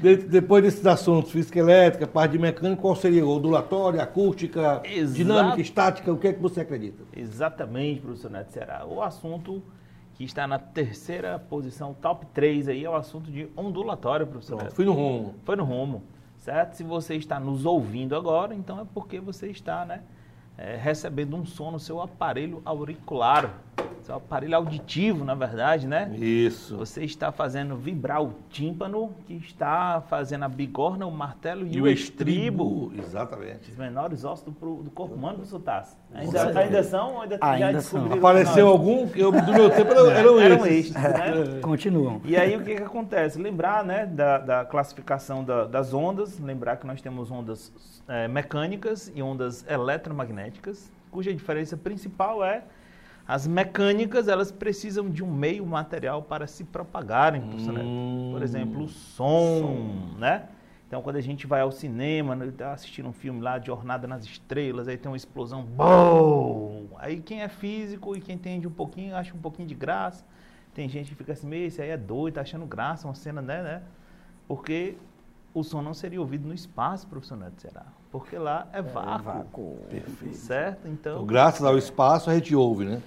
De- 0.00 0.16
depois 0.16 0.64
desses 0.64 0.86
assuntos, 0.86 1.30
física 1.30 1.58
elétrica, 1.58 2.06
parte 2.06 2.32
de 2.32 2.38
mecânica, 2.38 2.80
qual 2.80 2.96
seria? 2.96 3.24
Ondulatória, 3.26 4.02
acústica, 4.02 4.80
Exato. 4.84 5.14
dinâmica, 5.14 5.60
estática, 5.60 6.10
o 6.12 6.16
que 6.18 6.28
é 6.28 6.32
que 6.32 6.40
você 6.40 6.62
acredita? 6.62 7.02
Exatamente, 7.14 8.00
professor 8.00 8.30
Neto 8.30 8.50
Ceará. 8.50 8.86
O 8.86 9.02
assunto 9.02 9.62
que 10.22 10.26
está 10.26 10.46
na 10.46 10.56
terceira 10.56 11.36
posição, 11.36 11.92
top 11.92 12.24
3 12.26 12.68
aí, 12.68 12.84
é 12.84 12.88
o 12.88 12.94
assunto 12.94 13.28
de 13.28 13.48
ondulatório, 13.56 14.24
professor 14.24 14.56
Pronto, 14.56 14.72
fui 14.72 14.84
no 14.84 14.92
rumo. 14.92 15.34
Foi 15.44 15.56
no 15.56 15.64
rumo, 15.64 16.04
certo? 16.36 16.74
Se 16.74 16.84
você 16.84 17.16
está 17.16 17.40
nos 17.40 17.66
ouvindo 17.66 18.14
agora, 18.14 18.54
então 18.54 18.78
é 18.78 18.86
porque 18.94 19.18
você 19.18 19.48
está, 19.48 19.84
né, 19.84 20.02
é, 20.56 20.76
recebendo 20.76 21.36
um 21.36 21.44
som 21.44 21.72
no 21.72 21.80
seu 21.80 22.00
aparelho 22.00 22.62
auricular, 22.64 23.52
seu 24.02 24.16
aparelho 24.16 24.56
auditivo, 24.56 25.24
na 25.24 25.34
verdade, 25.34 25.86
né? 25.86 26.10
Isso. 26.16 26.76
Você 26.76 27.04
está 27.04 27.30
fazendo 27.32 27.76
vibrar 27.76 28.22
o 28.22 28.34
tímpano, 28.50 29.14
que 29.26 29.34
está 29.34 30.02
fazendo 30.08 30.44
a 30.44 30.48
bigorna, 30.48 31.06
o 31.06 31.10
martelo 31.10 31.66
e, 31.66 31.80
o 31.80 31.86
estribo. 31.88 32.92
Exatamente. 32.98 33.70
Os 33.70 33.76
menores 33.76 34.24
ossos 34.24 34.44
do, 34.44 34.50
do 34.82 34.90
corpo 34.90 35.14
humano, 35.14 35.36
professor 35.36 35.60
certeza. 35.60 35.96
Ainda, 36.14 36.60
ainda 36.60 36.82
são? 36.82 37.14
ou 37.14 37.22
Ainda, 37.22 37.38
já 37.40 37.66
Ainda 37.66 37.80
são. 37.80 38.12
Apareceu 38.12 38.68
algum 38.68 39.08
que 39.08 39.20
eu, 39.20 39.30
do 39.32 39.52
meu 39.52 39.70
tempo 39.70 39.90
eram, 39.92 40.10
eram 40.10 40.32
não- 40.32 40.40
eram 40.40 40.66
esses. 40.66 40.86
estes, 40.94 40.94
né? 41.02 41.60
Continuam. 41.62 42.20
E 42.24 42.36
aí 42.36 42.56
o 42.56 42.62
que, 42.62 42.74
que 42.74 42.82
acontece? 42.82 43.38
Lembrar 43.40 43.84
né, 43.84 44.04
da, 44.06 44.38
da 44.38 44.64
classificação 44.64 45.44
da- 45.44 45.64
das 45.66 45.94
ondas, 45.94 46.38
lembrar 46.38 46.76
que 46.76 46.86
nós 46.86 47.00
temos 47.00 47.30
ondas 47.30 47.72
eh, 48.08 48.28
mecânicas 48.28 49.10
e 49.14 49.22
ondas 49.22 49.64
eletromagnéticas, 49.68 50.90
cuja 51.10 51.32
diferença 51.32 51.76
principal 51.76 52.44
é 52.44 52.62
as 53.26 53.46
mecânicas, 53.46 54.28
elas 54.28 54.50
precisam 54.50 55.08
de 55.08 55.22
um 55.22 55.32
meio 55.32 55.64
material 55.64 56.22
para 56.22 56.46
se 56.46 56.64
propagarem, 56.64 57.40
Neto. 57.40 57.82
Hum. 57.82 58.30
Por 58.32 58.42
exemplo, 58.42 58.84
o 58.84 58.88
som, 58.88 60.14
né? 60.18 60.48
Então, 60.92 61.00
quando 61.00 61.16
a 61.16 61.22
gente 61.22 61.46
vai 61.46 61.62
ao 61.62 61.72
cinema, 61.72 62.36
né, 62.36 62.52
tá 62.54 62.72
assistindo 62.72 63.08
um 63.08 63.14
filme 63.14 63.40
lá, 63.40 63.56
de 63.56 63.68
Jornada 63.68 64.06
nas 64.06 64.24
Estrelas, 64.24 64.86
aí 64.88 64.98
tem 64.98 65.10
uma 65.10 65.16
explosão, 65.16 65.62
BOM! 65.62 66.88
Aí 66.98 67.20
quem 67.22 67.40
é 67.40 67.48
físico 67.48 68.14
e 68.14 68.20
quem 68.20 68.34
entende 68.34 68.68
um 68.68 68.70
pouquinho, 68.70 69.16
acha 69.16 69.34
um 69.34 69.40
pouquinho 69.40 69.66
de 69.66 69.74
graça. 69.74 70.22
Tem 70.74 70.88
gente 70.90 71.08
que 71.10 71.14
fica 71.14 71.32
assim, 71.32 71.46
meio, 71.46 71.66
esse 71.66 71.80
aí 71.80 71.88
é 71.88 71.96
doido, 71.96 72.34
tá 72.34 72.42
achando 72.42 72.66
graça, 72.66 73.08
uma 73.08 73.14
cena, 73.14 73.40
né, 73.40 73.62
né? 73.62 73.82
Porque 74.46 74.96
o 75.54 75.62
som 75.62 75.80
não 75.80 75.94
seria 75.94 76.20
ouvido 76.20 76.46
no 76.46 76.52
espaço, 76.52 77.06
professor 77.06 77.36
Neto, 77.36 77.62
será? 77.62 77.86
Porque 78.10 78.36
lá 78.36 78.68
é 78.72 78.82
vácuo, 78.82 79.24
vácuo. 79.24 79.78
certo? 80.34 80.88
Então, 80.88 81.14
Então, 81.14 81.26
graças 81.26 81.64
ao 81.64 81.78
espaço 81.78 82.28
a 82.28 82.34
gente 82.34 82.54
ouve, 82.54 82.84
né? 82.84 83.02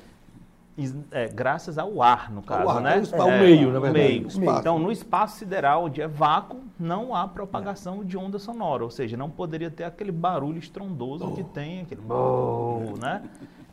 É, 1.11 1.27
graças 1.29 1.77
ao 1.77 2.01
ar, 2.01 2.29
no 2.31 2.41
caso, 2.41 2.69
ar, 2.69 2.81
né? 2.81 2.95
é 2.97 2.99
o 2.99 3.03
espa- 3.03 3.23
o 3.23 3.27
meio, 3.39 3.71
na 3.71 3.79
verdade, 3.79 4.05
meio. 4.07 4.27
espaço. 4.27 4.59
Então, 4.59 4.77
no 4.79 4.91
espaço 4.91 5.37
sideral, 5.39 5.85
onde 5.85 6.01
é 6.01 6.07
vácuo, 6.07 6.59
não 6.77 7.15
há 7.15 7.27
propagação 7.27 8.03
de 8.03 8.17
onda 8.17 8.37
sonora, 8.37 8.83
ou 8.83 8.89
seja, 8.91 9.15
não 9.15 9.29
poderia 9.29 9.71
ter 9.71 9.85
aquele 9.85 10.11
barulho 10.11 10.57
estrondoso 10.59 11.31
que 11.33 11.43
tem, 11.43 11.81
aquele 11.81 12.01
"bom", 12.01 12.93
né? 13.01 13.23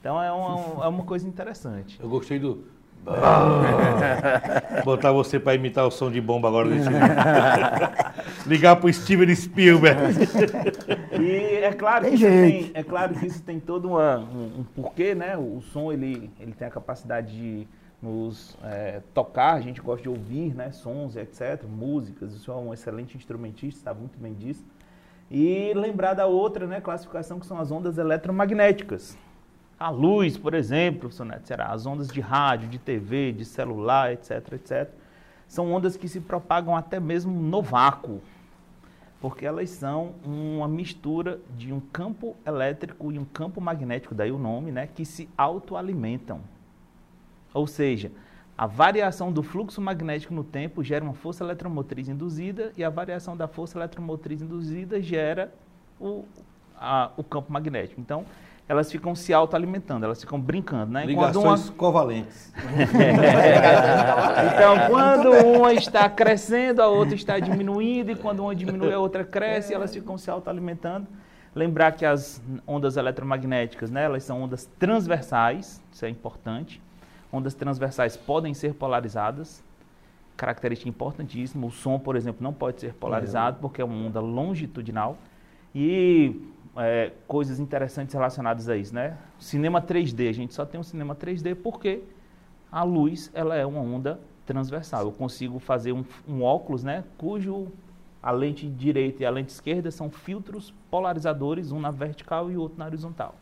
Então, 0.01 0.23
é 0.23 0.31
uma, 0.33 0.85
é 0.85 0.89
uma 0.89 1.05
coisa 1.05 1.27
interessante. 1.27 1.99
Eu 2.01 2.09
gostei 2.09 2.39
do. 2.39 2.65
Botar 4.85 5.13
você 5.13 5.39
para 5.41 5.55
imitar 5.55 5.87
o 5.87 5.91
som 5.91 6.11
de 6.11 6.21
bomba 6.21 6.49
agora 6.49 6.69
desse 6.69 6.89
Ligar 8.47 8.77
pro 8.77 8.93
Steven 8.93 9.35
Spielberg. 9.35 10.01
E 11.21 11.65
é 11.65 11.73
claro, 11.73 12.05
que 12.05 12.11
Tem 12.11 12.15
isso 12.17 12.27
tem, 12.27 12.71
é 12.75 12.83
claro 12.83 13.15
que 13.15 13.27
isso 13.27 13.43
tem 13.43 13.59
todo 13.61 13.89
uma- 13.89 14.19
um, 14.19 14.61
um 14.61 14.65
porquê, 14.75 15.15
né? 15.15 15.37
O 15.37 15.61
som 15.61 15.93
ele, 15.93 16.31
ele 16.41 16.53
tem 16.53 16.67
a 16.67 16.71
capacidade 16.71 17.37
de 17.37 17.67
nos 18.01 18.57
é, 18.65 19.01
tocar, 19.15 19.55
a 19.55 19.61
gente 19.61 19.81
gosta 19.81 20.03
de 20.03 20.09
ouvir 20.09 20.55
né? 20.55 20.73
sons, 20.73 21.15
etc., 21.17 21.63
músicas. 21.69 22.33
Isso 22.33 22.51
é 22.51 22.55
um 22.55 22.75
excelente 22.75 23.17
instrumentista, 23.17 23.85
sabe 23.85 24.01
muito 24.01 24.19
bem 24.19 24.35
disso. 24.35 24.65
E 25.31 25.73
lembrar 25.75 26.15
da 26.15 26.27
outra 26.27 26.67
né, 26.67 26.81
classificação 26.81 27.39
que 27.39 27.47
são 27.47 27.59
as 27.59 27.71
ondas 27.71 27.97
eletromagnéticas. 27.99 29.17
A 29.83 29.91
luz, 29.91 30.39
por 30.39 30.55
exemplo, 30.55 31.01
professor 31.01 31.25
Neto, 31.25 31.53
as 31.59 31.87
ondas 31.87 32.07
de 32.07 32.21
rádio, 32.21 32.69
de 32.69 32.79
TV, 32.79 33.33
de 33.33 33.45
celular, 33.45 34.13
etc, 34.13 34.53
etc. 34.53 34.89
São 35.49 35.73
ondas 35.73 35.97
que 35.97 36.07
se 36.07 36.21
propagam 36.21 36.77
até 36.77 37.01
mesmo 37.01 37.33
no 37.33 37.61
vácuo 37.61 38.21
porque 39.21 39.47
elas 39.47 39.71
são 39.71 40.15
uma 40.25 40.67
mistura 40.67 41.39
de 41.57 41.73
um 41.73 41.79
campo 41.79 42.37
elétrico 42.45 43.13
e 43.13 43.19
um 43.21 43.25
campo 43.25 43.61
magnético, 43.61 44.17
daí 44.17 44.33
o 44.33 44.39
nome, 44.39 44.73
né, 44.73 44.89
que 44.93 45.05
se 45.05 45.29
autoalimentam. 45.39 46.41
Ou 47.55 47.69
seja, 47.69 48.11
a 48.59 48.67
variação 48.67 49.33
do 49.33 49.41
fluxo 49.41 49.81
magnético 49.81 50.35
no 50.35 50.43
tempo 50.43 50.83
gera 50.83 51.05
uma 51.05 51.15
força 51.15 51.45
eletromotriz 51.45 52.09
induzida 52.09 52.73
e 52.77 52.83
a 52.83 52.91
variação 52.91 53.37
da 53.37 53.47
força 53.47 53.79
eletromotriz 53.79 54.43
induzida 54.43 55.01
gera 55.01 55.53
o, 56.01 56.25
a- 56.77 57.13
o 57.17 57.23
campo 57.23 57.53
magnético. 57.53 58.01
Então, 58.01 58.25
elas 58.69 58.91
ficam 58.91 59.15
se 59.15 59.35
autoalimentando, 59.35 60.05
elas 60.05 60.21
ficam 60.21 60.41
brincando, 60.41 60.93
né? 60.93 61.03
Quando 61.03 61.17
uma- 61.17 61.27
Ligações 61.29 61.71
covalentes. 61.71 62.53
então, 64.55 64.89
quando 64.89 65.31
uma 65.47 65.73
está 65.73 66.09
crescendo, 66.09 66.81
a 66.81 66.89
outra 66.89 67.15
está 67.15 67.39
diminuindo, 67.39 68.13
e 68.13 68.15
quando 68.15 68.41
uma 68.41 68.55
diminui, 68.55 68.93
a 68.93 68.99
outra 68.99 69.25
cresce, 69.25 69.75
elas 69.75 69.93
ficam 69.93 70.17
se 70.17 70.31
autoalimentando. 70.31 71.07
Lembrar 71.55 71.93
que 71.93 72.07
as 72.07 72.41
ondas 72.67 72.97
eletromagnéticas, 72.97 73.91
né, 73.91 74.05
elas 74.05 74.25
são 74.25 74.43
ondas 74.43 74.65
transversais, 74.79 75.83
isso 75.93 76.05
é 76.07 76.09
importante. 76.09 76.81
Ondas 77.31 77.55
transversais 77.55 78.17
podem 78.17 78.55
ser 78.55 78.75
polarizadas, 78.75 79.63
característica 80.37 80.89
importantíssima. 80.89 81.67
O 81.67 81.71
som, 81.71 81.99
por 81.99 82.17
exemplo, 82.17 82.43
não 82.43 82.53
pode 82.55 82.81
ser 82.81 82.95
polarizado, 82.95 83.59
porque 83.61 83.83
é 83.83 83.85
uma 83.85 84.07
onda 84.07 84.21
longitudinal. 84.21 85.19
E 85.75 86.41
é, 86.77 87.13
coisas 87.27 87.61
interessantes 87.61 88.15
relacionadas 88.15 88.69
a 88.69 88.77
isso, 88.77 88.95
né? 88.95 89.17
Cinema 89.39 89.81
3D, 89.83 90.29
a 90.29 90.33
gente 90.33 90.55
só 90.55 90.65
tem 90.65 90.81
um 90.81 90.85
cinema 90.85 91.15
3D 91.15 91.55
porque 91.55 92.03
a 92.71 92.83
luz 92.83 93.31
ela 93.35 93.55
é 93.55 93.67
uma 93.67 93.81
onda 93.81 94.19
transversal. 94.47 95.03
Eu 95.03 95.13
consigo 95.13 95.59
fazer 95.59 95.93
um, 95.93 96.05
um 96.27 96.43
óculos, 96.43 96.83
né, 96.83 97.05
cujo 97.19 97.69
A 98.23 98.31
lente 98.31 98.69
direita 98.69 99.23
e 99.23 99.27
a 99.27 99.31
lente 99.31 99.51
esquerda 99.51 99.91
são 99.91 100.09
filtros 100.09 100.73
polarizadores, 100.91 101.73
um 101.73 101.81
na 101.81 101.91
vertical 101.91 102.51
e 102.51 102.57
outro 102.57 102.79
na 102.79 102.87
horizontal. 102.87 103.35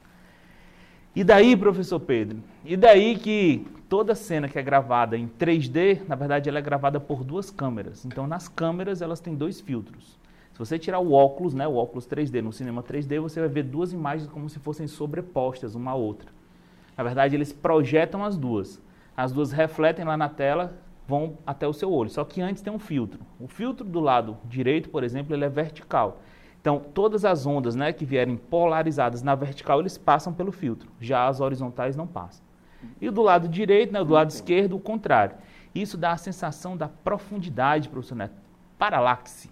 E 1.15 1.23
daí, 1.23 1.57
professor 1.57 2.01
Pedro? 2.01 2.39
E 2.65 2.77
daí 2.77 3.19
que 3.19 3.67
toda 3.89 4.15
cena 4.15 4.49
que 4.49 4.59
é 4.59 4.63
gravada 4.63 5.19
em 5.19 5.29
3D, 5.29 6.01
na 6.09 6.15
verdade, 6.15 6.49
ela 6.49 6.61
é 6.61 6.63
gravada 6.63 7.01
por 7.01 7.25
duas 7.25 7.51
câmeras. 7.51 8.05
Então, 8.05 8.27
nas 8.27 8.49
câmeras, 8.49 9.03
elas 9.03 9.21
têm 9.21 9.35
dois 9.35 9.61
filtros. 9.61 10.19
Você 10.61 10.79
tirar 10.79 10.99
o 10.99 11.13
óculos, 11.13 11.55
né, 11.55 11.67
o 11.67 11.75
óculos 11.75 12.07
3D, 12.07 12.43
no 12.43 12.53
cinema 12.53 12.83
3D, 12.83 13.19
você 13.19 13.41
vai 13.41 13.49
ver 13.49 13.63
duas 13.63 13.95
imagens 13.95 14.29
como 14.29 14.47
se 14.47 14.59
fossem 14.59 14.87
sobrepostas 14.87 15.75
uma 15.75 15.93
à 15.93 15.95
outra. 15.95 16.29
Na 16.95 17.03
verdade, 17.03 17.35
eles 17.35 17.51
projetam 17.51 18.23
as 18.23 18.37
duas. 18.37 18.79
As 19.17 19.33
duas 19.33 19.53
refletem 19.53 20.05
lá 20.05 20.19
na 20.19 20.29
tela, 20.29 20.77
vão 21.09 21.39
até 21.47 21.67
o 21.67 21.73
seu 21.73 21.91
olho. 21.91 22.11
Só 22.11 22.27
que 22.27 22.43
antes 22.43 22.63
tem 22.63 22.71
um 22.71 22.79
filtro. 22.79 23.21
O 23.41 23.49
filtro 23.49 23.87
do 23.87 24.01
lado 24.01 24.37
direito, 24.45 24.91
por 24.91 25.03
exemplo, 25.03 25.35
ele 25.35 25.47
é 25.47 25.49
vertical. 25.49 26.21
Então, 26.61 26.79
todas 26.93 27.25
as 27.25 27.47
ondas 27.47 27.75
né, 27.75 27.91
que 27.91 28.05
vierem 28.05 28.37
polarizadas 28.37 29.23
na 29.23 29.35
vertical, 29.35 29.81
eles 29.81 29.97
passam 29.97 30.31
pelo 30.31 30.53
filtro. 30.53 30.91
Já 31.01 31.27
as 31.27 31.41
horizontais 31.41 31.97
não 31.97 32.07
passam. 32.07 32.45
E 33.01 33.09
do 33.09 33.23
lado 33.23 33.49
direito, 33.49 33.95
né, 33.95 34.05
do 34.05 34.13
lado 34.13 34.29
esquerdo, 34.29 34.77
o 34.77 34.81
contrário. 34.81 35.37
Isso 35.75 35.97
dá 35.97 36.13
a 36.13 36.19
sensação 36.19 36.77
da 36.77 36.87
profundidade, 36.87 37.89
professor 37.89 38.15
Neto. 38.15 38.35
Paralaxe. 38.79 39.49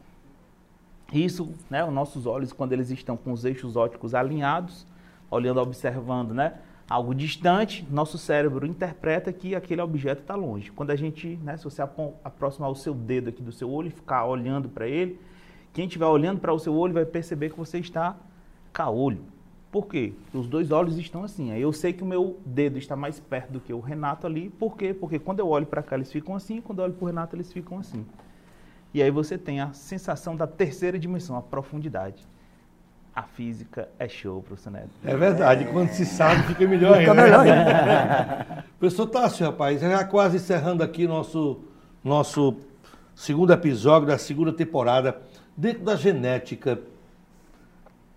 Isso, 1.12 1.54
né, 1.70 1.84
os 1.84 1.92
nossos 1.92 2.26
olhos, 2.26 2.52
quando 2.52 2.72
eles 2.72 2.90
estão 2.90 3.16
com 3.16 3.32
os 3.32 3.44
eixos 3.44 3.76
ópticos 3.76 4.14
alinhados, 4.14 4.86
olhando, 5.30 5.58
observando 5.58 6.34
né, 6.34 6.54
algo 6.88 7.14
distante, 7.14 7.86
nosso 7.90 8.18
cérebro 8.18 8.66
interpreta 8.66 9.32
que 9.32 9.54
aquele 9.54 9.80
objeto 9.80 10.20
está 10.20 10.34
longe. 10.34 10.70
Quando 10.70 10.90
a 10.90 10.96
gente, 10.96 11.38
né, 11.42 11.56
se 11.56 11.64
você 11.64 11.80
aproximar 11.82 12.70
o 12.70 12.74
seu 12.74 12.92
dedo 12.92 13.30
aqui 13.30 13.42
do 13.42 13.52
seu 13.52 13.70
olho 13.70 13.88
e 13.88 13.90
ficar 13.90 14.26
olhando 14.26 14.68
para 14.68 14.86
ele, 14.86 15.18
quem 15.72 15.86
estiver 15.86 16.06
olhando 16.06 16.40
para 16.40 16.52
o 16.52 16.58
seu 16.58 16.74
olho 16.74 16.92
vai 16.92 17.06
perceber 17.06 17.50
que 17.50 17.56
você 17.58 17.78
está 17.78 18.16
caolho. 18.72 19.20
Por 19.70 19.86
quê? 19.86 20.14
Os 20.32 20.46
dois 20.46 20.70
olhos 20.70 20.98
estão 20.98 21.24
assim. 21.24 21.52
Eu 21.52 21.72
sei 21.72 21.92
que 21.92 22.02
o 22.02 22.06
meu 22.06 22.38
dedo 22.44 22.78
está 22.78 22.96
mais 22.96 23.20
perto 23.20 23.52
do 23.52 23.60
que 23.60 23.72
o 23.72 23.80
Renato 23.80 24.26
ali. 24.26 24.48
Por 24.48 24.76
quê? 24.76 24.94
Porque 24.94 25.18
quando 25.18 25.40
eu 25.40 25.48
olho 25.48 25.66
para 25.66 25.82
cá 25.82 25.96
eles 25.96 26.10
ficam 26.10 26.34
assim, 26.34 26.60
quando 26.60 26.78
eu 26.78 26.84
olho 26.84 26.94
para 26.94 27.04
o 27.04 27.06
Renato 27.06 27.36
eles 27.36 27.52
ficam 27.52 27.78
assim. 27.78 28.04
E 28.92 29.02
aí 29.02 29.10
você 29.10 29.36
tem 29.36 29.60
a 29.60 29.72
sensação 29.72 30.34
da 30.34 30.46
terceira 30.46 30.98
dimensão, 30.98 31.36
a 31.36 31.42
profundidade. 31.42 32.26
A 33.14 33.22
física 33.22 33.88
é 33.98 34.08
show, 34.08 34.40
professor 34.42 34.70
Neto. 34.70 34.90
É 35.04 35.16
verdade, 35.16 35.66
quando 35.72 35.90
se 35.90 36.06
sabe 36.06 36.42
fica 36.44 36.66
melhor 36.66 36.98
ainda. 36.98 37.10
Fica 37.10 37.22
melhor 37.22 37.40
ainda. 37.40 38.64
professor 38.78 39.06
Tássio, 39.06 39.46
rapaz, 39.46 39.80
já 39.80 40.04
quase 40.04 40.36
encerrando 40.36 40.82
aqui 40.82 41.06
nosso, 41.06 41.60
nosso 42.02 42.56
segundo 43.14 43.52
episódio 43.52 44.06
da 44.06 44.16
segunda 44.16 44.52
temporada. 44.52 45.20
Dentro 45.56 45.82
da 45.84 45.96
genética, 45.96 46.78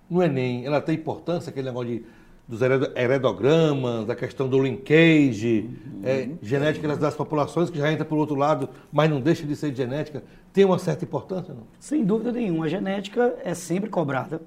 no 0.08 0.22
Enem, 0.22 0.66
ela 0.66 0.80
tem 0.80 0.96
importância, 0.96 1.50
aquele 1.50 1.70
negócio 1.70 1.90
de, 1.90 2.06
dos 2.48 2.62
heredogramas, 2.62 4.06
da 4.06 4.16
questão 4.16 4.48
do 4.48 4.62
linkage, 4.62 5.68
uhum. 5.86 6.02
é, 6.04 6.30
genética 6.44 6.96
das 6.96 7.16
populações, 7.16 7.72
que 7.72 7.80
já 7.80 7.92
entra 7.92 8.06
por 8.06 8.18
outro 8.18 8.36
lado, 8.36 8.70
mas 8.92 9.10
não 9.10 9.20
deixa 9.20 9.48
de 9.48 9.56
ser 9.56 9.74
genética, 9.74 10.22
tem 10.54 10.66
uma 10.66 10.78
certa 10.78 11.06
importância, 11.06 11.54
não? 11.54 11.64
Sem 11.80 12.04
dúvida 12.04 12.32
nenhuma. 12.32 12.66
A 12.66 12.70
genética 12.70 13.36
é 13.44 13.54
sempre 13.54 13.90
cobrada. 13.90 14.42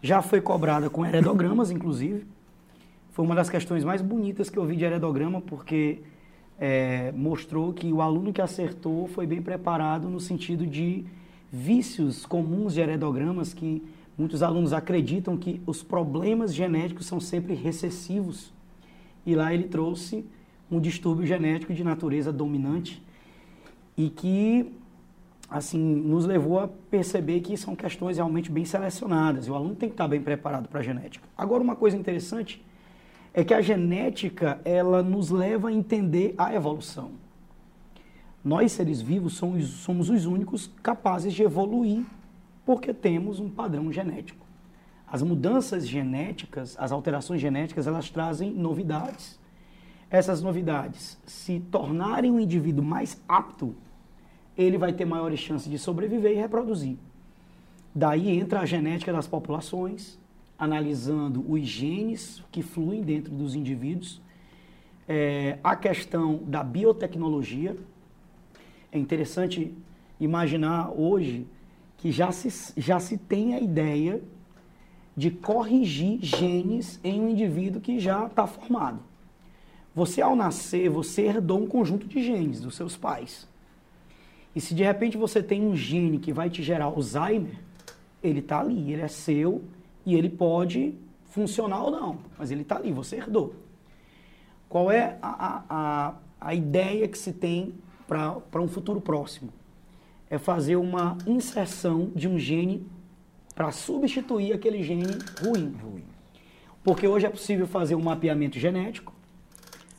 Já 0.00 0.22
foi 0.22 0.40
cobrada 0.40 0.88
com 0.88 1.04
heredogramas, 1.04 1.70
inclusive. 1.70 2.26
Foi 3.10 3.24
uma 3.24 3.34
das 3.34 3.48
questões 3.48 3.84
mais 3.84 4.02
bonitas 4.02 4.48
que 4.50 4.58
eu 4.58 4.64
vi 4.64 4.76
de 4.76 4.84
heredograma, 4.84 5.40
porque 5.40 6.02
é, 6.58 7.12
mostrou 7.12 7.72
que 7.72 7.92
o 7.92 8.00
aluno 8.00 8.32
que 8.32 8.40
acertou 8.40 9.08
foi 9.08 9.26
bem 9.26 9.42
preparado 9.42 10.08
no 10.08 10.20
sentido 10.20 10.66
de 10.66 11.04
vícios 11.50 12.26
comuns 12.26 12.74
de 12.74 12.80
heredogramas 12.80 13.54
que 13.54 13.82
muitos 14.16 14.42
alunos 14.42 14.72
acreditam 14.72 15.36
que 15.36 15.60
os 15.66 15.82
problemas 15.82 16.54
genéticos 16.54 17.06
são 17.06 17.18
sempre 17.18 17.54
recessivos. 17.54 18.52
E 19.26 19.34
lá 19.34 19.52
ele 19.52 19.64
trouxe 19.64 20.24
um 20.70 20.80
distúrbio 20.80 21.26
genético 21.26 21.72
de 21.72 21.82
natureza 21.82 22.32
dominante 22.32 23.02
e 23.96 24.10
que 24.10 24.72
assim 25.54 25.78
nos 25.78 26.26
levou 26.26 26.58
a 26.58 26.66
perceber 26.66 27.40
que 27.40 27.56
são 27.56 27.76
questões 27.76 28.16
realmente 28.16 28.50
bem 28.50 28.64
selecionadas. 28.64 29.46
E 29.46 29.50
o 29.52 29.54
aluno 29.54 29.76
tem 29.76 29.88
que 29.88 29.94
estar 29.94 30.08
bem 30.08 30.20
preparado 30.20 30.68
para 30.68 30.80
a 30.80 30.82
genética. 30.82 31.28
Agora 31.38 31.62
uma 31.62 31.76
coisa 31.76 31.96
interessante 31.96 32.60
é 33.32 33.44
que 33.44 33.54
a 33.54 33.62
genética 33.62 34.60
ela 34.64 35.00
nos 35.00 35.30
leva 35.30 35.68
a 35.68 35.72
entender 35.72 36.34
a 36.36 36.52
evolução. 36.52 37.12
Nós, 38.44 38.72
seres 38.72 39.00
vivos, 39.00 39.34
somos, 39.34 39.68
somos 39.68 40.10
os 40.10 40.26
únicos 40.26 40.66
capazes 40.82 41.32
de 41.32 41.44
evoluir 41.44 42.04
porque 42.66 42.92
temos 42.92 43.38
um 43.38 43.48
padrão 43.48 43.92
genético. 43.92 44.44
As 45.06 45.22
mudanças 45.22 45.86
genéticas, 45.86 46.74
as 46.80 46.90
alterações 46.90 47.40
genéticas, 47.40 47.86
elas 47.86 48.10
trazem 48.10 48.50
novidades. 48.50 49.38
Essas 50.10 50.42
novidades, 50.42 51.16
se 51.24 51.60
tornarem 51.60 52.32
o 52.32 52.40
indivíduo 52.40 52.84
mais 52.84 53.22
apto, 53.28 53.76
ele 54.56 54.78
vai 54.78 54.92
ter 54.92 55.04
maiores 55.04 55.40
chances 55.40 55.70
de 55.70 55.78
sobreviver 55.78 56.32
e 56.32 56.36
reproduzir. 56.36 56.96
Daí 57.94 58.28
entra 58.30 58.60
a 58.60 58.66
genética 58.66 59.12
das 59.12 59.26
populações, 59.26 60.18
analisando 60.58 61.44
os 61.48 61.62
genes 61.62 62.42
que 62.50 62.62
fluem 62.62 63.02
dentro 63.02 63.32
dos 63.32 63.54
indivíduos, 63.54 64.20
é, 65.08 65.58
a 65.62 65.76
questão 65.76 66.40
da 66.44 66.62
biotecnologia, 66.62 67.76
é 68.90 68.98
interessante 68.98 69.74
imaginar 70.18 70.90
hoje 70.90 71.46
que 71.98 72.10
já 72.12 72.30
se, 72.32 72.72
já 72.80 72.98
se 73.00 73.18
tem 73.18 73.54
a 73.54 73.60
ideia 73.60 74.22
de 75.16 75.30
corrigir 75.30 76.18
genes 76.22 76.98
em 77.02 77.20
um 77.20 77.28
indivíduo 77.28 77.80
que 77.80 77.98
já 77.98 78.26
está 78.26 78.46
formado. 78.46 79.00
Você, 79.94 80.20
ao 80.20 80.34
nascer, 80.34 80.88
você 80.88 81.22
herdou 81.22 81.62
um 81.62 81.66
conjunto 81.66 82.06
de 82.06 82.22
genes 82.22 82.60
dos 82.60 82.74
seus 82.74 82.96
pais. 82.96 83.48
E 84.54 84.60
se 84.60 84.74
de 84.74 84.82
repente 84.82 85.16
você 85.16 85.42
tem 85.42 85.64
um 85.64 85.76
gene 85.76 86.18
que 86.18 86.32
vai 86.32 86.48
te 86.48 86.62
gerar 86.62 86.86
Alzheimer, 86.86 87.58
ele 88.22 88.40
está 88.40 88.60
ali, 88.60 88.92
ele 88.92 89.02
é 89.02 89.08
seu 89.08 89.62
e 90.06 90.14
ele 90.14 90.28
pode 90.28 90.94
funcionar 91.26 91.82
ou 91.82 91.90
não, 91.90 92.18
mas 92.38 92.50
ele 92.50 92.62
está 92.62 92.76
ali, 92.76 92.92
você 92.92 93.16
herdou. 93.16 93.54
Qual 94.68 94.90
é 94.90 95.18
a, 95.20 95.64
a, 95.68 96.14
a 96.40 96.54
ideia 96.54 97.08
que 97.08 97.18
se 97.18 97.32
tem 97.32 97.74
para 98.06 98.60
um 98.60 98.68
futuro 98.68 99.00
próximo. 99.00 99.52
É 100.30 100.38
fazer 100.38 100.76
uma 100.76 101.16
inserção 101.26 102.10
de 102.14 102.28
um 102.28 102.38
gene 102.38 102.86
para 103.54 103.70
substituir 103.70 104.52
aquele 104.52 104.82
gene 104.82 105.04
ruim. 105.40 105.74
ruim. 105.82 106.04
Porque 106.82 107.06
hoje 107.06 107.26
é 107.26 107.30
possível 107.30 107.66
fazer 107.66 107.94
um 107.94 108.02
mapeamento 108.02 108.58
genético, 108.58 109.13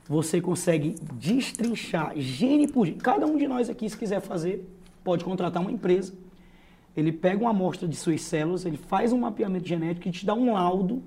você 0.08 0.40
consegue 0.40 0.96
destrinchar 1.14 2.14
gene 2.16 2.68
por 2.68 2.86
gene. 2.86 3.00
Cada 3.00 3.26
um 3.26 3.38
de 3.38 3.48
nós 3.48 3.70
aqui, 3.70 3.90
se 3.90 3.98
quiser 3.98 4.22
fazer, 4.22 4.68
pode 5.04 5.24
contratar 5.24 5.62
uma 5.62 5.72
empresa. 5.72 6.14
Ele 6.96 7.12
pega 7.12 7.42
uma 7.42 7.50
amostra 7.50 7.88
de 7.88 7.96
suas 7.96 8.22
células, 8.22 8.66
ele 8.66 8.78
faz 8.78 9.12
um 9.12 9.18
mapeamento 9.18 9.68
genético 9.68 10.08
e 10.08 10.12
te 10.12 10.26
dá 10.26 10.34
um 10.34 10.54
laudo 10.54 11.04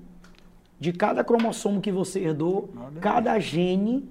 de 0.79 0.93
cada 0.93 1.23
cromossomo 1.23 1.81
que 1.81 1.91
você 1.91 2.19
herdou, 2.19 2.69
cada 3.01 3.37
gene 3.39 4.07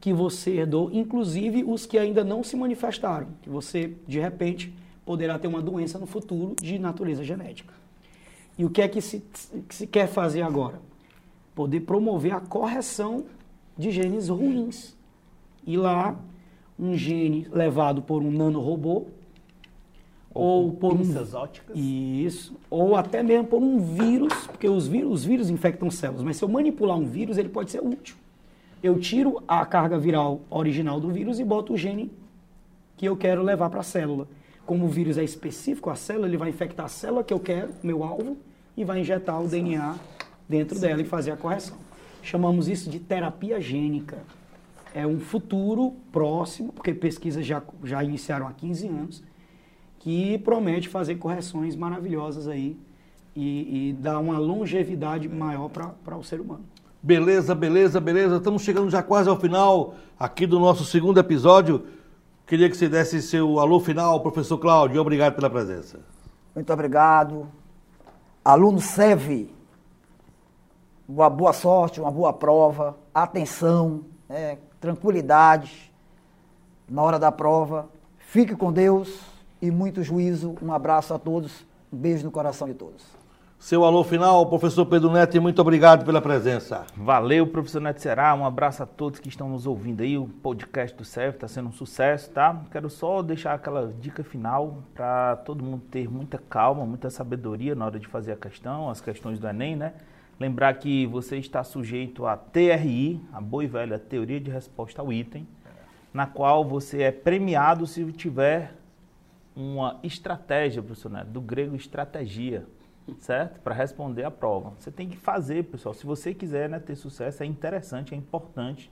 que 0.00 0.12
você 0.12 0.52
herdou, 0.52 0.90
inclusive 0.92 1.64
os 1.64 1.86
que 1.86 1.98
ainda 1.98 2.22
não 2.22 2.44
se 2.44 2.56
manifestaram, 2.56 3.28
que 3.42 3.48
você, 3.48 3.94
de 4.06 4.20
repente, 4.20 4.72
poderá 5.04 5.38
ter 5.38 5.48
uma 5.48 5.62
doença 5.62 5.98
no 5.98 6.06
futuro 6.06 6.54
de 6.60 6.78
natureza 6.78 7.24
genética. 7.24 7.74
E 8.56 8.64
o 8.64 8.70
que 8.70 8.82
é 8.82 8.88
que 8.88 9.00
se, 9.00 9.24
que 9.68 9.74
se 9.74 9.86
quer 9.86 10.06
fazer 10.06 10.42
agora? 10.42 10.80
Poder 11.54 11.80
promover 11.80 12.32
a 12.32 12.40
correção 12.40 13.24
de 13.78 13.90
genes 13.90 14.28
ruins. 14.28 14.96
E 15.66 15.76
lá, 15.76 16.18
um 16.78 16.96
gene 16.96 17.46
levado 17.50 18.02
por 18.02 18.22
um 18.22 18.30
nanorobô, 18.30 19.06
ou, 20.34 20.64
ou 20.64 20.72
por 20.72 20.96
pinças 20.96 21.32
um, 21.32 21.38
óticas. 21.38 21.76
Isso, 21.76 22.54
ou 22.68 22.96
até 22.96 23.22
mesmo 23.22 23.46
por 23.46 23.62
um 23.62 23.78
vírus, 23.78 24.46
porque 24.46 24.68
os 24.68 24.86
vírus, 24.86 25.12
os 25.12 25.24
vírus 25.24 25.48
infectam 25.48 25.90
células, 25.90 26.22
mas 26.22 26.36
se 26.36 26.44
eu 26.44 26.48
manipular 26.48 26.96
um 26.96 27.06
vírus, 27.06 27.38
ele 27.38 27.48
pode 27.48 27.70
ser 27.70 27.82
útil 27.82 28.16
eu 28.82 28.98
tiro 28.98 29.42
a 29.46 29.64
carga 29.66 29.98
viral 29.98 30.40
original 30.48 31.00
do 31.00 31.10
vírus 31.10 31.40
e 31.40 31.44
boto 31.44 31.72
o 31.72 31.76
gene 31.76 32.12
que 32.96 33.06
eu 33.06 33.16
quero 33.16 33.42
levar 33.42 33.70
para 33.70 33.80
a 33.80 33.84
célula. 33.84 34.28
Como 34.64 34.84
o 34.84 34.88
vírus 34.88 35.16
é 35.18 35.24
específico 35.24 35.88
à 35.90 35.94
célula, 35.94 36.26
ele 36.26 36.36
vai 36.36 36.50
infectar 36.50 36.86
a 36.86 36.88
célula 36.88 37.24
que 37.24 37.32
eu 37.32 37.40
quero, 37.40 37.72
meu 37.82 38.02
alvo, 38.02 38.36
e 38.76 38.84
vai 38.84 39.00
injetar 39.00 39.40
o 39.40 39.48
DNA 39.48 39.96
dentro 40.48 40.78
dela 40.78 41.00
e 41.00 41.04
fazer 41.04 41.30
a 41.30 41.36
correção. 41.36 41.76
Chamamos 42.28 42.68
isso 42.68 42.90
de 42.90 42.98
terapia 42.98 43.58
gênica. 43.58 44.18
É 44.94 45.06
um 45.06 45.18
futuro 45.18 45.94
próximo, 46.12 46.74
porque 46.74 46.92
pesquisas 46.92 47.46
já, 47.46 47.62
já 47.82 48.04
iniciaram 48.04 48.46
há 48.46 48.52
15 48.52 48.86
anos, 48.86 49.24
que 49.98 50.36
promete 50.40 50.90
fazer 50.90 51.14
correções 51.14 51.74
maravilhosas 51.74 52.46
aí 52.46 52.76
e, 53.34 53.88
e 53.88 53.92
dar 53.94 54.18
uma 54.18 54.38
longevidade 54.38 55.26
maior 55.26 55.70
para 55.70 56.18
o 56.18 56.22
ser 56.22 56.38
humano. 56.38 56.64
Beleza, 57.02 57.54
beleza, 57.54 57.98
beleza. 57.98 58.36
Estamos 58.36 58.60
chegando 58.60 58.90
já 58.90 59.02
quase 59.02 59.30
ao 59.30 59.40
final 59.40 59.94
aqui 60.20 60.46
do 60.46 60.60
nosso 60.60 60.84
segundo 60.84 61.18
episódio. 61.18 61.86
Queria 62.46 62.68
que 62.68 62.76
você 62.76 62.90
desse 62.90 63.22
seu 63.22 63.58
alô 63.58 63.80
final, 63.80 64.20
professor 64.20 64.58
Cláudio. 64.58 65.00
Obrigado 65.00 65.34
pela 65.34 65.48
presença. 65.48 65.98
Muito 66.54 66.70
obrigado. 66.70 67.48
Aluno 68.44 68.80
SEV, 68.80 69.48
uma 71.08 71.30
boa 71.30 71.54
sorte, 71.54 72.00
uma 72.00 72.10
boa 72.10 72.32
prova, 72.32 72.96
atenção, 73.14 74.02
né, 74.28 74.58
tranquilidade 74.78 75.90
na 76.86 77.02
hora 77.02 77.18
da 77.18 77.32
prova. 77.32 77.88
Fique 78.18 78.54
com 78.54 78.70
Deus 78.70 79.20
e 79.62 79.70
muito 79.70 80.02
juízo. 80.02 80.54
Um 80.60 80.72
abraço 80.72 81.14
a 81.14 81.18
todos, 81.18 81.64
um 81.90 81.96
beijo 81.96 82.26
no 82.26 82.30
coração 82.30 82.68
de 82.68 82.74
todos. 82.74 83.16
Seu 83.58 83.84
alô 83.84 84.04
final, 84.04 84.46
professor 84.46 84.86
Pedro 84.86 85.10
Neto, 85.10 85.36
e 85.36 85.40
muito 85.40 85.60
obrigado 85.60 86.04
pela 86.04 86.20
presença. 86.20 86.86
Valeu, 86.96 87.44
professor 87.44 87.80
Neto 87.80 88.00
Será. 88.00 88.32
Um 88.32 88.44
abraço 88.44 88.84
a 88.84 88.86
todos 88.86 89.18
que 89.18 89.28
estão 89.28 89.48
nos 89.48 89.66
ouvindo 89.66 90.02
aí. 90.02 90.16
O 90.16 90.28
podcast 90.28 90.96
do 90.96 91.04
CEF 91.04 91.34
está 91.34 91.48
sendo 91.48 91.70
um 91.70 91.72
sucesso, 91.72 92.30
tá? 92.30 92.62
Quero 92.70 92.88
só 92.88 93.20
deixar 93.20 93.54
aquela 93.54 93.92
dica 93.98 94.22
final 94.22 94.84
para 94.94 95.36
todo 95.36 95.64
mundo 95.64 95.82
ter 95.90 96.08
muita 96.08 96.38
calma, 96.38 96.86
muita 96.86 97.10
sabedoria 97.10 97.74
na 97.74 97.86
hora 97.86 97.98
de 97.98 98.06
fazer 98.06 98.30
a 98.32 98.36
questão, 98.36 98.88
as 98.88 99.00
questões 99.00 99.40
do 99.40 99.48
Enem, 99.48 99.74
né? 99.74 99.94
Lembrar 100.38 100.74
que 100.74 101.06
você 101.06 101.36
está 101.36 101.64
sujeito 101.64 102.26
a 102.26 102.36
TRI, 102.36 103.20
a 103.32 103.40
boa 103.40 103.64
e 103.64 103.66
velha 103.66 103.98
Teoria 103.98 104.40
de 104.40 104.50
Resposta 104.50 105.02
ao 105.02 105.12
Item, 105.12 105.46
na 106.12 106.26
qual 106.26 106.64
você 106.64 107.02
é 107.02 107.12
premiado 107.12 107.86
se 107.86 108.04
tiver 108.12 108.72
uma 109.56 109.98
estratégia, 110.02 110.82
professor 110.82 111.10
Neto, 111.10 111.28
do 111.28 111.40
grego 111.40 111.74
estratégia 111.74 112.66
certo? 113.18 113.60
Para 113.60 113.74
responder 113.74 114.24
a 114.24 114.30
prova. 114.30 114.72
Você 114.78 114.90
tem 114.90 115.08
que 115.08 115.16
fazer, 115.16 115.64
pessoal. 115.64 115.94
Se 115.94 116.04
você 116.04 116.34
quiser 116.34 116.68
né, 116.68 116.78
ter 116.78 116.96
sucesso, 116.96 117.42
é 117.42 117.46
interessante, 117.46 118.14
é 118.14 118.16
importante 118.16 118.90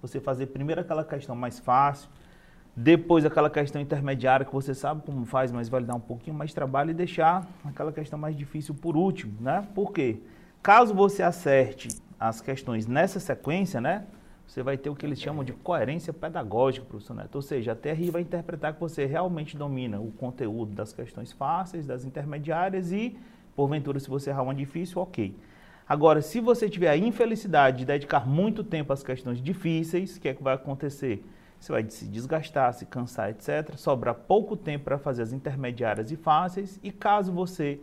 você 0.00 0.20
fazer 0.20 0.46
primeiro 0.46 0.80
aquela 0.80 1.04
questão 1.04 1.36
mais 1.36 1.58
fácil, 1.60 2.08
depois 2.74 3.24
aquela 3.24 3.50
questão 3.50 3.80
intermediária 3.80 4.44
que 4.44 4.52
você 4.52 4.74
sabe 4.74 5.02
como 5.02 5.24
faz, 5.24 5.52
mas 5.52 5.68
vai 5.68 5.82
dar 5.82 5.94
um 5.94 6.00
pouquinho 6.00 6.34
mais 6.34 6.52
trabalho 6.52 6.90
e 6.90 6.94
deixar 6.94 7.46
aquela 7.64 7.92
questão 7.92 8.18
mais 8.18 8.34
difícil 8.34 8.74
por 8.74 8.96
último, 8.96 9.34
né? 9.40 9.66
Por 9.74 9.92
quê? 9.92 10.20
Caso 10.62 10.94
você 10.94 11.22
acerte 11.22 11.88
as 12.18 12.40
questões 12.40 12.86
nessa 12.86 13.18
sequência, 13.18 13.80
né? 13.80 14.04
Você 14.46 14.62
vai 14.62 14.76
ter 14.76 14.90
o 14.90 14.94
que 14.94 15.04
eles 15.04 15.20
chamam 15.20 15.42
de 15.42 15.52
coerência 15.52 16.12
pedagógica, 16.12 16.86
professor 16.86 17.14
Neto. 17.14 17.36
Ou 17.36 17.42
seja, 17.42 17.72
a 17.72 17.74
TRI 17.74 18.10
vai 18.10 18.22
interpretar 18.22 18.74
que 18.74 18.80
você 18.80 19.06
realmente 19.06 19.56
domina 19.56 19.98
o 19.98 20.12
conteúdo 20.12 20.72
das 20.72 20.92
questões 20.92 21.32
fáceis, 21.32 21.86
das 21.86 22.04
intermediárias 22.04 22.92
e 22.92 23.16
Porventura, 23.54 24.00
se 24.00 24.08
você 24.08 24.30
errar 24.30 24.42
uma 24.42 24.54
difícil, 24.54 25.00
ok. 25.00 25.36
Agora, 25.86 26.22
se 26.22 26.40
você 26.40 26.70
tiver 26.70 26.88
a 26.88 26.96
infelicidade 26.96 27.78
de 27.78 27.84
dedicar 27.84 28.26
muito 28.26 28.64
tempo 28.64 28.92
às 28.92 29.02
questões 29.02 29.42
difíceis, 29.42 30.16
o 30.16 30.20
que 30.20 30.28
é 30.28 30.34
que 30.34 30.42
vai 30.42 30.54
acontecer? 30.54 31.24
Você 31.60 31.70
vai 31.70 31.88
se 31.88 32.06
desgastar, 32.08 32.72
se 32.72 32.86
cansar, 32.86 33.30
etc. 33.30 33.76
Sobra 33.76 34.14
pouco 34.14 34.56
tempo 34.56 34.84
para 34.84 34.98
fazer 34.98 35.22
as 35.22 35.32
intermediárias 35.32 36.10
e 36.10 36.16
fáceis. 36.16 36.80
E 36.82 36.90
caso 36.90 37.30
você 37.30 37.78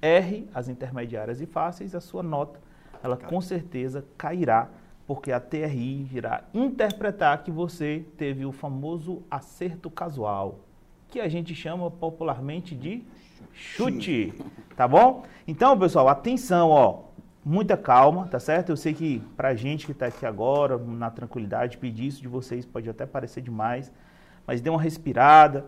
erre 0.00 0.48
as 0.54 0.68
intermediárias 0.68 1.40
e 1.40 1.46
fáceis, 1.46 1.94
a 1.94 2.00
sua 2.00 2.22
nota, 2.22 2.60
ela 3.02 3.16
com 3.16 3.40
certeza 3.40 4.04
cairá, 4.16 4.68
porque 5.06 5.30
a 5.30 5.38
TRI 5.38 6.08
irá 6.12 6.42
interpretar 6.52 7.42
que 7.44 7.50
você 7.50 8.04
teve 8.16 8.44
o 8.44 8.52
famoso 8.52 9.22
acerto 9.30 9.88
casual, 9.88 10.60
que 11.08 11.20
a 11.20 11.28
gente 11.28 11.54
chama 11.54 11.90
popularmente 11.90 12.74
de 12.74 13.04
chute, 13.52 14.34
tá 14.76 14.88
bom? 14.88 15.24
Então, 15.46 15.78
pessoal, 15.78 16.08
atenção, 16.08 16.70
ó, 16.70 17.04
muita 17.44 17.76
calma, 17.76 18.26
tá 18.26 18.40
certo? 18.40 18.70
Eu 18.70 18.76
sei 18.76 18.92
que 18.92 19.22
pra 19.36 19.54
gente 19.54 19.86
que 19.86 19.94
tá 19.94 20.06
aqui 20.06 20.26
agora, 20.26 20.76
na 20.76 21.10
tranquilidade, 21.10 21.78
pedir 21.78 22.08
isso 22.08 22.20
de 22.20 22.26
vocês 22.26 22.66
pode 22.66 22.90
até 22.90 23.06
parecer 23.06 23.40
demais, 23.40 23.92
mas 24.44 24.60
dê 24.60 24.68
uma 24.68 24.82
respirada. 24.82 25.64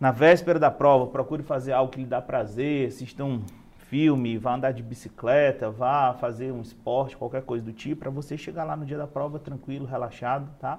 Na 0.00 0.10
véspera 0.10 0.58
da 0.58 0.70
prova, 0.70 1.06
procure 1.06 1.42
fazer 1.42 1.72
algo 1.72 1.92
que 1.92 2.00
lhe 2.00 2.06
dá 2.06 2.20
prazer, 2.20 2.88
assista 2.88 3.22
um 3.22 3.42
filme, 3.90 4.38
vá 4.38 4.54
andar 4.54 4.70
de 4.70 4.84
bicicleta, 4.84 5.68
vá 5.68 6.14
fazer 6.14 6.52
um 6.52 6.60
esporte, 6.60 7.16
qualquer 7.16 7.42
coisa 7.42 7.64
do 7.64 7.72
tipo, 7.72 8.02
para 8.02 8.10
você 8.10 8.38
chegar 8.38 8.62
lá 8.62 8.76
no 8.76 8.86
dia 8.86 8.96
da 8.96 9.06
prova 9.06 9.40
tranquilo, 9.40 9.84
relaxado, 9.84 10.48
tá? 10.60 10.78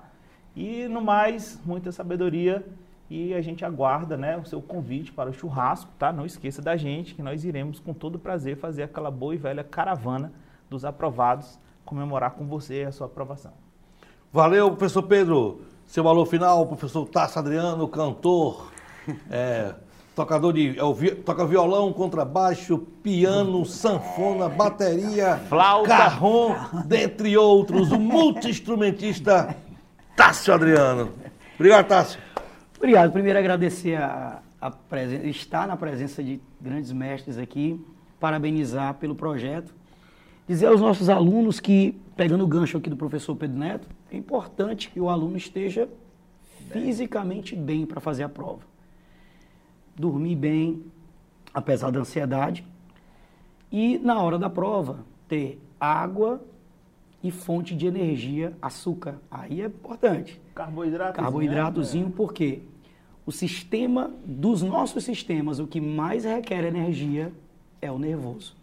E 0.55 0.87
no 0.87 1.01
mais, 1.01 1.59
muita 1.65 1.91
sabedoria 1.91 2.65
e 3.09 3.33
a 3.33 3.41
gente 3.41 3.65
aguarda 3.65 4.15
né, 4.15 4.37
o 4.37 4.45
seu 4.45 4.61
convite 4.61 5.11
para 5.11 5.29
o 5.29 5.33
churrasco, 5.33 5.91
tá? 5.99 6.13
Não 6.13 6.25
esqueça 6.25 6.61
da 6.61 6.77
gente, 6.77 7.13
que 7.13 7.21
nós 7.21 7.43
iremos 7.43 7.81
com 7.81 7.93
todo 7.93 8.17
prazer 8.17 8.55
fazer 8.55 8.83
aquela 8.83 9.11
boa 9.11 9.35
e 9.35 9.37
velha 9.37 9.65
caravana 9.65 10.31
dos 10.69 10.85
aprovados, 10.85 11.59
comemorar 11.83 12.31
com 12.31 12.47
você 12.47 12.83
a 12.83 12.93
sua 12.93 13.07
aprovação. 13.07 13.51
Valeu, 14.31 14.69
professor 14.69 15.03
Pedro. 15.03 15.63
Seu 15.85 16.05
valor 16.05 16.25
final, 16.27 16.65
professor 16.65 17.05
Tasso 17.09 17.37
Adriano, 17.37 17.85
cantor, 17.89 18.71
é, 19.29 19.75
tocador 20.21 20.53
de. 20.53 20.79
É, 20.79 20.93
vi, 20.93 21.11
toca 21.15 21.45
violão, 21.45 21.91
contrabaixo, 21.91 22.77
piano, 22.77 23.65
sanfona, 23.65 24.47
bateria, 24.47 25.37
flauta, 25.49 25.89
carrom, 25.89 26.55
dentre 26.85 27.35
outros, 27.35 27.91
o 27.91 27.99
multi-instrumentista 27.99 29.55
Tássio 30.15 30.53
Adriano. 30.53 31.11
Obrigado, 31.55 31.87
Tássio. 31.87 32.19
Obrigado. 32.77 33.11
Primeiro 33.11 33.39
agradecer 33.39 33.95
a, 33.95 34.41
a 34.59 34.69
presença, 34.71 35.27
estar 35.27 35.67
na 35.67 35.75
presença 35.75 36.23
de 36.23 36.39
grandes 36.59 36.91
mestres 36.91 37.37
aqui, 37.37 37.83
parabenizar 38.19 38.93
pelo 38.95 39.15
projeto. 39.15 39.73
Dizer 40.47 40.67
aos 40.67 40.81
nossos 40.81 41.09
alunos 41.09 41.59
que, 41.59 41.99
pegando 42.15 42.43
o 42.43 42.47
gancho 42.47 42.77
aqui 42.77 42.89
do 42.89 42.97
professor 42.97 43.35
Pedro 43.35 43.57
Neto, 43.57 43.87
é 44.11 44.17
importante 44.17 44.89
que 44.89 44.99
o 44.99 45.09
aluno 45.09 45.37
esteja 45.37 45.87
fisicamente 46.71 47.55
bem 47.55 47.85
para 47.85 47.99
fazer 47.99 48.23
a 48.23 48.29
prova. 48.29 48.70
Dormir 49.95 50.35
bem, 50.35 50.83
apesar 51.53 51.91
da 51.91 51.99
ansiedade. 51.99 52.65
E 53.71 53.97
na 53.99 54.21
hora 54.21 54.37
da 54.37 54.49
prova, 54.49 55.05
ter 55.27 55.61
água 55.79 56.41
e 57.23 57.31
fonte 57.31 57.75
de 57.75 57.87
energia, 57.87 58.53
açúcar. 58.61 59.19
Aí 59.29 59.61
é 59.61 59.65
importante. 59.65 60.41
Carboidrato. 60.55 61.13
Carboidratozinho, 61.13 62.07
né? 62.07 62.13
por 62.15 62.33
quê? 62.33 62.61
o 63.25 63.31
sistema 63.31 64.11
dos 64.25 64.61
nossos 64.61 65.03
sistemas, 65.03 65.59
o 65.59 65.67
que 65.67 65.79
mais 65.79 66.25
requer 66.25 66.63
energia 66.63 67.31
é 67.81 67.91
o 67.91 67.97
nervoso. 67.97 68.55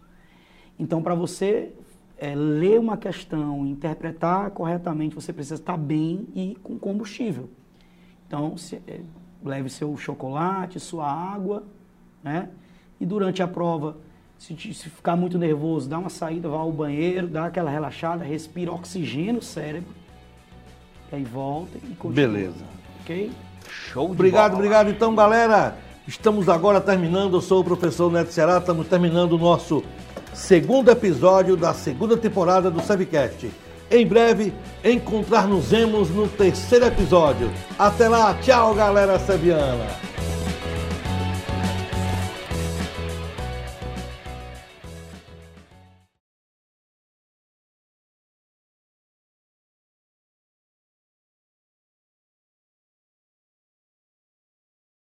Então, 0.77 1.01
para 1.01 1.15
você 1.15 1.73
é, 2.17 2.35
ler 2.35 2.79
uma 2.79 2.97
questão, 2.97 3.65
interpretar 3.65 4.51
corretamente, 4.51 5.15
você 5.15 5.31
precisa 5.31 5.55
estar 5.55 5.77
bem 5.77 6.27
e 6.35 6.57
com 6.61 6.77
combustível. 6.77 7.49
Então, 8.27 8.57
se, 8.57 8.75
é, 8.87 9.01
leve 9.43 9.69
seu 9.69 9.95
chocolate, 9.97 10.79
sua 10.79 11.11
água, 11.11 11.63
né? 12.23 12.49
E 12.99 13.05
durante 13.05 13.41
a 13.41 13.47
prova, 13.47 13.97
se, 14.37 14.55
se, 14.55 14.89
ficar 14.89 15.15
muito 15.15 15.37
nervoso, 15.37 15.87
dá 15.87 15.97
uma 15.97 16.09
saída, 16.09 16.49
vá 16.49 16.57
ao 16.57 16.71
banheiro, 16.71 17.27
dá 17.27 17.45
aquela 17.45 17.69
relaxada, 17.69 18.23
respira 18.23 18.71
oxigênio 18.71 19.35
no 19.35 19.41
cérebro, 19.41 19.93
e 21.11 21.15
aí 21.15 21.23
volta 21.23 21.77
e 21.77 21.95
continua. 21.95 22.13
Beleza. 22.27 22.65
Ok? 23.01 23.31
Show 23.69 24.07
de 24.07 24.11
Obrigado, 24.13 24.51
bola. 24.51 24.55
obrigado. 24.55 24.89
Então, 24.89 25.15
galera, 25.15 25.77
estamos 26.07 26.49
agora 26.49 26.81
terminando. 26.81 27.35
Eu 27.35 27.41
sou 27.41 27.61
o 27.61 27.63
professor 27.63 28.11
Neto 28.11 28.31
Ceará, 28.31 28.57
estamos 28.57 28.87
terminando 28.87 29.33
o 29.33 29.37
nosso 29.37 29.83
segundo 30.33 30.89
episódio 30.89 31.55
da 31.55 31.73
segunda 31.73 32.17
temporada 32.17 32.69
do 32.69 32.81
Sevcast. 32.81 33.49
Em 33.91 34.05
breve, 34.05 34.53
encontrar-nos-emos 34.83 36.09
no 36.11 36.27
terceiro 36.27 36.85
episódio. 36.85 37.51
Até 37.77 38.07
lá, 38.07 38.35
tchau, 38.35 38.75
galera 38.75 39.17
seviana. 39.17 40.08